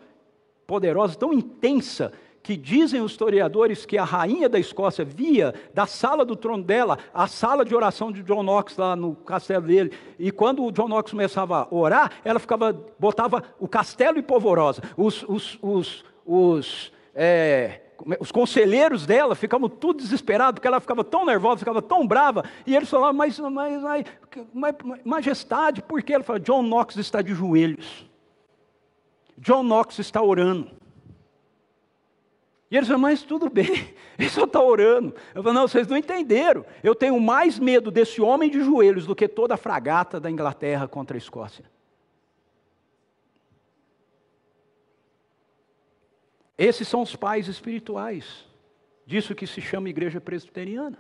poderosa, 0.67 1.15
tão 1.17 1.33
intensa, 1.33 2.13
que 2.43 2.57
dizem 2.57 3.01
os 3.01 3.13
historiadores 3.13 3.85
que 3.85 3.99
a 3.99 4.05
rainha 4.05 4.49
da 4.49 4.59
Escócia 4.59 5.05
via 5.05 5.55
da 5.75 5.87
sala 5.87 6.25
do 6.25 6.35
trono 6.35 6.65
dela 6.65 6.99
a 7.13 7.27
sala 7.27 7.65
de 7.65 7.75
oração 7.75 8.11
de 8.11 8.23
John 8.23 8.43
Knox 8.43 8.77
lá 8.77 8.97
no 8.97 9.15
castelo 9.15 9.67
dele. 9.67 9.93
E 10.19 10.31
quando 10.31 10.65
o 10.65 10.73
John 10.73 10.89
Knox 10.89 11.11
começava 11.11 11.59
a 11.59 11.75
orar, 11.75 12.13
ela 12.25 12.39
ficava, 12.39 12.73
botava 12.99 13.43
o 13.59 13.69
castelo 13.69 14.19
e 14.19 14.23
polvorosa. 14.23 14.83
Os, 14.97 15.23
os, 15.29 15.59
os, 15.61 16.05
os, 16.25 16.93
é, 17.15 17.83
os 18.21 18.31
conselheiros 18.31 19.07
dela 19.07 19.35
ficavam 19.35 19.69
tudo 19.69 20.03
desesperados, 20.03 20.55
porque 20.55 20.69
ela 20.69 20.81
ficava 20.81 21.03
tão 21.03 21.25
nervosa, 21.27 21.59
ficava 21.59 21.83
tão 21.83 22.07
brava. 22.07 22.45
E 22.67 22.75
eles 22.75 22.89
falavam, 22.89 23.15
mas, 23.15 23.39
mas, 23.39 23.83
mas, 23.83 24.05
mas 24.53 24.75
majestade, 25.05 25.83
por 25.83 26.03
quê? 26.03 26.15
Ela 26.15 26.25
falava, 26.25 26.45
John 26.45 26.63
Knox 26.63 26.97
está 26.97 27.21
de 27.21 27.35
joelhos. 27.35 28.09
John 29.37 29.63
Knox 29.63 29.99
está 29.99 30.23
orando. 30.23 30.71
E 32.71 32.77
eles 32.77 32.87
falam, 32.87 33.01
mas 33.01 33.23
tudo 33.23 33.49
bem, 33.49 33.67
ele 34.19 34.29
só 34.29 34.45
está 34.45 34.63
orando. 34.63 35.15
Eu 35.35 35.43
falo, 35.43 35.55
não, 35.55 35.67
vocês 35.67 35.89
não 35.89 35.97
entenderam. 35.97 36.65
Eu 36.83 36.95
tenho 36.95 37.19
mais 37.19 37.59
medo 37.59 37.91
desse 37.91 38.21
homem 38.21 38.51
de 38.51 38.63
joelhos 38.63 39.07
do 39.07 39.17
que 39.17 39.27
toda 39.27 39.55
a 39.55 39.59
fragata 39.59 40.21
da 40.21 40.31
Inglaterra 40.31 40.87
contra 40.87 41.17
a 41.17 41.19
Escócia. 41.19 41.65
Esses 46.59 46.89
são 46.89 47.03
os 47.03 47.15
pais 47.15 47.47
espirituais 47.47 48.45
disso 49.07 49.35
que 49.35 49.47
se 49.47 49.61
chama 49.61 49.89
igreja 49.89 50.21
presbiteriana. 50.21 50.99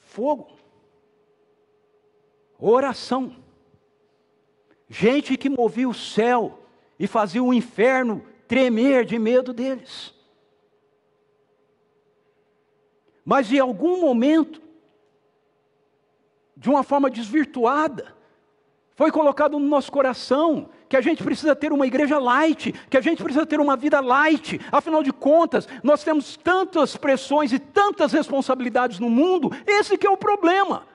Fogo. 0.00 0.56
Oração. 2.58 3.36
Gente 4.88 5.36
que 5.36 5.48
movia 5.48 5.88
o 5.88 5.94
céu 5.94 6.60
e 6.98 7.06
fazia 7.06 7.42
o 7.42 7.52
inferno 7.52 8.26
tremer 8.48 9.04
de 9.04 9.18
medo 9.18 9.52
deles. 9.52 10.14
Mas 13.24 13.52
em 13.52 13.58
algum 13.58 14.00
momento, 14.00 14.60
de 16.56 16.68
uma 16.68 16.82
forma 16.82 17.10
desvirtuada, 17.10 18.14
foi 18.94 19.10
colocado 19.10 19.58
no 19.58 19.68
nosso 19.68 19.90
coração 19.90 20.70
que 20.88 20.96
a 20.96 21.00
gente 21.00 21.22
precisa 21.22 21.54
ter 21.56 21.72
uma 21.72 21.86
igreja 21.86 22.18
light, 22.18 22.72
que 22.88 22.96
a 22.96 23.00
gente 23.00 23.22
precisa 23.22 23.46
ter 23.46 23.60
uma 23.60 23.76
vida 23.76 24.00
light. 24.00 24.60
Afinal 24.70 25.02
de 25.02 25.12
contas, 25.12 25.68
nós 25.82 26.04
temos 26.04 26.36
tantas 26.36 26.96
pressões 26.96 27.52
e 27.52 27.58
tantas 27.58 28.12
responsabilidades 28.12 28.98
no 28.98 29.10
mundo, 29.10 29.50
esse 29.66 29.96
que 29.98 30.06
é 30.06 30.10
o 30.10 30.16
problema. 30.16 30.86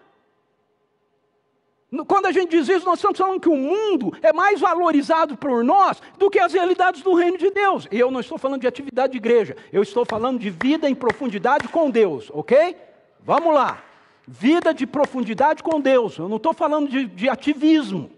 Quando 2.07 2.27
a 2.27 2.31
gente 2.31 2.51
diz 2.51 2.69
isso, 2.69 2.85
nós 2.85 2.99
estamos 2.99 3.17
falando 3.17 3.39
que 3.39 3.49
o 3.49 3.55
mundo 3.55 4.15
é 4.21 4.31
mais 4.31 4.59
valorizado 4.59 5.35
por 5.35 5.63
nós 5.63 5.99
do 6.19 6.29
que 6.29 6.37
as 6.37 6.53
realidades 6.53 7.01
do 7.01 7.15
reino 7.15 7.37
de 7.37 7.49
Deus. 7.49 7.87
E 7.91 7.99
eu 7.99 8.11
não 8.11 8.19
estou 8.19 8.37
falando 8.37 8.61
de 8.61 8.67
atividade 8.67 9.13
de 9.13 9.17
igreja, 9.17 9.57
eu 9.73 9.81
estou 9.81 10.05
falando 10.05 10.39
de 10.39 10.51
vida 10.51 10.87
em 10.87 10.93
profundidade 10.93 11.67
com 11.67 11.89
Deus, 11.89 12.29
ok? 12.31 12.75
Vamos 13.21 13.55
lá. 13.55 13.83
Vida 14.27 14.71
de 14.71 14.85
profundidade 14.85 15.63
com 15.63 15.81
Deus. 15.81 16.19
Eu 16.19 16.29
não 16.29 16.37
estou 16.37 16.53
falando 16.53 16.87
de, 16.87 17.07
de 17.07 17.27
ativismo. 17.27 18.11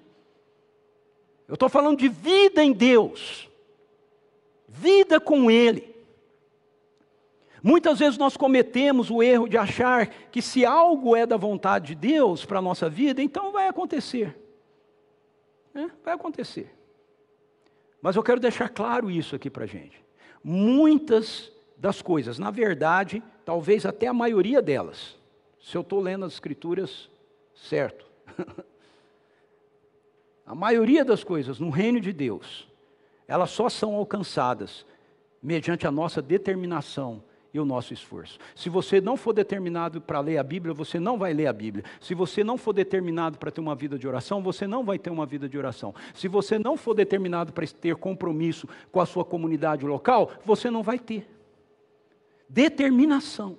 Eu 1.52 1.56
estou 1.56 1.68
falando 1.68 2.00
de 2.00 2.08
vida 2.08 2.64
em 2.64 2.72
Deus. 2.72 3.50
Vida 4.70 5.20
com 5.20 5.52
Ele. 5.52 5.94
Muitas 7.62 8.00
vezes 8.00 8.18
nós 8.18 8.38
cometemos 8.38 9.12
o 9.12 9.22
erro 9.22 9.50
de 9.50 9.58
achar 9.58 10.08
que 10.32 10.42
se 10.42 10.66
algo 10.66 11.14
é 11.14 11.26
da 11.26 11.36
vontade 11.36 11.88
de 11.88 11.96
Deus 11.96 12.46
para 12.46 12.60
a 12.60 12.62
nossa 12.62 12.90
vida, 12.90 13.22
então 13.22 13.52
vai 13.52 13.68
acontecer. 13.68 14.34
É, 15.76 15.88
vai 16.02 16.14
acontecer. 16.14 16.74
Mas 18.02 18.16
eu 18.16 18.24
quero 18.24 18.40
deixar 18.40 18.70
claro 18.70 19.12
isso 19.12 19.36
aqui 19.36 19.50
para 19.50 19.66
a 19.66 19.68
gente. 19.68 20.02
Muitas 20.42 21.52
das 21.76 22.02
coisas, 22.02 22.40
na 22.40 22.50
verdade, 22.50 23.22
talvez 23.44 23.86
até 23.86 24.08
a 24.08 24.14
maioria 24.14 24.62
delas, 24.62 25.20
se 25.60 25.76
eu 25.76 25.82
estou 25.82 26.00
lendo 26.00 26.24
as 26.24 26.32
Escrituras 26.32 27.10
certo, 27.54 28.06
a 30.52 30.56
maioria 30.56 31.06
das 31.06 31.24
coisas 31.24 31.62
no 31.62 31.70
reino 31.70 32.02
de 32.02 32.12
Deus, 32.12 32.68
elas 33.26 33.52
só 33.52 33.70
são 33.70 33.96
alcançadas 33.96 34.86
mediante 35.42 35.88
a 35.88 35.92
nossa 35.92 36.22
determinação 36.22 37.24
e 37.54 37.60
o 37.60 37.64
nosso 37.64 37.94
esforço. 37.94 38.38
Se 38.54 38.68
você 38.68 39.00
não 39.00 39.16
for 39.16 39.32
determinado 39.32 40.02
para 40.02 40.20
ler 40.20 40.38
a 40.38 40.44
Bíblia, 40.44 40.74
você 40.74 41.00
não 41.00 41.18
vai 41.18 41.34
ler 41.34 41.48
a 41.48 41.54
Bíblia. 41.54 41.86
Se 42.02 42.14
você 42.14 42.44
não 42.44 42.58
for 42.58 42.74
determinado 42.74 43.38
para 43.38 43.50
ter 43.50 43.62
uma 43.62 43.74
vida 43.74 43.98
de 43.98 44.06
oração, 44.06 44.44
você 44.44 44.68
não 44.68 44.84
vai 44.84 45.00
ter 45.00 45.10
uma 45.10 45.26
vida 45.26 45.48
de 45.48 45.58
oração. 45.58 45.96
Se 46.14 46.28
você 46.28 46.60
não 46.60 46.76
for 46.76 46.94
determinado 46.94 47.54
para 47.54 47.66
ter 47.66 47.96
compromisso 47.96 48.68
com 48.92 49.00
a 49.00 49.06
sua 49.06 49.24
comunidade 49.24 49.86
local, 49.86 50.32
você 50.44 50.70
não 50.70 50.84
vai 50.84 51.00
ter. 51.00 51.26
Determinação. 52.50 53.58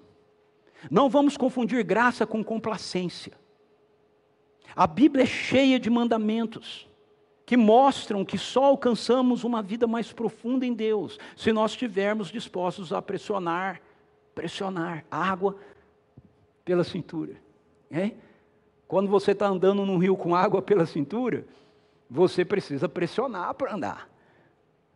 Não 0.91 1.09
vamos 1.09 1.39
confundir 1.39 1.83
graça 1.85 2.27
com 2.27 2.45
complacência. 2.45 3.33
A 4.75 4.87
Bíblia 4.87 5.25
é 5.25 5.27
cheia 5.27 5.79
de 5.79 5.91
mandamentos 5.91 6.89
que 7.45 7.57
mostram 7.57 8.25
que 8.25 8.39
só 8.39 8.65
alcançamos 8.65 9.45
uma 9.45 9.63
vida 9.63 9.87
mais 9.87 10.13
profunda 10.13 10.65
em 10.65 10.73
Deus 10.73 11.19
se 11.37 11.53
nós 11.53 11.73
estivermos 11.73 12.29
dispostos 12.29 12.93
a 12.93 13.03
pressionar, 13.03 13.81
pressionar 14.35 15.05
água 15.11 15.57
pela 16.65 16.85
cintura. 16.85 17.35
Quando 18.89 19.09
você 19.09 19.33
está 19.33 19.47
andando 19.47 19.85
num 19.85 19.99
rio 19.99 20.17
com 20.17 20.35
água 20.35 20.63
pela 20.63 20.87
cintura, 20.87 21.45
você 22.09 22.45
precisa 22.45 22.89
pressionar 22.89 23.55
para 23.55 23.75
andar. 23.75 24.09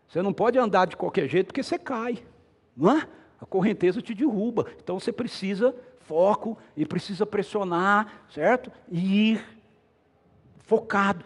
Você 0.08 0.22
não 0.22 0.32
pode 0.32 0.58
andar 0.58 0.86
de 0.86 0.96
qualquer 0.96 1.28
jeito 1.28 1.48
porque 1.48 1.62
você 1.62 1.78
cai. 1.78 2.22
Não 2.76 2.96
é? 2.96 3.08
a 3.40 3.46
correnteza 3.46 4.00
te 4.00 4.14
derruba. 4.14 4.66
Então 4.82 4.98
você 4.98 5.12
precisa 5.12 5.74
foco 6.00 6.56
e 6.76 6.86
precisa 6.86 7.26
pressionar, 7.26 8.24
certo? 8.30 8.70
E 8.90 9.32
ir 9.32 9.55
focado. 10.66 11.24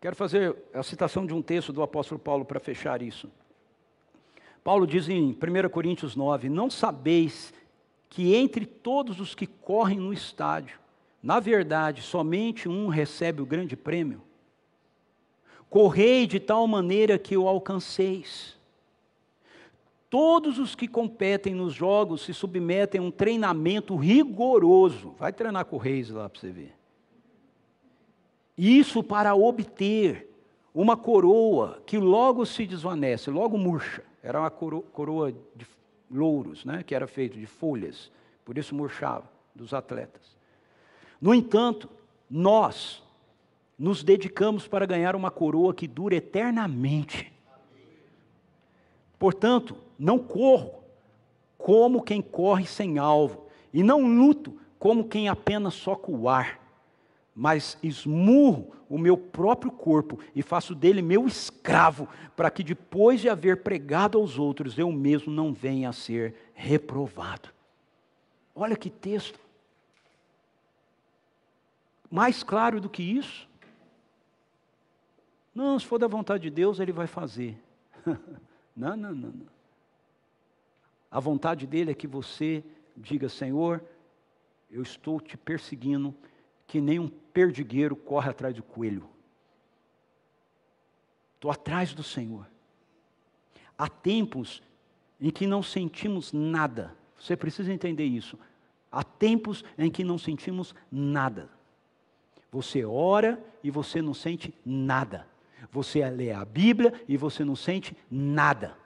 Quero 0.00 0.14
fazer 0.14 0.54
a 0.74 0.82
citação 0.82 1.24
de 1.24 1.32
um 1.32 1.40
texto 1.40 1.72
do 1.72 1.82
apóstolo 1.82 2.20
Paulo 2.20 2.44
para 2.44 2.60
fechar 2.60 3.00
isso. 3.00 3.30
Paulo 4.62 4.86
diz 4.86 5.08
em 5.08 5.30
1 5.30 5.68
Coríntios 5.70 6.14
9: 6.14 6.48
Não 6.48 6.68
sabeis 6.68 7.54
que 8.08 8.34
entre 8.34 8.66
todos 8.66 9.20
os 9.20 9.34
que 9.34 9.46
correm 9.46 9.98
no 9.98 10.12
estádio, 10.12 10.78
na 11.22 11.40
verdade, 11.40 12.02
somente 12.02 12.68
um 12.68 12.88
recebe 12.88 13.40
o 13.40 13.46
grande 13.46 13.76
prêmio? 13.76 14.22
Correi 15.70 16.26
de 16.26 16.40
tal 16.40 16.66
maneira 16.66 17.18
que 17.18 17.36
o 17.36 17.48
alcanceis. 17.48 18.57
Todos 20.10 20.58
os 20.58 20.74
que 20.74 20.88
competem 20.88 21.54
nos 21.54 21.74
jogos 21.74 22.22
se 22.22 22.32
submetem 22.32 23.00
a 23.00 23.04
um 23.04 23.10
treinamento 23.10 23.94
rigoroso. 23.94 25.14
Vai 25.18 25.32
treinar 25.32 25.66
com 25.66 25.76
o 25.76 25.78
Reis 25.78 26.08
lá 26.08 26.28
para 26.28 26.40
você 26.40 26.50
ver. 26.50 26.74
Isso 28.56 29.02
para 29.02 29.34
obter 29.34 30.28
uma 30.74 30.96
coroa 30.96 31.82
que 31.84 31.98
logo 31.98 32.46
se 32.46 32.66
desvanece, 32.66 33.30
logo 33.30 33.58
murcha. 33.58 34.02
Era 34.22 34.40
uma 34.40 34.50
coroa 34.50 35.32
de 35.32 35.66
louros, 36.10 36.64
né, 36.64 36.82
que 36.82 36.94
era 36.94 37.06
feito 37.06 37.38
de 37.38 37.46
folhas, 37.46 38.10
por 38.44 38.56
isso 38.56 38.74
murchava 38.74 39.30
dos 39.54 39.74
atletas. 39.74 40.36
No 41.20 41.34
entanto, 41.34 41.88
nós 42.30 43.02
nos 43.78 44.02
dedicamos 44.02 44.66
para 44.66 44.86
ganhar 44.86 45.14
uma 45.14 45.30
coroa 45.30 45.74
que 45.74 45.86
dura 45.86 46.16
eternamente. 46.16 47.32
Portanto, 49.18 49.76
não 49.98 50.18
corro 50.18 50.74
como 51.56 52.02
quem 52.02 52.22
corre 52.22 52.66
sem 52.66 52.98
alvo, 52.98 53.46
e 53.72 53.82
não 53.82 54.06
luto 54.06 54.58
como 54.78 55.08
quem 55.08 55.28
apenas 55.28 55.74
soca 55.74 56.10
o 56.10 56.28
ar 56.28 56.58
mas 57.40 57.78
esmurro 57.84 58.74
o 58.88 58.98
meu 58.98 59.16
próprio 59.16 59.70
corpo 59.70 60.18
e 60.34 60.42
faço 60.42 60.74
dele 60.74 61.00
meu 61.00 61.24
escravo, 61.24 62.08
para 62.34 62.50
que 62.50 62.64
depois 62.64 63.20
de 63.20 63.28
haver 63.28 63.62
pregado 63.62 64.18
aos 64.18 64.40
outros, 64.40 64.76
eu 64.76 64.90
mesmo 64.90 65.32
não 65.32 65.52
venha 65.54 65.90
a 65.90 65.92
ser 65.92 66.34
reprovado. 66.52 67.48
Olha 68.56 68.74
que 68.74 68.90
texto. 68.90 69.38
Mais 72.10 72.42
claro 72.42 72.80
do 72.80 72.90
que 72.90 73.04
isso? 73.04 73.48
Não, 75.54 75.78
se 75.78 75.86
for 75.86 75.98
da 76.00 76.08
vontade 76.08 76.42
de 76.42 76.50
Deus, 76.50 76.80
Ele 76.80 76.90
vai 76.90 77.06
fazer. 77.06 77.56
não, 78.74 78.96
não, 78.96 79.14
não, 79.14 79.30
não. 79.30 79.57
A 81.10 81.20
vontade 81.20 81.66
dele 81.66 81.90
é 81.90 81.94
que 81.94 82.06
você 82.06 82.62
diga: 82.96 83.28
Senhor, 83.28 83.82
eu 84.70 84.82
estou 84.82 85.20
te 85.20 85.36
perseguindo 85.36 86.14
que 86.66 86.80
nem 86.80 86.98
um 86.98 87.08
perdigueiro 87.08 87.96
corre 87.96 88.30
atrás 88.30 88.54
do 88.54 88.62
coelho. 88.62 89.08
Estou 91.34 91.50
atrás 91.50 91.94
do 91.94 92.02
Senhor. 92.02 92.46
Há 93.76 93.88
tempos 93.88 94.62
em 95.20 95.30
que 95.30 95.46
não 95.46 95.62
sentimos 95.62 96.32
nada. 96.32 96.94
Você 97.18 97.36
precisa 97.36 97.72
entender 97.72 98.04
isso. 98.04 98.38
Há 98.90 99.02
tempos 99.02 99.64
em 99.76 99.90
que 99.90 100.04
não 100.04 100.18
sentimos 100.18 100.74
nada. 100.90 101.48
Você 102.50 102.84
ora 102.84 103.42
e 103.62 103.70
você 103.70 104.02
não 104.02 104.14
sente 104.14 104.54
nada. 104.64 105.26
Você 105.70 106.08
lê 106.10 106.32
a 106.32 106.44
Bíblia 106.44 106.92
e 107.06 107.16
você 107.16 107.44
não 107.44 107.54
sente 107.56 107.96
nada. 108.10 108.76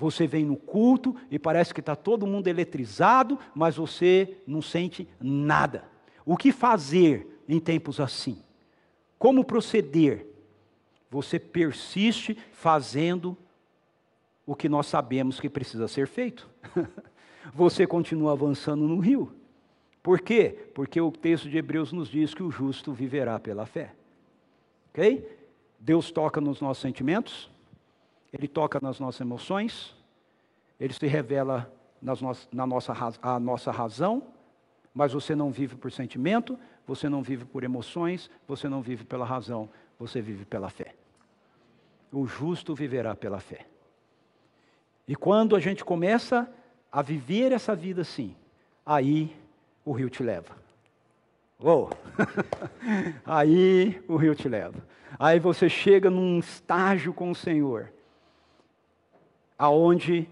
Você 0.00 0.26
vem 0.26 0.46
no 0.46 0.56
culto 0.56 1.14
e 1.30 1.38
parece 1.38 1.74
que 1.74 1.80
está 1.80 1.94
todo 1.94 2.26
mundo 2.26 2.48
eletrizado, 2.48 3.38
mas 3.54 3.76
você 3.76 4.38
não 4.46 4.62
sente 4.62 5.06
nada. 5.20 5.84
O 6.24 6.38
que 6.38 6.52
fazer 6.52 7.42
em 7.46 7.60
tempos 7.60 8.00
assim? 8.00 8.42
Como 9.18 9.44
proceder? 9.44 10.26
Você 11.10 11.38
persiste 11.38 12.34
fazendo 12.50 13.36
o 14.46 14.56
que 14.56 14.70
nós 14.70 14.86
sabemos 14.86 15.38
que 15.38 15.50
precisa 15.50 15.86
ser 15.86 16.06
feito. 16.06 16.48
Você 17.52 17.86
continua 17.86 18.32
avançando 18.32 18.86
no 18.86 19.00
rio. 19.00 19.32
Por 20.02 20.20
quê? 20.20 20.70
Porque 20.74 21.00
o 21.00 21.10
texto 21.10 21.50
de 21.50 21.58
Hebreus 21.58 21.92
nos 21.92 22.08
diz 22.08 22.32
que 22.32 22.42
o 22.42 22.50
justo 22.50 22.92
viverá 22.92 23.38
pela 23.38 23.66
fé. 23.66 23.92
Ok? 24.90 25.28
Deus 25.78 26.10
toca 26.10 26.40
nos 26.40 26.60
nossos 26.60 26.80
sentimentos, 26.80 27.50
Ele 28.32 28.46
toca 28.46 28.78
nas 28.80 29.00
nossas 29.00 29.20
emoções, 29.20 29.94
Ele 30.78 30.92
se 30.92 31.06
revela 31.06 31.72
nas 32.00 32.20
no 32.20 32.32
na 32.52 32.66
nossa, 32.66 32.94
a 33.20 33.38
nossa 33.38 33.70
razão, 33.70 34.22
mas 34.94 35.12
você 35.12 35.34
não 35.34 35.50
vive 35.50 35.76
por 35.76 35.92
sentimento, 35.92 36.58
você 36.86 37.08
não 37.08 37.22
vive 37.22 37.44
por 37.44 37.62
emoções, 37.62 38.30
você 38.46 38.68
não 38.68 38.82
vive 38.82 39.04
pela 39.04 39.24
razão, 39.24 39.68
você 39.98 40.20
vive 40.20 40.44
pela 40.44 40.68
fé. 40.68 40.94
O 42.12 42.26
justo 42.26 42.74
viverá 42.74 43.14
pela 43.14 43.38
fé. 43.38 43.66
E 45.06 45.14
quando 45.14 45.54
a 45.54 45.60
gente 45.60 45.84
começa 45.84 46.50
a 46.90 47.02
viver 47.02 47.52
essa 47.52 47.74
vida 47.74 48.02
assim, 48.02 48.34
aí 48.84 49.36
o 49.84 49.92
rio 49.92 50.10
te 50.10 50.22
leva. 50.22 50.56
Oh. 51.58 51.88
aí 53.24 54.02
o 54.08 54.16
rio 54.16 54.34
te 54.34 54.48
leva. 54.48 54.82
Aí 55.18 55.38
você 55.38 55.68
chega 55.68 56.08
num 56.10 56.38
estágio 56.38 57.12
com 57.12 57.30
o 57.30 57.34
Senhor, 57.34 57.92
aonde 59.60 60.26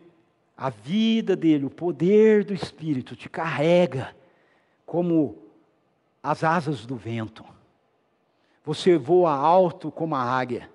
a 0.56 0.70
vida 0.70 1.36
dele, 1.36 1.66
o 1.66 1.70
poder 1.70 2.42
do 2.44 2.54
Espírito 2.54 3.14
te 3.14 3.28
carrega 3.28 4.16
como 4.86 5.36
as 6.22 6.42
asas 6.42 6.86
do 6.86 6.96
vento. 6.96 7.44
Você 8.64 8.96
voa 8.96 9.32
alto 9.32 9.90
como 9.90 10.14
a 10.14 10.22
águia. 10.22 10.70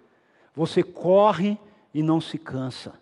Você 0.56 0.84
corre 0.84 1.58
e 1.91 2.04
não 2.04 2.22
se 2.22 2.38
cansa. 2.38 2.93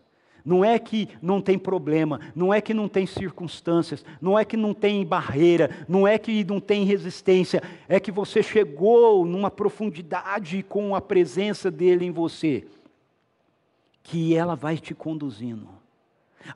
Não 0.46 0.64
é 0.64 0.80
que 0.80 1.10
não 1.22 1.42
tem 1.42 1.60
problema, 1.60 2.22
não 2.34 2.54
é 2.54 2.62
que 2.62 2.74
não 2.74 2.88
tem 2.88 3.06
circunstâncias, 3.06 4.06
não 4.22 4.40
é 4.40 4.46
que 4.46 4.56
não 4.56 4.74
tem 4.74 5.06
barreira, 5.06 5.86
não 5.86 6.08
é 6.08 6.18
que 6.18 6.46
não 6.46 6.62
tem 6.62 6.86
resistência, 6.86 7.62
é 7.90 8.00
que 8.00 8.10
você 8.10 8.42
chegou 8.42 9.26
numa 9.26 9.52
profundidade 9.52 10.64
com 10.64 10.96
a 10.96 11.02
presença 11.02 11.70
dele 11.70 12.06
em 12.06 12.12
você, 12.12 12.66
que 14.04 14.36
ela 14.36 14.56
vai 14.56 14.78
te 14.78 14.94
conduzindo. 14.94 15.70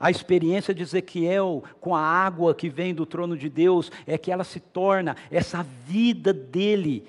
A 0.00 0.10
experiência 0.10 0.74
de 0.74 0.82
Ezequiel 0.82 1.62
com 1.80 1.94
a 1.94 2.00
água 2.00 2.54
que 2.54 2.68
vem 2.68 2.94
do 2.94 3.06
trono 3.06 3.36
de 3.36 3.48
Deus 3.48 3.90
é 4.06 4.18
que 4.18 4.32
ela 4.32 4.44
se 4.44 4.58
torna 4.58 5.16
essa 5.30 5.62
vida 5.62 6.32
dele 6.32 7.04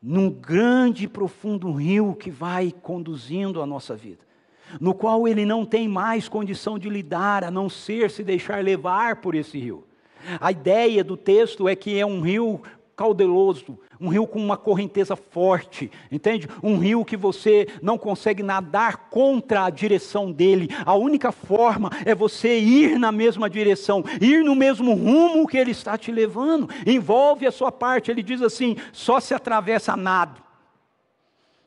num 0.00 0.28
grande 0.28 1.04
e 1.04 1.08
profundo 1.08 1.72
rio 1.72 2.14
que 2.14 2.30
vai 2.30 2.72
conduzindo 2.82 3.62
a 3.62 3.66
nossa 3.66 3.94
vida, 3.94 4.20
no 4.80 4.94
qual 4.94 5.28
ele 5.28 5.46
não 5.46 5.64
tem 5.64 5.88
mais 5.88 6.28
condição 6.28 6.78
de 6.78 6.88
lidar 6.88 7.44
a 7.44 7.50
não 7.50 7.68
ser 7.68 8.10
se 8.10 8.24
deixar 8.24 8.62
levar 8.64 9.16
por 9.16 9.34
esse 9.34 9.58
rio. 9.58 9.84
A 10.40 10.52
ideia 10.52 11.02
do 11.02 11.16
texto 11.16 11.68
é 11.68 11.74
que 11.74 11.98
é 11.98 12.06
um 12.06 12.20
rio 12.20 12.62
caudaloso, 12.96 13.78
um 14.00 14.08
rio 14.08 14.26
com 14.26 14.38
uma 14.38 14.56
correnteza 14.56 15.16
forte, 15.16 15.90
entende? 16.10 16.48
Um 16.62 16.78
rio 16.78 17.04
que 17.04 17.16
você 17.16 17.66
não 17.80 17.96
consegue 17.96 18.42
nadar 18.42 19.08
contra 19.10 19.64
a 19.64 19.70
direção 19.70 20.30
dele. 20.30 20.68
A 20.84 20.94
única 20.94 21.32
forma 21.32 21.90
é 22.04 22.14
você 22.14 22.58
ir 22.58 22.98
na 22.98 23.10
mesma 23.10 23.48
direção, 23.48 24.04
ir 24.20 24.44
no 24.44 24.54
mesmo 24.54 24.94
rumo 24.94 25.46
que 25.46 25.56
ele 25.56 25.70
está 25.70 25.96
te 25.96 26.12
levando. 26.12 26.68
Envolve 26.86 27.46
a 27.46 27.52
sua 27.52 27.72
parte. 27.72 28.10
Ele 28.10 28.22
diz 28.22 28.42
assim: 28.42 28.76
só 28.92 29.20
se 29.20 29.34
atravessa 29.34 29.96
nado. 29.96 30.42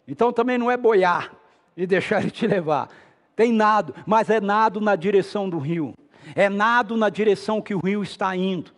Então 0.08 0.32
também 0.32 0.58
não 0.58 0.70
é 0.70 0.78
boiar 0.78 1.32
e 1.76 1.88
deixar 1.88 2.22
ele 2.22 2.32
te 2.32 2.46
levar. 2.46 2.90
Tem 3.36 3.52
nado, 3.52 3.94
mas 4.06 4.30
é 4.30 4.40
nado 4.40 4.80
na 4.80 4.96
direção 4.96 5.50
do 5.50 5.58
rio. 5.58 5.94
É 6.36 6.50
nado 6.50 6.96
na 6.96 7.10
direção 7.10 7.62
que 7.62 7.76
o 7.76 7.80
rio 7.80 8.02
está 8.02 8.36
indo. 8.36 8.72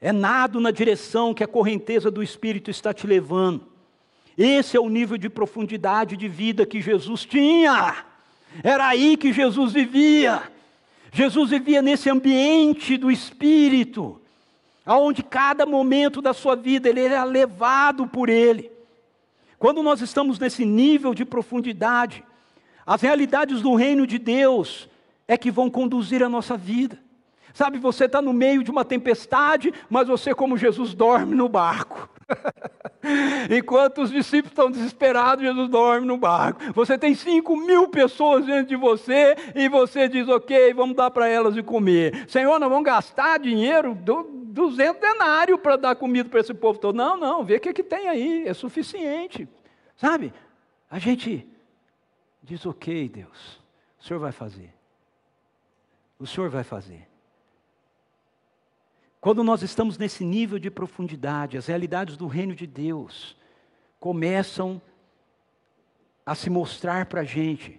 É 0.00 0.12
nado 0.12 0.60
na 0.60 0.70
direção 0.70 1.34
que 1.34 1.44
a 1.44 1.48
correnteza 1.48 2.10
do 2.10 2.22
Espírito 2.22 2.70
está 2.70 2.94
te 2.94 3.06
levando. 3.06 3.68
Esse 4.36 4.76
é 4.76 4.80
o 4.80 4.88
nível 4.88 5.18
de 5.18 5.28
profundidade 5.28 6.16
de 6.16 6.26
vida 6.26 6.64
que 6.64 6.80
Jesus 6.80 7.24
tinha. 7.26 8.06
Era 8.62 8.88
aí 8.88 9.16
que 9.16 9.32
Jesus 9.32 9.72
vivia. 9.72 10.42
Jesus 11.12 11.50
vivia 11.50 11.82
nesse 11.82 12.08
ambiente 12.08 12.96
do 12.96 13.10
Espírito, 13.10 14.20
aonde 14.86 15.22
cada 15.22 15.66
momento 15.66 16.22
da 16.22 16.32
sua 16.32 16.54
vida 16.54 16.88
ele 16.88 17.00
era 17.00 17.24
levado 17.24 18.06
por 18.06 18.28
Ele. 18.28 18.70
Quando 19.58 19.82
nós 19.82 20.00
estamos 20.00 20.38
nesse 20.38 20.64
nível 20.64 21.12
de 21.12 21.24
profundidade, 21.24 22.24
as 22.86 23.02
realidades 23.02 23.60
do 23.60 23.74
reino 23.74 24.06
de 24.06 24.18
Deus 24.18 24.88
é 25.28 25.36
que 25.36 25.50
vão 25.50 25.68
conduzir 25.68 26.22
a 26.22 26.28
nossa 26.28 26.56
vida. 26.56 26.98
Sabe, 27.52 27.78
você 27.78 28.04
está 28.04 28.22
no 28.22 28.32
meio 28.32 28.62
de 28.62 28.70
uma 28.70 28.84
tempestade, 28.84 29.72
mas 29.88 30.08
você, 30.08 30.34
como 30.34 30.56
Jesus, 30.56 30.94
dorme 30.94 31.34
no 31.34 31.48
barco. 31.48 32.08
Enquanto 33.50 34.02
os 34.02 34.10
discípulos 34.10 34.52
estão 34.52 34.70
desesperados, 34.70 35.44
Jesus 35.44 35.68
dorme 35.68 36.06
no 36.06 36.16
barco. 36.16 36.60
Você 36.74 36.98
tem 36.98 37.14
cinco 37.14 37.56
mil 37.56 37.88
pessoas 37.88 38.44
diante 38.44 38.68
de 38.68 38.76
você 38.76 39.36
e 39.54 39.68
você 39.68 40.08
diz: 40.08 40.28
Ok, 40.28 40.72
vamos 40.74 40.96
dar 40.96 41.10
para 41.10 41.28
elas 41.28 41.54
de 41.54 41.62
comer. 41.62 42.28
Senhor, 42.28 42.58
nós 42.58 42.68
vamos 42.68 42.84
gastar 42.84 43.38
dinheiro, 43.38 43.94
200 43.94 45.00
denários 45.00 45.60
para 45.60 45.76
dar 45.76 45.96
comida 45.96 46.28
para 46.28 46.40
esse 46.40 46.54
povo 46.54 46.78
todo. 46.78 46.96
Não, 46.96 47.16
não, 47.16 47.44
vê 47.44 47.56
o 47.56 47.60
que, 47.60 47.72
que 47.72 47.82
tem 47.82 48.08
aí, 48.08 48.46
é 48.46 48.54
suficiente. 48.54 49.48
Sabe? 49.96 50.32
A 50.90 50.98
gente 50.98 51.48
diz: 52.42 52.64
Ok, 52.66 53.08
Deus, 53.08 53.60
o 53.98 54.04
Senhor 54.04 54.20
vai 54.20 54.32
fazer. 54.32 54.72
O 56.18 56.26
Senhor 56.26 56.50
vai 56.50 56.64
fazer. 56.64 57.09
Quando 59.20 59.44
nós 59.44 59.62
estamos 59.62 59.98
nesse 59.98 60.24
nível 60.24 60.58
de 60.58 60.70
profundidade, 60.70 61.58
as 61.58 61.66
realidades 61.66 62.16
do 62.16 62.26
reino 62.26 62.54
de 62.54 62.66
Deus 62.66 63.36
começam 63.98 64.80
a 66.24 66.34
se 66.34 66.48
mostrar 66.48 67.06
para 67.06 67.20
a 67.20 67.24
gente 67.24 67.78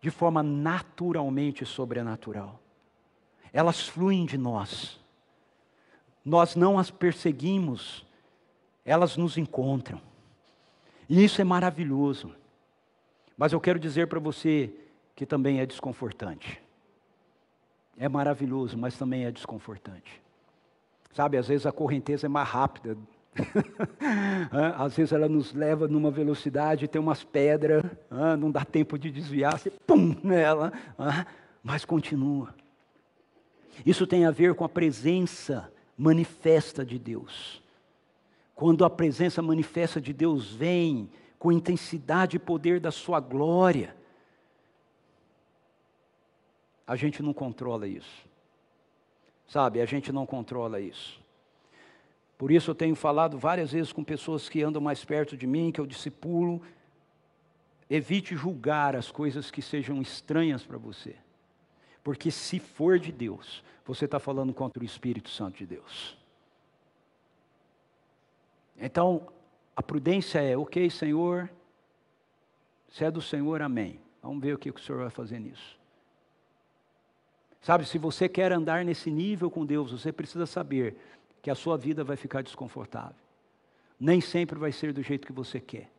de 0.00 0.10
forma 0.10 0.42
naturalmente 0.42 1.64
sobrenatural. 1.64 2.60
Elas 3.52 3.86
fluem 3.86 4.26
de 4.26 4.36
nós. 4.36 4.98
Nós 6.24 6.56
não 6.56 6.78
as 6.78 6.90
perseguimos, 6.90 8.04
elas 8.84 9.16
nos 9.16 9.38
encontram. 9.38 10.00
E 11.08 11.22
isso 11.22 11.40
é 11.40 11.44
maravilhoso. 11.44 12.34
Mas 13.36 13.52
eu 13.52 13.60
quero 13.60 13.78
dizer 13.78 14.08
para 14.08 14.18
você 14.18 14.72
que 15.14 15.24
também 15.24 15.60
é 15.60 15.66
desconfortante. 15.66 16.60
É 17.96 18.08
maravilhoso, 18.08 18.76
mas 18.76 18.96
também 18.98 19.24
é 19.24 19.30
desconfortante. 19.30 20.20
Sabe, 21.12 21.36
às 21.36 21.48
vezes 21.48 21.66
a 21.66 21.72
correnteza 21.72 22.26
é 22.26 22.28
mais 22.28 22.48
rápida. 22.48 22.96
às 24.76 24.96
vezes 24.96 25.12
ela 25.12 25.28
nos 25.28 25.52
leva 25.52 25.86
numa 25.86 26.10
velocidade, 26.10 26.88
tem 26.88 27.00
umas 27.00 27.22
pedras, 27.22 27.82
não 28.38 28.50
dá 28.50 28.64
tempo 28.64 28.98
de 28.98 29.10
desviar, 29.10 29.58
você 29.58 29.70
pum 29.70 30.16
nela, 30.22 30.72
mas 31.62 31.84
continua. 31.84 32.54
Isso 33.84 34.06
tem 34.06 34.26
a 34.26 34.30
ver 34.30 34.54
com 34.54 34.64
a 34.64 34.68
presença 34.68 35.72
manifesta 35.96 36.84
de 36.84 36.98
Deus. 36.98 37.62
Quando 38.54 38.84
a 38.84 38.90
presença 38.90 39.40
manifesta 39.40 40.00
de 40.00 40.12
Deus 40.12 40.52
vem 40.52 41.10
com 41.38 41.50
intensidade 41.50 42.36
e 42.36 42.40
poder 42.40 42.80
da 42.80 42.90
sua 42.90 43.20
glória, 43.20 43.96
a 46.86 46.96
gente 46.96 47.22
não 47.22 47.32
controla 47.32 47.86
isso. 47.86 48.28
Sabe, 49.50 49.80
a 49.80 49.84
gente 49.84 50.12
não 50.12 50.24
controla 50.24 50.80
isso. 50.80 51.20
Por 52.38 52.52
isso 52.52 52.70
eu 52.70 52.74
tenho 52.74 52.94
falado 52.94 53.36
várias 53.36 53.72
vezes 53.72 53.92
com 53.92 54.04
pessoas 54.04 54.48
que 54.48 54.62
andam 54.62 54.80
mais 54.80 55.04
perto 55.04 55.36
de 55.36 55.44
mim, 55.44 55.72
que 55.72 55.80
eu 55.80 55.86
discipulo. 55.86 56.62
Evite 57.90 58.36
julgar 58.36 58.94
as 58.94 59.10
coisas 59.10 59.50
que 59.50 59.60
sejam 59.60 60.00
estranhas 60.00 60.62
para 60.62 60.78
você. 60.78 61.16
Porque 62.04 62.30
se 62.30 62.60
for 62.60 62.96
de 63.00 63.10
Deus, 63.10 63.64
você 63.84 64.04
está 64.04 64.20
falando 64.20 64.54
contra 64.54 64.84
o 64.84 64.86
Espírito 64.86 65.28
Santo 65.28 65.58
de 65.58 65.66
Deus. 65.66 66.16
Então, 68.78 69.32
a 69.74 69.82
prudência 69.82 70.38
é, 70.40 70.56
ok, 70.56 70.88
Senhor, 70.90 71.50
se 72.88 73.04
é 73.04 73.10
do 73.10 73.20
Senhor, 73.20 73.60
amém. 73.62 74.00
Vamos 74.22 74.40
ver 74.40 74.54
o 74.54 74.58
que 74.58 74.70
o 74.70 74.78
Senhor 74.78 75.00
vai 75.00 75.10
fazer 75.10 75.40
nisso. 75.40 75.79
Sabe, 77.60 77.84
se 77.84 77.98
você 77.98 78.28
quer 78.28 78.52
andar 78.52 78.84
nesse 78.84 79.10
nível 79.10 79.50
com 79.50 79.66
Deus, 79.66 79.92
você 79.92 80.12
precisa 80.12 80.46
saber 80.46 80.96
que 81.42 81.50
a 81.50 81.54
sua 81.54 81.76
vida 81.76 82.02
vai 82.02 82.16
ficar 82.16 82.42
desconfortável. 82.42 83.16
Nem 83.98 84.20
sempre 84.20 84.58
vai 84.58 84.72
ser 84.72 84.92
do 84.92 85.02
jeito 85.02 85.26
que 85.26 85.32
você 85.32 85.60
quer. 85.60 85.90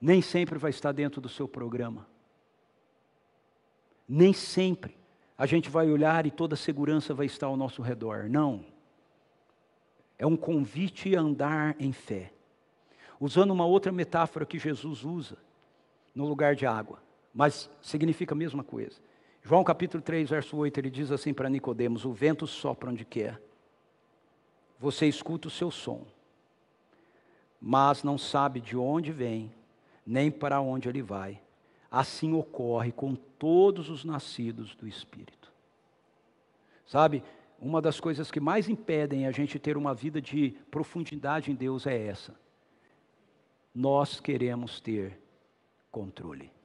Nem 0.00 0.22
sempre 0.22 0.58
vai 0.58 0.70
estar 0.70 0.92
dentro 0.92 1.20
do 1.20 1.28
seu 1.28 1.48
programa. 1.48 2.06
Nem 4.08 4.32
sempre 4.32 4.96
a 5.36 5.44
gente 5.44 5.68
vai 5.68 5.90
olhar 5.90 6.24
e 6.24 6.30
toda 6.30 6.54
segurança 6.54 7.12
vai 7.12 7.26
estar 7.26 7.46
ao 7.46 7.56
nosso 7.56 7.82
redor. 7.82 8.28
Não. 8.28 8.64
É 10.18 10.26
um 10.26 10.36
convite 10.36 11.14
a 11.16 11.20
andar 11.20 11.76
em 11.78 11.92
fé. 11.92 12.32
Usando 13.20 13.50
uma 13.50 13.66
outra 13.66 13.90
metáfora 13.90 14.46
que 14.46 14.58
Jesus 14.58 15.04
usa 15.04 15.36
no 16.14 16.26
lugar 16.26 16.54
de 16.54 16.64
água, 16.64 17.02
mas 17.34 17.68
significa 17.82 18.34
a 18.34 18.38
mesma 18.38 18.62
coisa. 18.62 19.05
João 19.48 19.62
capítulo 19.62 20.02
3, 20.02 20.28
verso 20.28 20.56
8, 20.56 20.76
ele 20.76 20.90
diz 20.90 21.12
assim 21.12 21.32
para 21.32 21.48
Nicodemos: 21.48 22.04
O 22.04 22.12
vento 22.12 22.48
sopra 22.48 22.90
onde 22.90 23.04
quer. 23.04 23.40
Você 24.76 25.06
escuta 25.06 25.46
o 25.46 25.50
seu 25.52 25.70
som, 25.70 26.04
mas 27.60 28.02
não 28.02 28.18
sabe 28.18 28.60
de 28.60 28.76
onde 28.76 29.12
vem, 29.12 29.54
nem 30.04 30.32
para 30.32 30.60
onde 30.60 30.88
ele 30.88 31.00
vai. 31.00 31.40
Assim 31.88 32.32
ocorre 32.32 32.90
com 32.90 33.14
todos 33.14 33.88
os 33.88 34.04
nascidos 34.04 34.74
do 34.74 34.88
Espírito. 34.88 35.52
Sabe, 36.84 37.22
uma 37.60 37.80
das 37.80 38.00
coisas 38.00 38.32
que 38.32 38.40
mais 38.40 38.68
impedem 38.68 39.28
a 39.28 39.30
gente 39.30 39.60
ter 39.60 39.76
uma 39.76 39.94
vida 39.94 40.20
de 40.20 40.56
profundidade 40.72 41.52
em 41.52 41.54
Deus 41.54 41.86
é 41.86 41.96
essa. 42.08 42.34
Nós 43.72 44.18
queremos 44.18 44.80
ter 44.80 45.16
controle. 45.92 46.55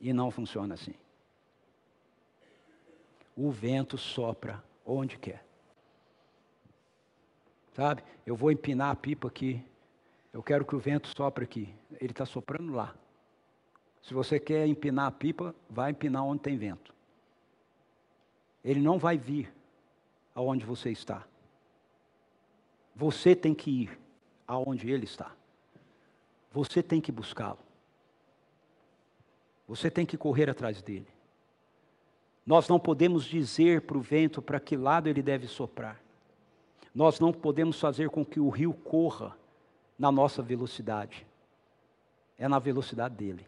E 0.00 0.12
não 0.12 0.30
funciona 0.30 0.74
assim. 0.74 0.94
O 3.36 3.50
vento 3.50 3.96
sopra 3.96 4.62
onde 4.84 5.18
quer. 5.18 5.44
Sabe? 7.74 8.02
Eu 8.26 8.34
vou 8.34 8.50
empinar 8.50 8.90
a 8.90 8.96
pipa 8.96 9.28
aqui. 9.28 9.64
Eu 10.32 10.42
quero 10.42 10.64
que 10.64 10.74
o 10.74 10.78
vento 10.78 11.08
sopre 11.08 11.44
aqui. 11.44 11.74
Ele 12.00 12.10
está 12.12 12.26
soprando 12.26 12.72
lá. 12.72 12.94
Se 14.02 14.14
você 14.14 14.40
quer 14.40 14.66
empinar 14.66 15.06
a 15.06 15.10
pipa, 15.10 15.54
vai 15.68 15.90
empinar 15.90 16.24
onde 16.24 16.42
tem 16.42 16.56
vento. 16.56 16.94
Ele 18.64 18.80
não 18.80 18.98
vai 18.98 19.16
vir 19.16 19.52
aonde 20.34 20.64
você 20.64 20.90
está. 20.90 21.26
Você 22.94 23.36
tem 23.36 23.54
que 23.54 23.82
ir 23.82 24.00
aonde 24.46 24.90
ele 24.90 25.04
está. 25.04 25.32
Você 26.50 26.82
tem 26.82 27.00
que 27.00 27.12
buscá-lo. 27.12 27.67
Você 29.68 29.90
tem 29.90 30.06
que 30.06 30.16
correr 30.16 30.48
atrás 30.48 30.82
dele. 30.82 31.06
Nós 32.44 32.66
não 32.66 32.80
podemos 32.80 33.26
dizer 33.26 33.82
para 33.82 33.98
o 33.98 34.00
vento 34.00 34.40
para 34.40 34.58
que 34.58 34.74
lado 34.74 35.06
ele 35.06 35.20
deve 35.20 35.46
soprar. 35.46 36.00
Nós 36.94 37.20
não 37.20 37.30
podemos 37.30 37.78
fazer 37.78 38.08
com 38.08 38.24
que 38.24 38.40
o 38.40 38.48
rio 38.48 38.72
corra 38.72 39.36
na 39.98 40.10
nossa 40.10 40.42
velocidade. 40.42 41.26
É 42.38 42.48
na 42.48 42.58
velocidade 42.58 43.14
dele. 43.14 43.46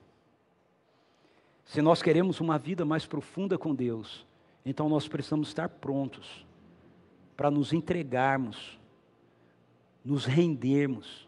Se 1.64 1.80
nós 1.80 2.02
queremos 2.02 2.40
uma 2.40 2.58
vida 2.58 2.84
mais 2.84 3.06
profunda 3.06 3.56
com 3.56 3.74
Deus, 3.74 4.26
então 4.66 4.88
nós 4.88 5.08
precisamos 5.08 5.48
estar 5.48 5.68
prontos 5.68 6.44
para 7.36 7.50
nos 7.50 7.72
entregarmos, 7.72 8.78
nos 10.04 10.26
rendermos 10.26 11.26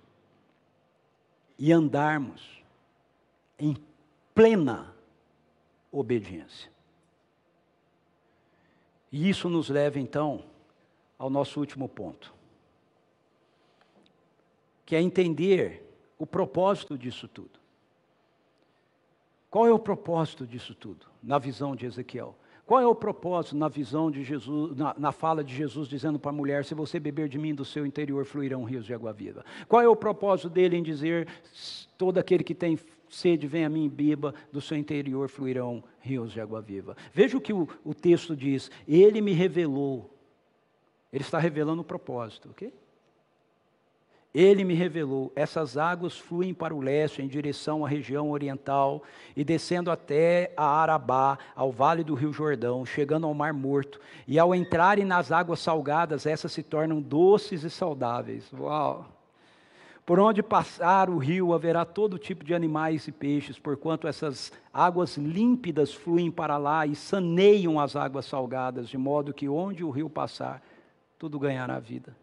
e 1.59 1.73
andarmos 1.73 2.63
em 3.59 3.75
plena 4.35 4.95
obediência. 5.91 6.71
E 9.11 9.29
isso 9.29 9.49
nos 9.49 9.69
leva 9.69 9.99
então 9.99 10.45
ao 11.19 11.29
nosso 11.29 11.61
último 11.61 11.89
ponto, 11.89 12.35
que 14.87 14.97
é 14.97 15.01
entender 15.01 15.87
o 16.19 16.27
propósito 16.27 16.97
disso 16.97 17.29
tudo. 17.29 17.61
Qual 19.51 19.67
é 19.67 19.73
o 19.73 19.79
propósito 19.79 20.47
disso 20.47 20.75
tudo, 20.75 21.07
na 21.23 21.39
visão 21.39 21.77
de 21.77 21.85
Ezequiel? 21.85 22.35
Qual 22.65 22.81
é 22.81 22.87
o 22.87 22.95
propósito 22.95 23.57
na 23.57 23.69
visão 23.69 24.11
de 24.11 24.25
Jesus, 24.25 24.75
na, 24.77 24.95
na 24.97 25.13
fala 25.13 25.45
de 25.45 25.55
Jesus 25.55 25.89
dizendo 25.89 26.19
para 26.19 26.31
a 26.31 26.35
mulher: 26.35 26.65
se 26.65 26.75
você 26.75 26.99
beber 26.99 27.29
de 27.29 27.39
mim, 27.39 27.55
do 27.55 27.65
seu 27.65 27.85
interior 27.85 28.25
fluirão 28.25 28.65
rios 28.65 28.87
de 28.87 28.95
água 28.95 29.13
viva? 29.13 29.45
Qual 29.69 29.83
é 29.83 29.89
o 29.89 29.97
propósito 29.97 30.49
dele 30.49 30.77
em 30.77 30.83
dizer: 30.83 31.29
todo 31.99 32.19
aquele 32.19 32.43
que 32.43 32.55
tem 32.55 32.79
sede, 33.15 33.47
vem 33.47 33.65
a 33.65 33.69
mim 33.69 33.85
e 33.85 33.89
beba, 33.89 34.35
do 34.51 34.61
seu 34.61 34.77
interior 34.77 35.29
fluirão 35.29 35.83
rios 36.01 36.33
de 36.33 36.41
água 36.41 36.61
viva. 36.61 36.97
Veja 37.13 37.37
o 37.37 37.41
que 37.41 37.53
o, 37.53 37.69
o 37.85 37.95
texto 37.95 38.35
diz: 38.35 38.71
Ele 38.87 39.21
me 39.21 39.33
revelou. 39.33 40.11
Ele 41.13 41.23
está 41.23 41.39
revelando 41.39 41.83
o 41.83 41.85
propósito, 41.85 42.51
ok? 42.51 42.73
Ele 44.35 44.65
me 44.65 44.75
revelou: 44.75 45.31
essas 45.37 45.77
águas 45.77 46.17
fluem 46.17 46.55
para 46.55 46.75
o 46.75 46.81
leste, 46.81 47.21
em 47.21 47.29
direção 47.29 47.85
à 47.85 47.89
região 47.89 48.31
oriental, 48.31 49.03
e 49.37 49.45
descendo 49.45 49.91
até 49.91 50.53
a 50.57 50.65
Arabá, 50.65 51.39
ao 51.55 51.71
vale 51.71 52.03
do 52.03 52.15
rio 52.15 52.33
Jordão, 52.33 52.87
chegando 52.87 53.27
ao 53.27 53.35
Mar 53.35 53.53
Morto. 53.53 54.01
E 54.27 54.39
ao 54.39 54.55
entrarem 54.55 55.05
nas 55.05 55.31
águas 55.31 55.61
salgadas, 55.61 56.25
essas 56.25 56.53
se 56.53 56.63
tornam 56.63 57.01
doces 57.01 57.63
e 57.63 57.71
saudáveis. 57.71 58.51
Uau! 58.53 59.22
Por 60.05 60.19
onde 60.19 60.43
passar 60.43 61.09
o 61.09 61.17
rio 61.17 61.55
haverá 61.55 61.85
todo 61.85 62.19
tipo 62.19 62.45
de 62.45 62.55
animais 62.55 63.07
e 63.07 63.13
peixes, 63.13 63.59
porquanto 63.59 64.09
essas 64.09 64.53
águas 64.73 65.17
límpidas 65.17 65.95
fluem 65.95 66.31
para 66.31 66.57
lá 66.57 66.85
e 66.85 66.97
saneiam 66.97 67.79
as 67.79 67.95
águas 67.95 68.27
salgadas, 68.27 68.89
de 68.89 68.99
modo 68.99 69.33
que 69.33 69.49
onde 69.49 69.85
o 69.85 69.91
rio 69.91 70.11
passar, 70.11 70.61
tudo 71.19 71.39
ganhará 71.39 71.79
vida. 71.79 72.17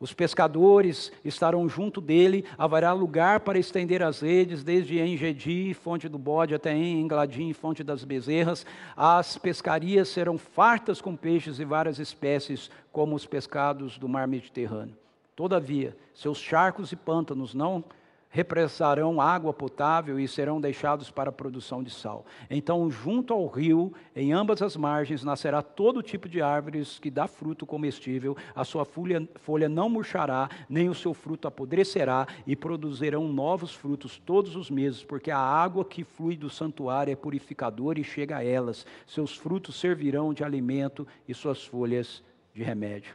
Os 0.00 0.14
pescadores 0.14 1.12
estarão 1.24 1.68
junto 1.68 2.00
dele, 2.00 2.44
haverá 2.56 2.92
lugar 2.92 3.40
para 3.40 3.58
estender 3.58 4.00
as 4.02 4.20
redes, 4.20 4.62
desde 4.62 5.00
Engedi, 5.00 5.74
fonte 5.74 6.08
do 6.08 6.16
bode, 6.16 6.54
até 6.54 6.74
Engladim, 6.74 7.52
fonte 7.52 7.82
das 7.82 8.04
bezerras. 8.04 8.64
As 8.96 9.36
pescarias 9.36 10.08
serão 10.08 10.38
fartas 10.38 11.00
com 11.00 11.16
peixes 11.16 11.58
e 11.58 11.64
várias 11.64 11.98
espécies, 11.98 12.70
como 12.92 13.16
os 13.16 13.26
pescados 13.26 13.98
do 13.98 14.08
mar 14.08 14.28
Mediterrâneo. 14.28 14.94
Todavia, 15.38 15.96
seus 16.12 16.38
charcos 16.38 16.90
e 16.90 16.96
pântanos 16.96 17.54
não 17.54 17.84
repressarão 18.28 19.20
água 19.20 19.54
potável 19.54 20.18
e 20.18 20.26
serão 20.26 20.60
deixados 20.60 21.12
para 21.12 21.30
a 21.30 21.32
produção 21.32 21.80
de 21.80 21.92
sal. 21.92 22.26
Então, 22.50 22.90
junto 22.90 23.32
ao 23.32 23.46
rio, 23.46 23.92
em 24.16 24.32
ambas 24.32 24.60
as 24.60 24.76
margens, 24.76 25.22
nascerá 25.22 25.62
todo 25.62 26.02
tipo 26.02 26.28
de 26.28 26.42
árvores 26.42 26.98
que 26.98 27.08
dá 27.08 27.28
fruto 27.28 27.64
comestível, 27.64 28.36
a 28.52 28.64
sua 28.64 28.84
folha, 28.84 29.28
folha 29.36 29.68
não 29.68 29.88
murchará, 29.88 30.50
nem 30.68 30.88
o 30.88 30.94
seu 30.94 31.14
fruto 31.14 31.46
apodrecerá, 31.46 32.26
e 32.44 32.56
produzirão 32.56 33.28
novos 33.28 33.72
frutos 33.72 34.18
todos 34.18 34.56
os 34.56 34.68
meses, 34.68 35.04
porque 35.04 35.30
a 35.30 35.38
água 35.38 35.84
que 35.84 36.02
flui 36.02 36.36
do 36.36 36.50
santuário 36.50 37.12
é 37.12 37.14
purificadora 37.14 38.00
e 38.00 38.02
chega 38.02 38.38
a 38.38 38.44
elas. 38.44 38.84
Seus 39.06 39.36
frutos 39.36 39.78
servirão 39.78 40.34
de 40.34 40.42
alimento 40.42 41.06
e 41.28 41.32
suas 41.32 41.64
folhas 41.64 42.24
de 42.52 42.64
remédio. 42.64 43.14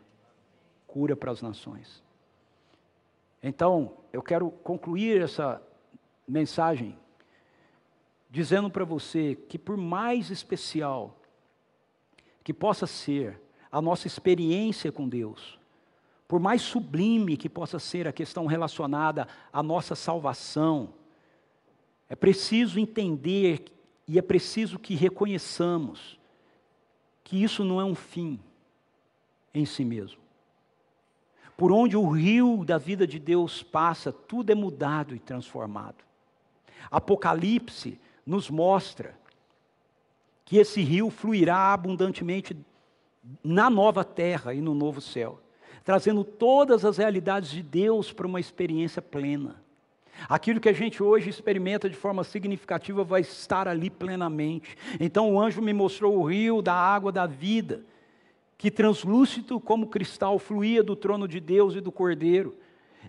Cura 0.88 1.15
para 1.15 1.32
as 1.32 1.41
nações. 1.41 2.03
Então, 3.44 3.98
eu 4.14 4.22
quero 4.22 4.50
concluir 4.50 5.22
essa 5.22 5.62
mensagem 6.26 6.98
dizendo 8.30 8.70
para 8.70 8.86
você 8.86 9.36
que, 9.36 9.60
por 9.60 9.76
mais 9.76 10.32
especial 10.32 11.20
que 12.41 12.54
possa 12.54 12.88
ser 12.88 13.39
a 13.70 13.82
nossa 13.82 14.08
experiência 14.08 14.94
com 14.94 15.10
Deus, 15.10 15.60
por 16.26 16.39
mais 16.39 16.62
sublime 16.62 17.36
que 17.36 17.50
possa 17.50 17.80
ser 17.80 18.08
a 18.08 18.14
questão 18.14 18.46
relacionada 18.46 19.28
à 19.52 19.62
nossa 19.62 19.94
salvação, 19.94 20.94
é 22.08 22.16
preciso 22.16 22.80
entender 22.80 23.66
e 24.08 24.18
é 24.18 24.22
preciso 24.22 24.80
que 24.80 24.96
reconheçamos 24.96 26.18
que 27.26 27.44
isso 27.44 27.64
não 27.66 27.80
é 27.80 27.84
um 27.84 27.96
fim 27.96 28.39
em 29.54 29.66
si 29.66 29.84
mesmo 29.84 30.22
por 31.56 31.72
onde 31.72 31.95
o 31.95 32.10
rio 32.10 32.64
da 32.66 32.78
vida 32.78 33.06
de 33.06 33.20
Deus 33.20 33.62
passa, 33.62 34.12
tudo 34.12 34.51
é 34.51 34.56
mudado 34.56 35.16
e 35.16 35.20
transformado. 35.20 36.04
Apocalipse 36.89 37.99
nos 38.26 38.49
mostra 38.49 39.16
que 40.45 40.58
esse 40.58 40.82
rio 40.82 41.10
fluirá 41.10 41.74
abundantemente 41.74 42.58
na 43.43 43.70
nova 43.70 44.04
terra 44.04 44.54
e 44.54 44.62
no 44.62 44.74
novo 44.74 44.99
céu, 44.99 45.39
trazendo 45.84 46.24
todas 46.24 46.84
as 46.84 46.97
realidades 46.97 47.51
de 47.51 47.62
Deus 47.62 48.12
para 48.12 48.28
uma 48.28 48.39
experiência 48.39 49.01
plena. 49.01 49.62
Aquilo 50.30 50.60
que 50.60 50.70
a 50.70 50.74
gente 50.74 51.01
hoje 51.01 51.30
experimenta 51.30 51.89
de 51.89 51.95
forma 51.95 52.24
significativa 52.24 53.04
vai 53.04 53.22
estar 53.22 53.68
ali 53.68 53.89
plenamente. 53.89 54.78
Então 54.99 55.34
o 55.34 55.41
anjo 55.41 55.62
me 55.62 55.74
mostrou 55.74 56.18
o 56.18 56.24
rio 56.24 56.62
da 56.62 56.74
água 56.74 57.12
da 57.12 57.26
vida 57.26 57.84
que 58.58 58.72
translúcido 58.72 59.60
como 59.60 59.88
cristal 59.88 60.39
fluía 60.39 60.84
do 60.84 60.95
trono 60.95 61.28
de 61.28 61.39
Deus 61.39 61.76
e 61.76 61.82
do 61.82 61.91
Cordeiro, 61.91 62.56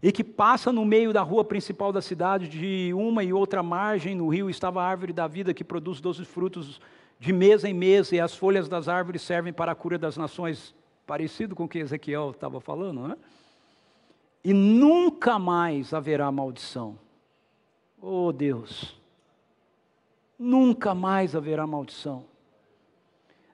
e 0.02 0.10
que 0.10 0.24
passa 0.24 0.72
no 0.72 0.84
meio 0.84 1.12
da 1.12 1.22
rua 1.22 1.44
principal 1.44 1.92
da 1.92 2.02
cidade, 2.02 2.48
de 2.48 2.92
uma 2.94 3.22
e 3.22 3.32
outra 3.32 3.62
margem 3.62 4.14
no 4.14 4.28
rio 4.28 4.50
estava 4.50 4.82
a 4.82 4.86
árvore 4.86 5.12
da 5.12 5.26
vida 5.26 5.54
que 5.54 5.62
produz 5.62 6.00
doze 6.00 6.24
frutos 6.24 6.80
de 7.18 7.32
mês 7.32 7.64
em 7.64 7.72
mês, 7.72 8.10
e 8.12 8.20
as 8.20 8.34
folhas 8.34 8.68
das 8.68 8.88
árvores 8.88 9.22
servem 9.22 9.52
para 9.52 9.72
a 9.72 9.74
cura 9.74 9.96
das 9.96 10.16
nações, 10.16 10.74
parecido 11.06 11.54
com 11.54 11.64
o 11.64 11.68
que 11.68 11.78
Ezequiel 11.78 12.32
estava 12.32 12.60
falando, 12.60 13.06
né? 13.06 13.16
E 14.42 14.52
nunca 14.52 15.38
mais 15.38 15.94
haverá 15.94 16.30
maldição. 16.30 16.98
Oh 18.00 18.30
Deus, 18.32 19.00
nunca 20.38 20.94
mais 20.94 21.34
haverá 21.34 21.66
maldição. 21.66 22.26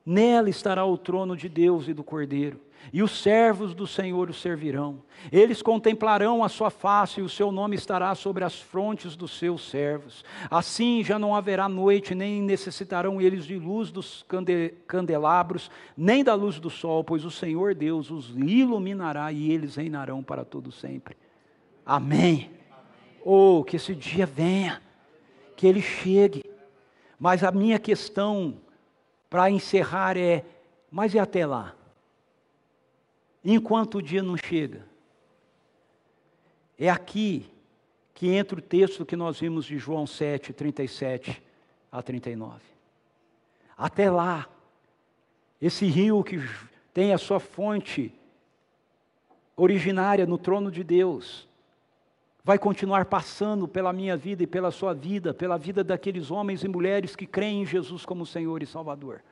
Nela 0.05 0.49
estará 0.49 0.85
o 0.85 0.97
trono 0.97 1.37
de 1.37 1.49
Deus 1.49 1.87
e 1.87 1.93
do 1.93 2.03
Cordeiro, 2.03 2.59
e 2.93 3.03
os 3.03 3.21
servos 3.23 3.75
do 3.75 3.87
Senhor 3.87 4.31
o 4.31 4.35
servirão. 4.35 5.03
Eles 5.31 5.61
contemplarão 5.61 6.43
a 6.43 6.49
sua 6.49 6.71
face, 6.71 7.21
e 7.21 7.23
o 7.23 7.29
seu 7.29 7.53
nome 7.53 7.77
estará 7.77 8.15
sobre 8.15 8.43
as 8.43 8.59
frontes 8.59 9.15
dos 9.15 9.39
seus 9.39 9.69
servos. 9.69 10.25
Assim 10.51 11.05
já 11.05 11.19
não 11.19 11.35
haverá 11.35 11.69
noite, 11.69 12.15
nem 12.15 12.41
necessitarão 12.41 13.21
eles 13.21 13.45
de 13.45 13.59
luz 13.59 13.91
dos 13.91 14.25
cande 14.27 14.75
candelabros, 14.87 15.71
nem 15.97 16.25
da 16.25 16.35
luz 16.35 16.59
do 16.59 16.71
sol, 16.71 17.05
pois 17.05 17.25
o 17.25 17.31
Senhor 17.31 17.75
Deus 17.75 18.11
os 18.11 18.31
iluminará 18.31 19.31
e 19.31 19.53
eles 19.53 19.77
reinarão 19.77 20.23
para 20.23 20.45
todo 20.45 20.73
sempre. 20.73 21.17
Amém. 21.85 22.51
Oh, 23.23 23.63
que 23.63 23.77
esse 23.77 23.95
dia 23.95 24.25
venha, 24.25 24.81
que 25.55 25.67
ele 25.67 25.83
chegue. 25.83 26.43
Mas 27.19 27.45
a 27.45 27.53
minha 27.53 27.79
questão 27.79 28.55
para 29.31 29.49
encerrar 29.49 30.17
é: 30.17 30.45
mas 30.91 31.15
e 31.15 31.19
até 31.19 31.47
lá? 31.47 31.75
Enquanto 33.45 33.99
o 33.99 34.03
dia 34.03 34.23
não 34.23 34.37
chega. 34.37 34.85
É 36.77 36.91
aqui 36.91 37.51
que 38.13 38.29
entra 38.29 38.59
o 38.59 38.63
texto 38.63 39.07
que 39.07 39.17
nós 39.17 39.39
vimos 39.41 39.65
de 39.65 39.79
João 39.79 40.07
7, 40.07 40.53
37 40.53 41.43
a 41.91 42.03
39. 42.03 42.61
Até 43.79 44.11
lá, 44.11 44.47
esse 45.61 45.87
rio 45.87 46.23
que 46.23 46.39
tem 46.93 47.15
a 47.15 47.19
sua 47.19 47.41
fonte 47.41 48.13
originária 49.57 50.27
no 50.27 50.37
trono 50.37 50.71
de 50.71 50.83
Deus, 50.83 51.47
vai 52.51 52.59
continuar 52.59 53.05
passando 53.05 53.69
pela 53.69 53.93
minha 53.93 54.17
vida 54.17 54.43
e 54.43 54.47
pela 54.47 54.73
sua 54.73 54.93
vida, 54.93 55.33
pela 55.33 55.57
vida 55.57 55.85
daqueles 55.85 56.33
homens 56.33 56.65
e 56.65 56.69
mulheres 56.69 57.15
que 57.15 57.25
creem 57.25 57.63
em 57.63 57.65
Jesus 57.65 58.05
como 58.05 58.27
Senhor 58.27 58.61
e 58.61 58.67
Salvador. 58.67 59.23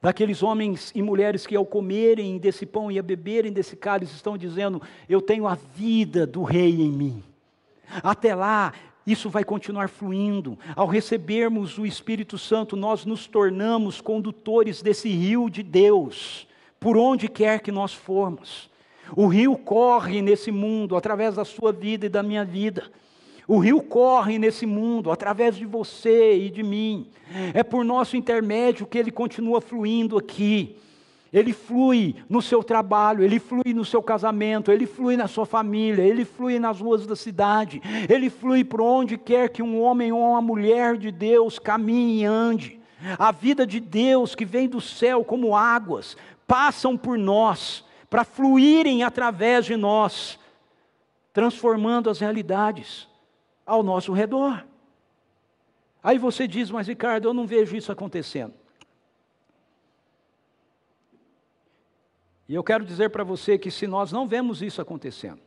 Daqueles 0.00 0.40
homens 0.40 0.92
e 0.94 1.02
mulheres 1.02 1.48
que, 1.48 1.56
ao 1.56 1.66
comerem 1.66 2.38
desse 2.38 2.64
pão 2.64 2.92
e 2.92 2.98
a 3.00 3.02
beberem 3.02 3.52
desse 3.52 3.74
cálice, 3.74 4.14
estão 4.14 4.38
dizendo: 4.38 4.80
Eu 5.08 5.20
tenho 5.20 5.48
a 5.48 5.56
vida 5.56 6.24
do 6.24 6.44
Rei 6.44 6.80
em 6.80 6.92
mim. 6.92 7.24
Até 8.04 8.36
lá, 8.36 8.72
isso 9.04 9.28
vai 9.28 9.42
continuar 9.42 9.88
fluindo. 9.88 10.56
Ao 10.76 10.86
recebermos 10.86 11.76
o 11.76 11.84
Espírito 11.84 12.38
Santo, 12.38 12.76
nós 12.76 13.04
nos 13.04 13.26
tornamos 13.26 14.00
condutores 14.00 14.80
desse 14.80 15.08
rio 15.08 15.50
de 15.50 15.64
Deus, 15.64 16.46
por 16.78 16.96
onde 16.96 17.26
quer 17.26 17.58
que 17.58 17.72
nós 17.72 17.92
formos. 17.92 18.70
O 19.14 19.26
rio 19.26 19.56
corre 19.56 20.22
nesse 20.22 20.50
mundo 20.50 20.96
através 20.96 21.34
da 21.36 21.44
sua 21.44 21.72
vida 21.72 22.06
e 22.06 22.08
da 22.08 22.22
minha 22.22 22.44
vida. 22.44 22.84
O 23.46 23.58
rio 23.58 23.80
corre 23.80 24.38
nesse 24.38 24.66
mundo 24.66 25.10
através 25.10 25.56
de 25.56 25.64
você 25.64 26.36
e 26.36 26.50
de 26.50 26.62
mim. 26.62 27.06
É 27.54 27.62
por 27.62 27.84
nosso 27.84 28.16
intermédio 28.16 28.86
que 28.86 28.98
ele 28.98 29.12
continua 29.12 29.60
fluindo 29.60 30.18
aqui. 30.18 30.76
Ele 31.32 31.52
flui 31.52 32.16
no 32.28 32.40
seu 32.40 32.62
trabalho, 32.62 33.22
ele 33.22 33.38
flui 33.38 33.74
no 33.74 33.84
seu 33.84 34.02
casamento, 34.02 34.72
ele 34.72 34.86
flui 34.86 35.16
na 35.16 35.28
sua 35.28 35.44
família, 35.44 36.02
ele 36.02 36.24
flui 36.24 36.58
nas 36.58 36.80
ruas 36.80 37.06
da 37.06 37.14
cidade, 37.14 37.82
ele 38.08 38.30
flui 38.30 38.64
por 38.64 38.80
onde 38.80 39.18
quer 39.18 39.50
que 39.50 39.62
um 39.62 39.80
homem 39.80 40.12
ou 40.12 40.20
uma 40.20 40.40
mulher 40.40 40.96
de 40.96 41.10
Deus 41.10 41.58
caminhe 41.58 42.22
e 42.22 42.24
ande. 42.24 42.80
A 43.18 43.30
vida 43.30 43.66
de 43.66 43.78
Deus 43.78 44.34
que 44.34 44.44
vem 44.44 44.68
do 44.68 44.80
céu 44.80 45.24
como 45.24 45.54
águas, 45.54 46.16
passam 46.46 46.96
por 46.96 47.18
nós 47.18 47.84
para 48.16 48.24
fluírem 48.24 49.02
através 49.02 49.66
de 49.66 49.76
nós, 49.76 50.38
transformando 51.34 52.08
as 52.08 52.18
realidades 52.18 53.06
ao 53.66 53.82
nosso 53.82 54.10
redor. 54.14 54.66
Aí 56.02 56.16
você 56.16 56.48
diz, 56.48 56.70
mas 56.70 56.88
Ricardo, 56.88 57.28
eu 57.28 57.34
não 57.34 57.46
vejo 57.46 57.76
isso 57.76 57.92
acontecendo. 57.92 58.54
E 62.48 62.54
eu 62.54 62.64
quero 62.64 62.86
dizer 62.86 63.10
para 63.10 63.22
você 63.22 63.58
que 63.58 63.70
se 63.70 63.86
nós 63.86 64.10
não 64.10 64.26
vemos 64.26 64.62
isso 64.62 64.80
acontecendo, 64.80 65.42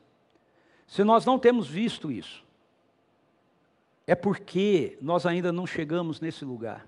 se 0.85 1.03
nós 1.03 1.25
não 1.25 1.39
temos 1.39 1.67
visto 1.67 2.11
isso, 2.11 2.45
é 4.05 4.13
porque 4.13 4.95
nós 5.01 5.25
ainda 5.25 5.51
não 5.51 5.65
chegamos 5.65 6.21
nesse 6.21 6.45
lugar. 6.45 6.85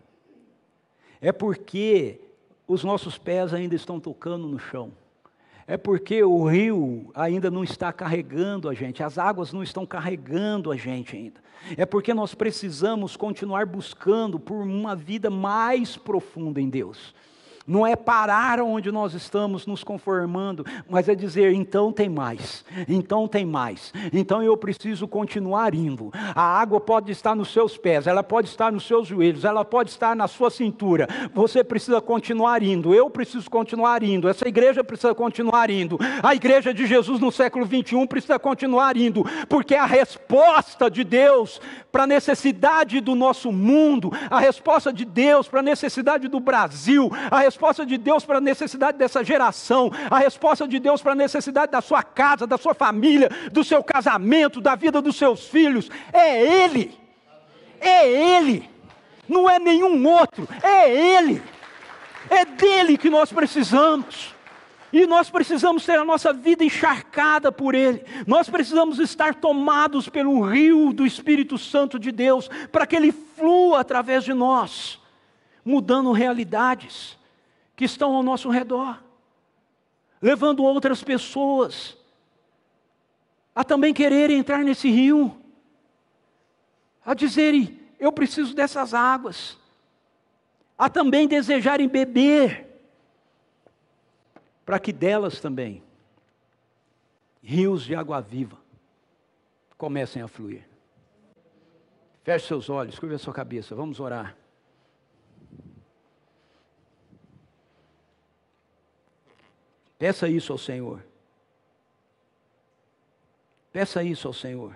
É 1.19 1.31
porque 1.31 2.21
os 2.67 2.83
nossos 2.83 3.17
pés 3.17 3.51
ainda 3.51 3.73
estão 3.73 3.99
tocando 3.99 4.47
no 4.47 4.59
chão 4.59 5.00
é 5.67 5.77
porque 5.77 6.23
o 6.23 6.45
rio 6.45 7.11
ainda 7.13 7.49
não 7.49 7.63
está 7.63 7.91
carregando 7.93 8.69
a 8.69 8.73
gente, 8.73 9.03
as 9.03 9.17
águas 9.17 9.53
não 9.53 9.63
estão 9.63 9.85
carregando 9.85 10.71
a 10.71 10.75
gente 10.75 11.15
ainda. 11.15 11.41
É 11.77 11.85
porque 11.85 12.13
nós 12.13 12.33
precisamos 12.33 13.15
continuar 13.15 13.65
buscando 13.65 14.39
por 14.39 14.61
uma 14.61 14.95
vida 14.95 15.29
mais 15.29 15.95
profunda 15.95 16.59
em 16.59 16.69
Deus. 16.69 17.13
Não 17.65 17.85
é 17.85 17.95
parar 17.95 18.59
onde 18.59 18.91
nós 18.91 19.13
estamos 19.13 19.65
nos 19.65 19.83
conformando, 19.83 20.65
mas 20.89 21.07
é 21.07 21.15
dizer: 21.15 21.53
então 21.53 21.91
tem 21.91 22.09
mais, 22.09 22.65
então 22.87 23.27
tem 23.27 23.45
mais, 23.45 23.93
então 24.11 24.41
eu 24.41 24.57
preciso 24.57 25.07
continuar 25.07 25.73
indo. 25.73 26.11
A 26.35 26.41
água 26.41 26.79
pode 26.79 27.11
estar 27.11 27.35
nos 27.35 27.51
seus 27.51 27.77
pés, 27.77 28.07
ela 28.07 28.23
pode 28.23 28.47
estar 28.47 28.71
nos 28.71 28.85
seus 28.85 29.07
joelhos, 29.07 29.45
ela 29.45 29.63
pode 29.63 29.89
estar 29.89 30.15
na 30.15 30.27
sua 30.27 30.49
cintura. 30.49 31.07
Você 31.33 31.63
precisa 31.63 32.01
continuar 32.01 32.63
indo, 32.63 32.93
eu 32.93 33.09
preciso 33.09 33.49
continuar 33.49 34.03
indo, 34.03 34.27
essa 34.27 34.47
igreja 34.47 34.83
precisa 34.83 35.13
continuar 35.13 35.69
indo, 35.69 35.97
a 36.23 36.33
igreja 36.35 36.73
de 36.73 36.85
Jesus 36.85 37.19
no 37.19 37.31
século 37.31 37.65
21 37.65 38.07
precisa 38.07 38.39
continuar 38.39 38.97
indo, 38.97 39.23
porque 39.47 39.75
a 39.75 39.85
resposta 39.85 40.89
de 40.89 41.03
Deus 41.03 41.61
para 41.91 42.03
a 42.03 42.07
necessidade 42.07 42.99
do 43.01 43.15
nosso 43.15 43.51
mundo, 43.51 44.11
a 44.29 44.39
resposta 44.39 44.91
de 44.93 45.03
Deus 45.03 45.47
para 45.47 45.59
a 45.59 45.63
necessidade 45.63 46.27
do 46.27 46.39
Brasil, 46.39 47.11
a 47.29 47.39
resposta 47.51 47.85
de 47.85 47.97
Deus 47.97 48.23
para 48.23 48.37
a 48.37 48.41
necessidade 48.41 48.97
dessa 48.97 49.25
geração, 49.25 49.91
a 50.09 50.17
resposta 50.17 50.65
de 50.65 50.79
Deus 50.79 51.01
para 51.01 51.11
a 51.11 51.15
necessidade 51.15 51.69
da 51.69 51.81
sua 51.81 52.01
casa, 52.01 52.47
da 52.47 52.57
sua 52.57 52.73
família, 52.73 53.29
do 53.51 53.61
seu 53.61 53.83
casamento, 53.83 54.61
da 54.61 54.73
vida 54.73 55.01
dos 55.01 55.17
seus 55.17 55.47
filhos, 55.47 55.89
é 56.13 56.63
Ele. 56.63 56.97
É 57.81 58.09
Ele. 58.09 58.69
Não 59.27 59.49
é 59.49 59.59
nenhum 59.59 60.07
outro, 60.07 60.47
é 60.63 60.89
Ele. 60.89 61.43
É 62.29 62.45
dele 62.45 62.97
que 62.97 63.09
nós 63.09 63.33
precisamos. 63.33 64.33
E 64.93 65.05
nós 65.05 65.29
precisamos 65.29 65.85
ter 65.85 65.99
a 65.99 66.05
nossa 66.05 66.31
vida 66.31 66.63
encharcada 66.63 67.51
por 67.51 67.75
Ele. 67.75 68.03
Nós 68.25 68.49
precisamos 68.49 68.97
estar 68.97 69.35
tomados 69.35 70.07
pelo 70.07 70.41
rio 70.41 70.93
do 70.93 71.05
Espírito 71.05 71.57
Santo 71.57 71.99
de 71.99 72.13
Deus, 72.13 72.49
para 72.71 72.87
que 72.87 72.95
Ele 72.95 73.11
flua 73.11 73.81
através 73.81 74.23
de 74.23 74.33
nós, 74.33 74.99
mudando 75.65 76.11
realidades 76.13 77.19
que 77.81 77.85
estão 77.85 78.15
ao 78.15 78.21
nosso 78.21 78.47
redor, 78.47 79.03
levando 80.21 80.63
outras 80.63 81.03
pessoas 81.03 81.97
a 83.55 83.63
também 83.63 83.91
quererem 83.91 84.37
entrar 84.37 84.63
nesse 84.63 84.87
rio, 84.87 85.35
a 87.03 87.15
dizerem: 87.15 87.79
Eu 87.99 88.11
preciso 88.11 88.53
dessas 88.53 88.93
águas, 88.93 89.57
a 90.77 90.91
também 90.91 91.27
desejarem 91.27 91.87
beber, 91.87 92.67
para 94.63 94.77
que 94.77 94.93
delas 94.93 95.41
também 95.41 95.81
rios 97.41 97.83
de 97.83 97.95
água 97.95 98.21
viva 98.21 98.59
comecem 99.75 100.21
a 100.21 100.27
fluir. 100.27 100.69
Feche 102.23 102.45
seus 102.45 102.69
olhos, 102.69 102.99
curva 102.99 103.17
sua 103.17 103.33
cabeça, 103.33 103.73
vamos 103.73 103.99
orar. 103.99 104.37
Peça 110.01 110.27
isso 110.27 110.51
ao 110.51 110.57
Senhor. 110.57 111.05
Peça 113.71 114.03
isso 114.03 114.27
ao 114.27 114.33
Senhor. 114.33 114.75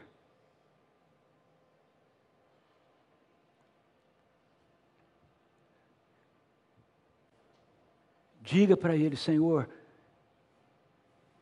Diga 8.40 8.78
para 8.78 8.96
Ele, 8.96 9.18
Senhor, 9.18 9.68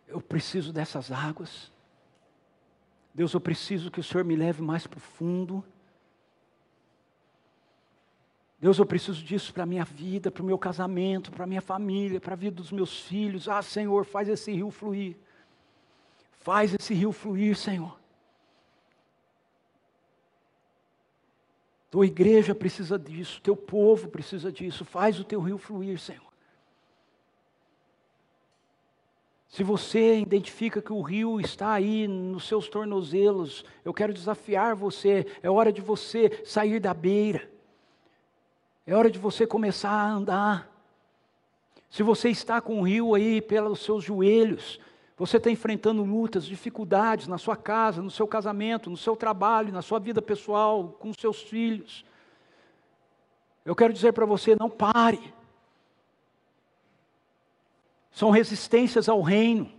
eu 0.08 0.22
preciso 0.22 0.72
dessas 0.72 1.12
águas. 1.12 1.70
Deus, 3.14 3.34
eu 3.34 3.42
preciso 3.42 3.92
que 3.92 4.00
o 4.00 4.04
Senhor 4.04 4.24
me 4.24 4.38
leve 4.38 4.62
mais 4.62 4.88
para 4.88 4.98
o 4.98 5.02
fundo. 5.02 5.62
Deus, 8.64 8.80
eu 8.80 8.86
preciso 8.86 9.22
disso 9.22 9.53
para 9.53 9.64
a 9.64 9.66
minha 9.66 9.84
vida, 9.84 10.32
para 10.32 10.41
o 10.41 10.45
meu 10.45 10.57
casamento, 10.57 11.30
para 11.34 11.43
a 11.43 11.45
minha 11.45 11.59
família, 11.59 12.22
para 12.22 12.32
a 12.32 12.38
vida 12.38 12.55
dos 12.55 12.72
meus 12.72 13.01
filhos. 13.01 13.49
Ah, 13.49 13.61
Senhor, 13.61 14.05
faz 14.05 14.30
esse 14.30 14.53
rio 14.53 14.72
fluir. 14.72 15.18
Faz 16.39 16.74
esse 16.74 16.93
rio 16.93 17.11
fluir, 17.11 17.57
Senhor. 17.57 17.99
Tua 21.91 22.05
igreja 22.05 22.55
precisa 22.55 22.97
disso, 22.97 23.41
teu 23.41 23.53
povo 23.53 24.07
precisa 24.07 24.49
disso. 24.49 24.86
Faz 24.86 25.20
o 25.20 25.26
teu 25.26 25.41
rio 25.41 25.57
fluir, 25.57 25.99
Senhor. 25.99 26.32
Se 29.49 29.61
você 29.61 30.20
identifica 30.20 30.82
que 30.82 30.93
o 30.93 31.01
rio 31.01 31.38
está 31.41 31.74
aí 31.74 32.07
nos 32.07 32.47
seus 32.47 32.70
tornozelos, 32.70 33.66
eu 33.84 33.93
quero 33.93 34.14
desafiar 34.14 34.74
você. 34.74 35.28
É 35.43 35.49
hora 35.49 35.70
de 35.70 35.82
você 35.82 36.41
sair 36.45 36.80
da 36.80 36.93
beira. 36.93 37.51
É 38.86 38.94
hora 38.94 39.10
de 39.10 39.18
você 39.18 39.48
começar 39.48 39.92
a 39.92 40.12
andar. 40.12 40.70
Se 41.90 42.04
você 42.04 42.30
está 42.30 42.60
com 42.60 42.82
o 42.82 42.84
rio 42.84 43.16
aí 43.16 43.42
pelos 43.42 43.80
seus 43.80 44.04
joelhos, 44.04 44.80
você 45.16 45.38
está 45.38 45.50
enfrentando 45.50 46.04
lutas, 46.04 46.46
dificuldades 46.46 47.28
na 47.28 47.38
sua 47.38 47.56
casa, 47.56 48.02
no 48.02 48.12
seu 48.12 48.28
casamento, 48.28 48.90
no 48.90 48.98
seu 48.98 49.16
trabalho, 49.16 49.72
na 49.72 49.82
sua 49.82 50.00
vida 50.00 50.22
pessoal, 50.22 50.98
com 51.00 51.14
seus 51.14 51.42
filhos. 51.42 52.04
Eu 53.64 53.74
quero 53.74 53.94
dizer 53.94 54.12
para 54.12 54.26
você: 54.26 54.54
não 54.56 54.70
pare. 54.70 55.34
São 58.12 58.32
resistências 58.32 59.08
ao 59.08 59.22
reino. 59.22 59.72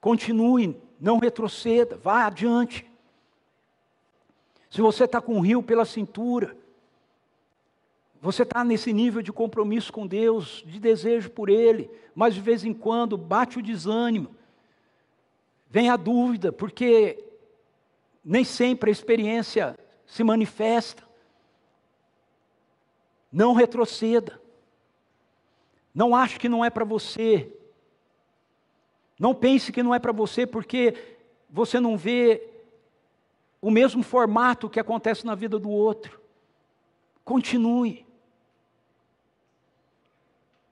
Continue, 0.00 0.80
não 1.00 1.18
retroceda, 1.18 1.96
vá 1.96 2.26
adiante. 2.26 2.88
Se 4.70 4.80
você 4.80 5.04
está 5.04 5.20
com 5.20 5.38
o 5.38 5.40
rio 5.40 5.62
pela 5.62 5.84
cintura, 5.84 6.56
você 8.24 8.42
está 8.42 8.64
nesse 8.64 8.90
nível 8.90 9.20
de 9.20 9.30
compromisso 9.30 9.92
com 9.92 10.06
Deus, 10.06 10.64
de 10.66 10.80
desejo 10.80 11.28
por 11.28 11.50
Ele, 11.50 11.90
mas 12.14 12.34
de 12.34 12.40
vez 12.40 12.64
em 12.64 12.72
quando 12.72 13.18
bate 13.18 13.58
o 13.58 13.62
desânimo, 13.62 14.34
vem 15.68 15.90
a 15.90 15.96
dúvida, 15.98 16.50
porque 16.50 17.22
nem 18.24 18.42
sempre 18.42 18.88
a 18.88 18.92
experiência 18.92 19.78
se 20.06 20.24
manifesta. 20.24 21.04
Não 23.30 23.52
retroceda. 23.52 24.40
Não 25.94 26.16
ache 26.16 26.38
que 26.38 26.48
não 26.48 26.64
é 26.64 26.70
para 26.70 26.86
você. 26.86 27.54
Não 29.18 29.34
pense 29.34 29.70
que 29.70 29.82
não 29.82 29.94
é 29.94 29.98
para 29.98 30.12
você 30.12 30.46
porque 30.46 30.94
você 31.50 31.78
não 31.78 31.94
vê 31.94 32.42
o 33.60 33.70
mesmo 33.70 34.02
formato 34.02 34.70
que 34.70 34.80
acontece 34.80 35.26
na 35.26 35.34
vida 35.34 35.58
do 35.58 35.68
outro. 35.68 36.18
Continue. 37.22 38.13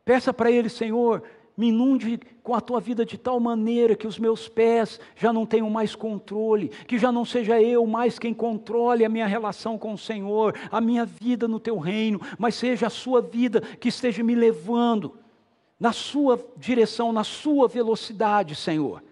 Peça 0.05 0.33
para 0.33 0.51
Ele, 0.51 0.69
Senhor, 0.69 1.23
me 1.57 1.69
inunde 1.69 2.19
com 2.43 2.55
a 2.55 2.61
tua 2.61 2.81
vida 2.81 3.05
de 3.05 3.19
tal 3.19 3.39
maneira 3.39 3.95
que 3.95 4.07
os 4.07 4.19
meus 4.19 4.49
pés 4.49 4.99
já 5.15 5.33
não 5.33 5.47
tenham 5.47 5.69
mais 5.69 5.95
controle, 5.95 6.69
que 6.69 6.99
já 6.99 7.13
não 7.13 7.25
seja 7.25 7.61
eu 7.61 7.87
mais 7.87 8.19
quem 8.19 8.33
controle 8.33 9.05
a 9.05 9.09
minha 9.09 9.27
relação 9.27 9.79
com 9.79 9.93
o 9.93 9.99
Senhor, 9.99 10.59
a 10.71 10.81
minha 10.81 11.05
vida 11.05 11.47
no 11.47 11.61
teu 11.61 11.79
reino, 11.79 12.21
mas 12.39 12.55
seja 12.55 12.87
a 12.87 12.91
sua 12.91 13.21
vida 13.21 13.61
que 13.61 13.89
esteja 13.89 14.23
me 14.23 14.35
levando 14.35 15.19
na 15.79 15.93
sua 15.93 16.43
direção, 16.57 17.13
na 17.13 17.25
sua 17.25 17.69
velocidade, 17.69 18.55
Senhor. 18.55 19.03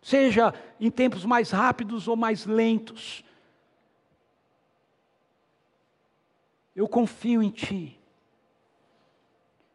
Seja 0.00 0.54
em 0.80 0.90
tempos 0.90 1.24
mais 1.24 1.50
rápidos 1.50 2.08
ou 2.08 2.16
mais 2.16 2.46
lentos. 2.46 3.24
Eu 6.74 6.88
confio 6.88 7.42
em 7.42 7.50
Ti. 7.50 8.01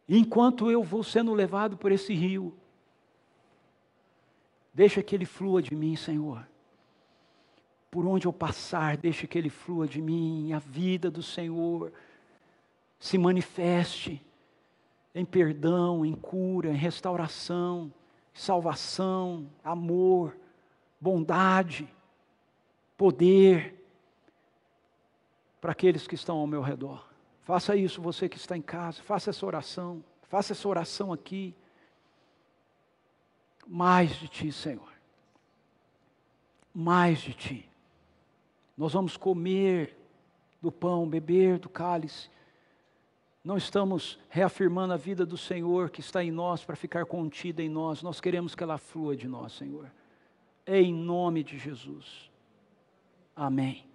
Enquanto 0.07 0.71
eu 0.71 0.83
vou 0.83 1.03
sendo 1.03 1.33
levado 1.33 1.75
por 1.75 1.91
esse 1.91 2.13
rio, 2.13 2.55
deixa 4.73 5.03
que 5.03 5.13
ele 5.13 5.25
flua 5.25 5.61
de 5.61 5.75
mim, 5.75 5.95
Senhor. 5.95 6.47
Por 7.91 8.05
onde 8.05 8.25
eu 8.27 8.33
passar, 8.33 8.95
deixa 8.95 9.27
que 9.27 9.37
ele 9.37 9.49
flua 9.49 9.87
de 9.87 10.01
mim, 10.01 10.53
a 10.53 10.59
vida 10.59 11.11
do 11.11 11.21
Senhor 11.21 11.91
se 12.99 13.17
manifeste 13.17 14.21
em 15.13 15.25
perdão, 15.25 16.05
em 16.05 16.13
cura, 16.13 16.69
em 16.69 16.75
restauração, 16.75 17.91
salvação, 18.33 19.49
amor, 19.63 20.37
bondade, 21.01 21.91
poder 22.95 23.75
para 25.59 25.71
aqueles 25.71 26.07
que 26.07 26.15
estão 26.15 26.37
ao 26.37 26.47
meu 26.47 26.61
redor. 26.61 27.06
Faça 27.47 27.77
isso, 27.77 28.01
você 28.01 28.27
que 28.27 28.35
está 28.35 28.57
em 28.57 28.61
casa, 28.61 29.01
faça 29.01 29.29
essa 29.29 29.45
oração, 29.45 30.03
faça 30.23 30.51
essa 30.51 30.67
oração 30.67 31.13
aqui. 31.13 31.55
Mais 33.65 34.13
de 34.19 34.27
Ti, 34.27 34.51
Senhor. 34.51 34.91
Mais 36.73 37.19
de 37.19 37.33
Ti. 37.33 37.69
Nós 38.75 38.91
vamos 38.91 39.15
comer 39.15 39.97
do 40.61 40.69
pão, 40.73 41.07
beber 41.07 41.57
do 41.57 41.69
cálice. 41.69 42.29
Não 43.41 43.55
estamos 43.55 44.19
reafirmando 44.27 44.91
a 44.91 44.97
vida 44.97 45.25
do 45.25 45.37
Senhor 45.37 45.89
que 45.89 46.01
está 46.01 46.21
em 46.21 46.31
nós 46.31 46.65
para 46.65 46.75
ficar 46.75 47.05
contida 47.05 47.63
em 47.63 47.69
nós. 47.69 48.03
Nós 48.03 48.19
queremos 48.19 48.55
que 48.55 48.63
ela 48.63 48.77
flua 48.77 49.15
de 49.15 49.25
nós, 49.25 49.53
Senhor. 49.53 49.89
Em 50.67 50.93
nome 50.93 51.45
de 51.45 51.57
Jesus. 51.57 52.29
Amém. 53.33 53.86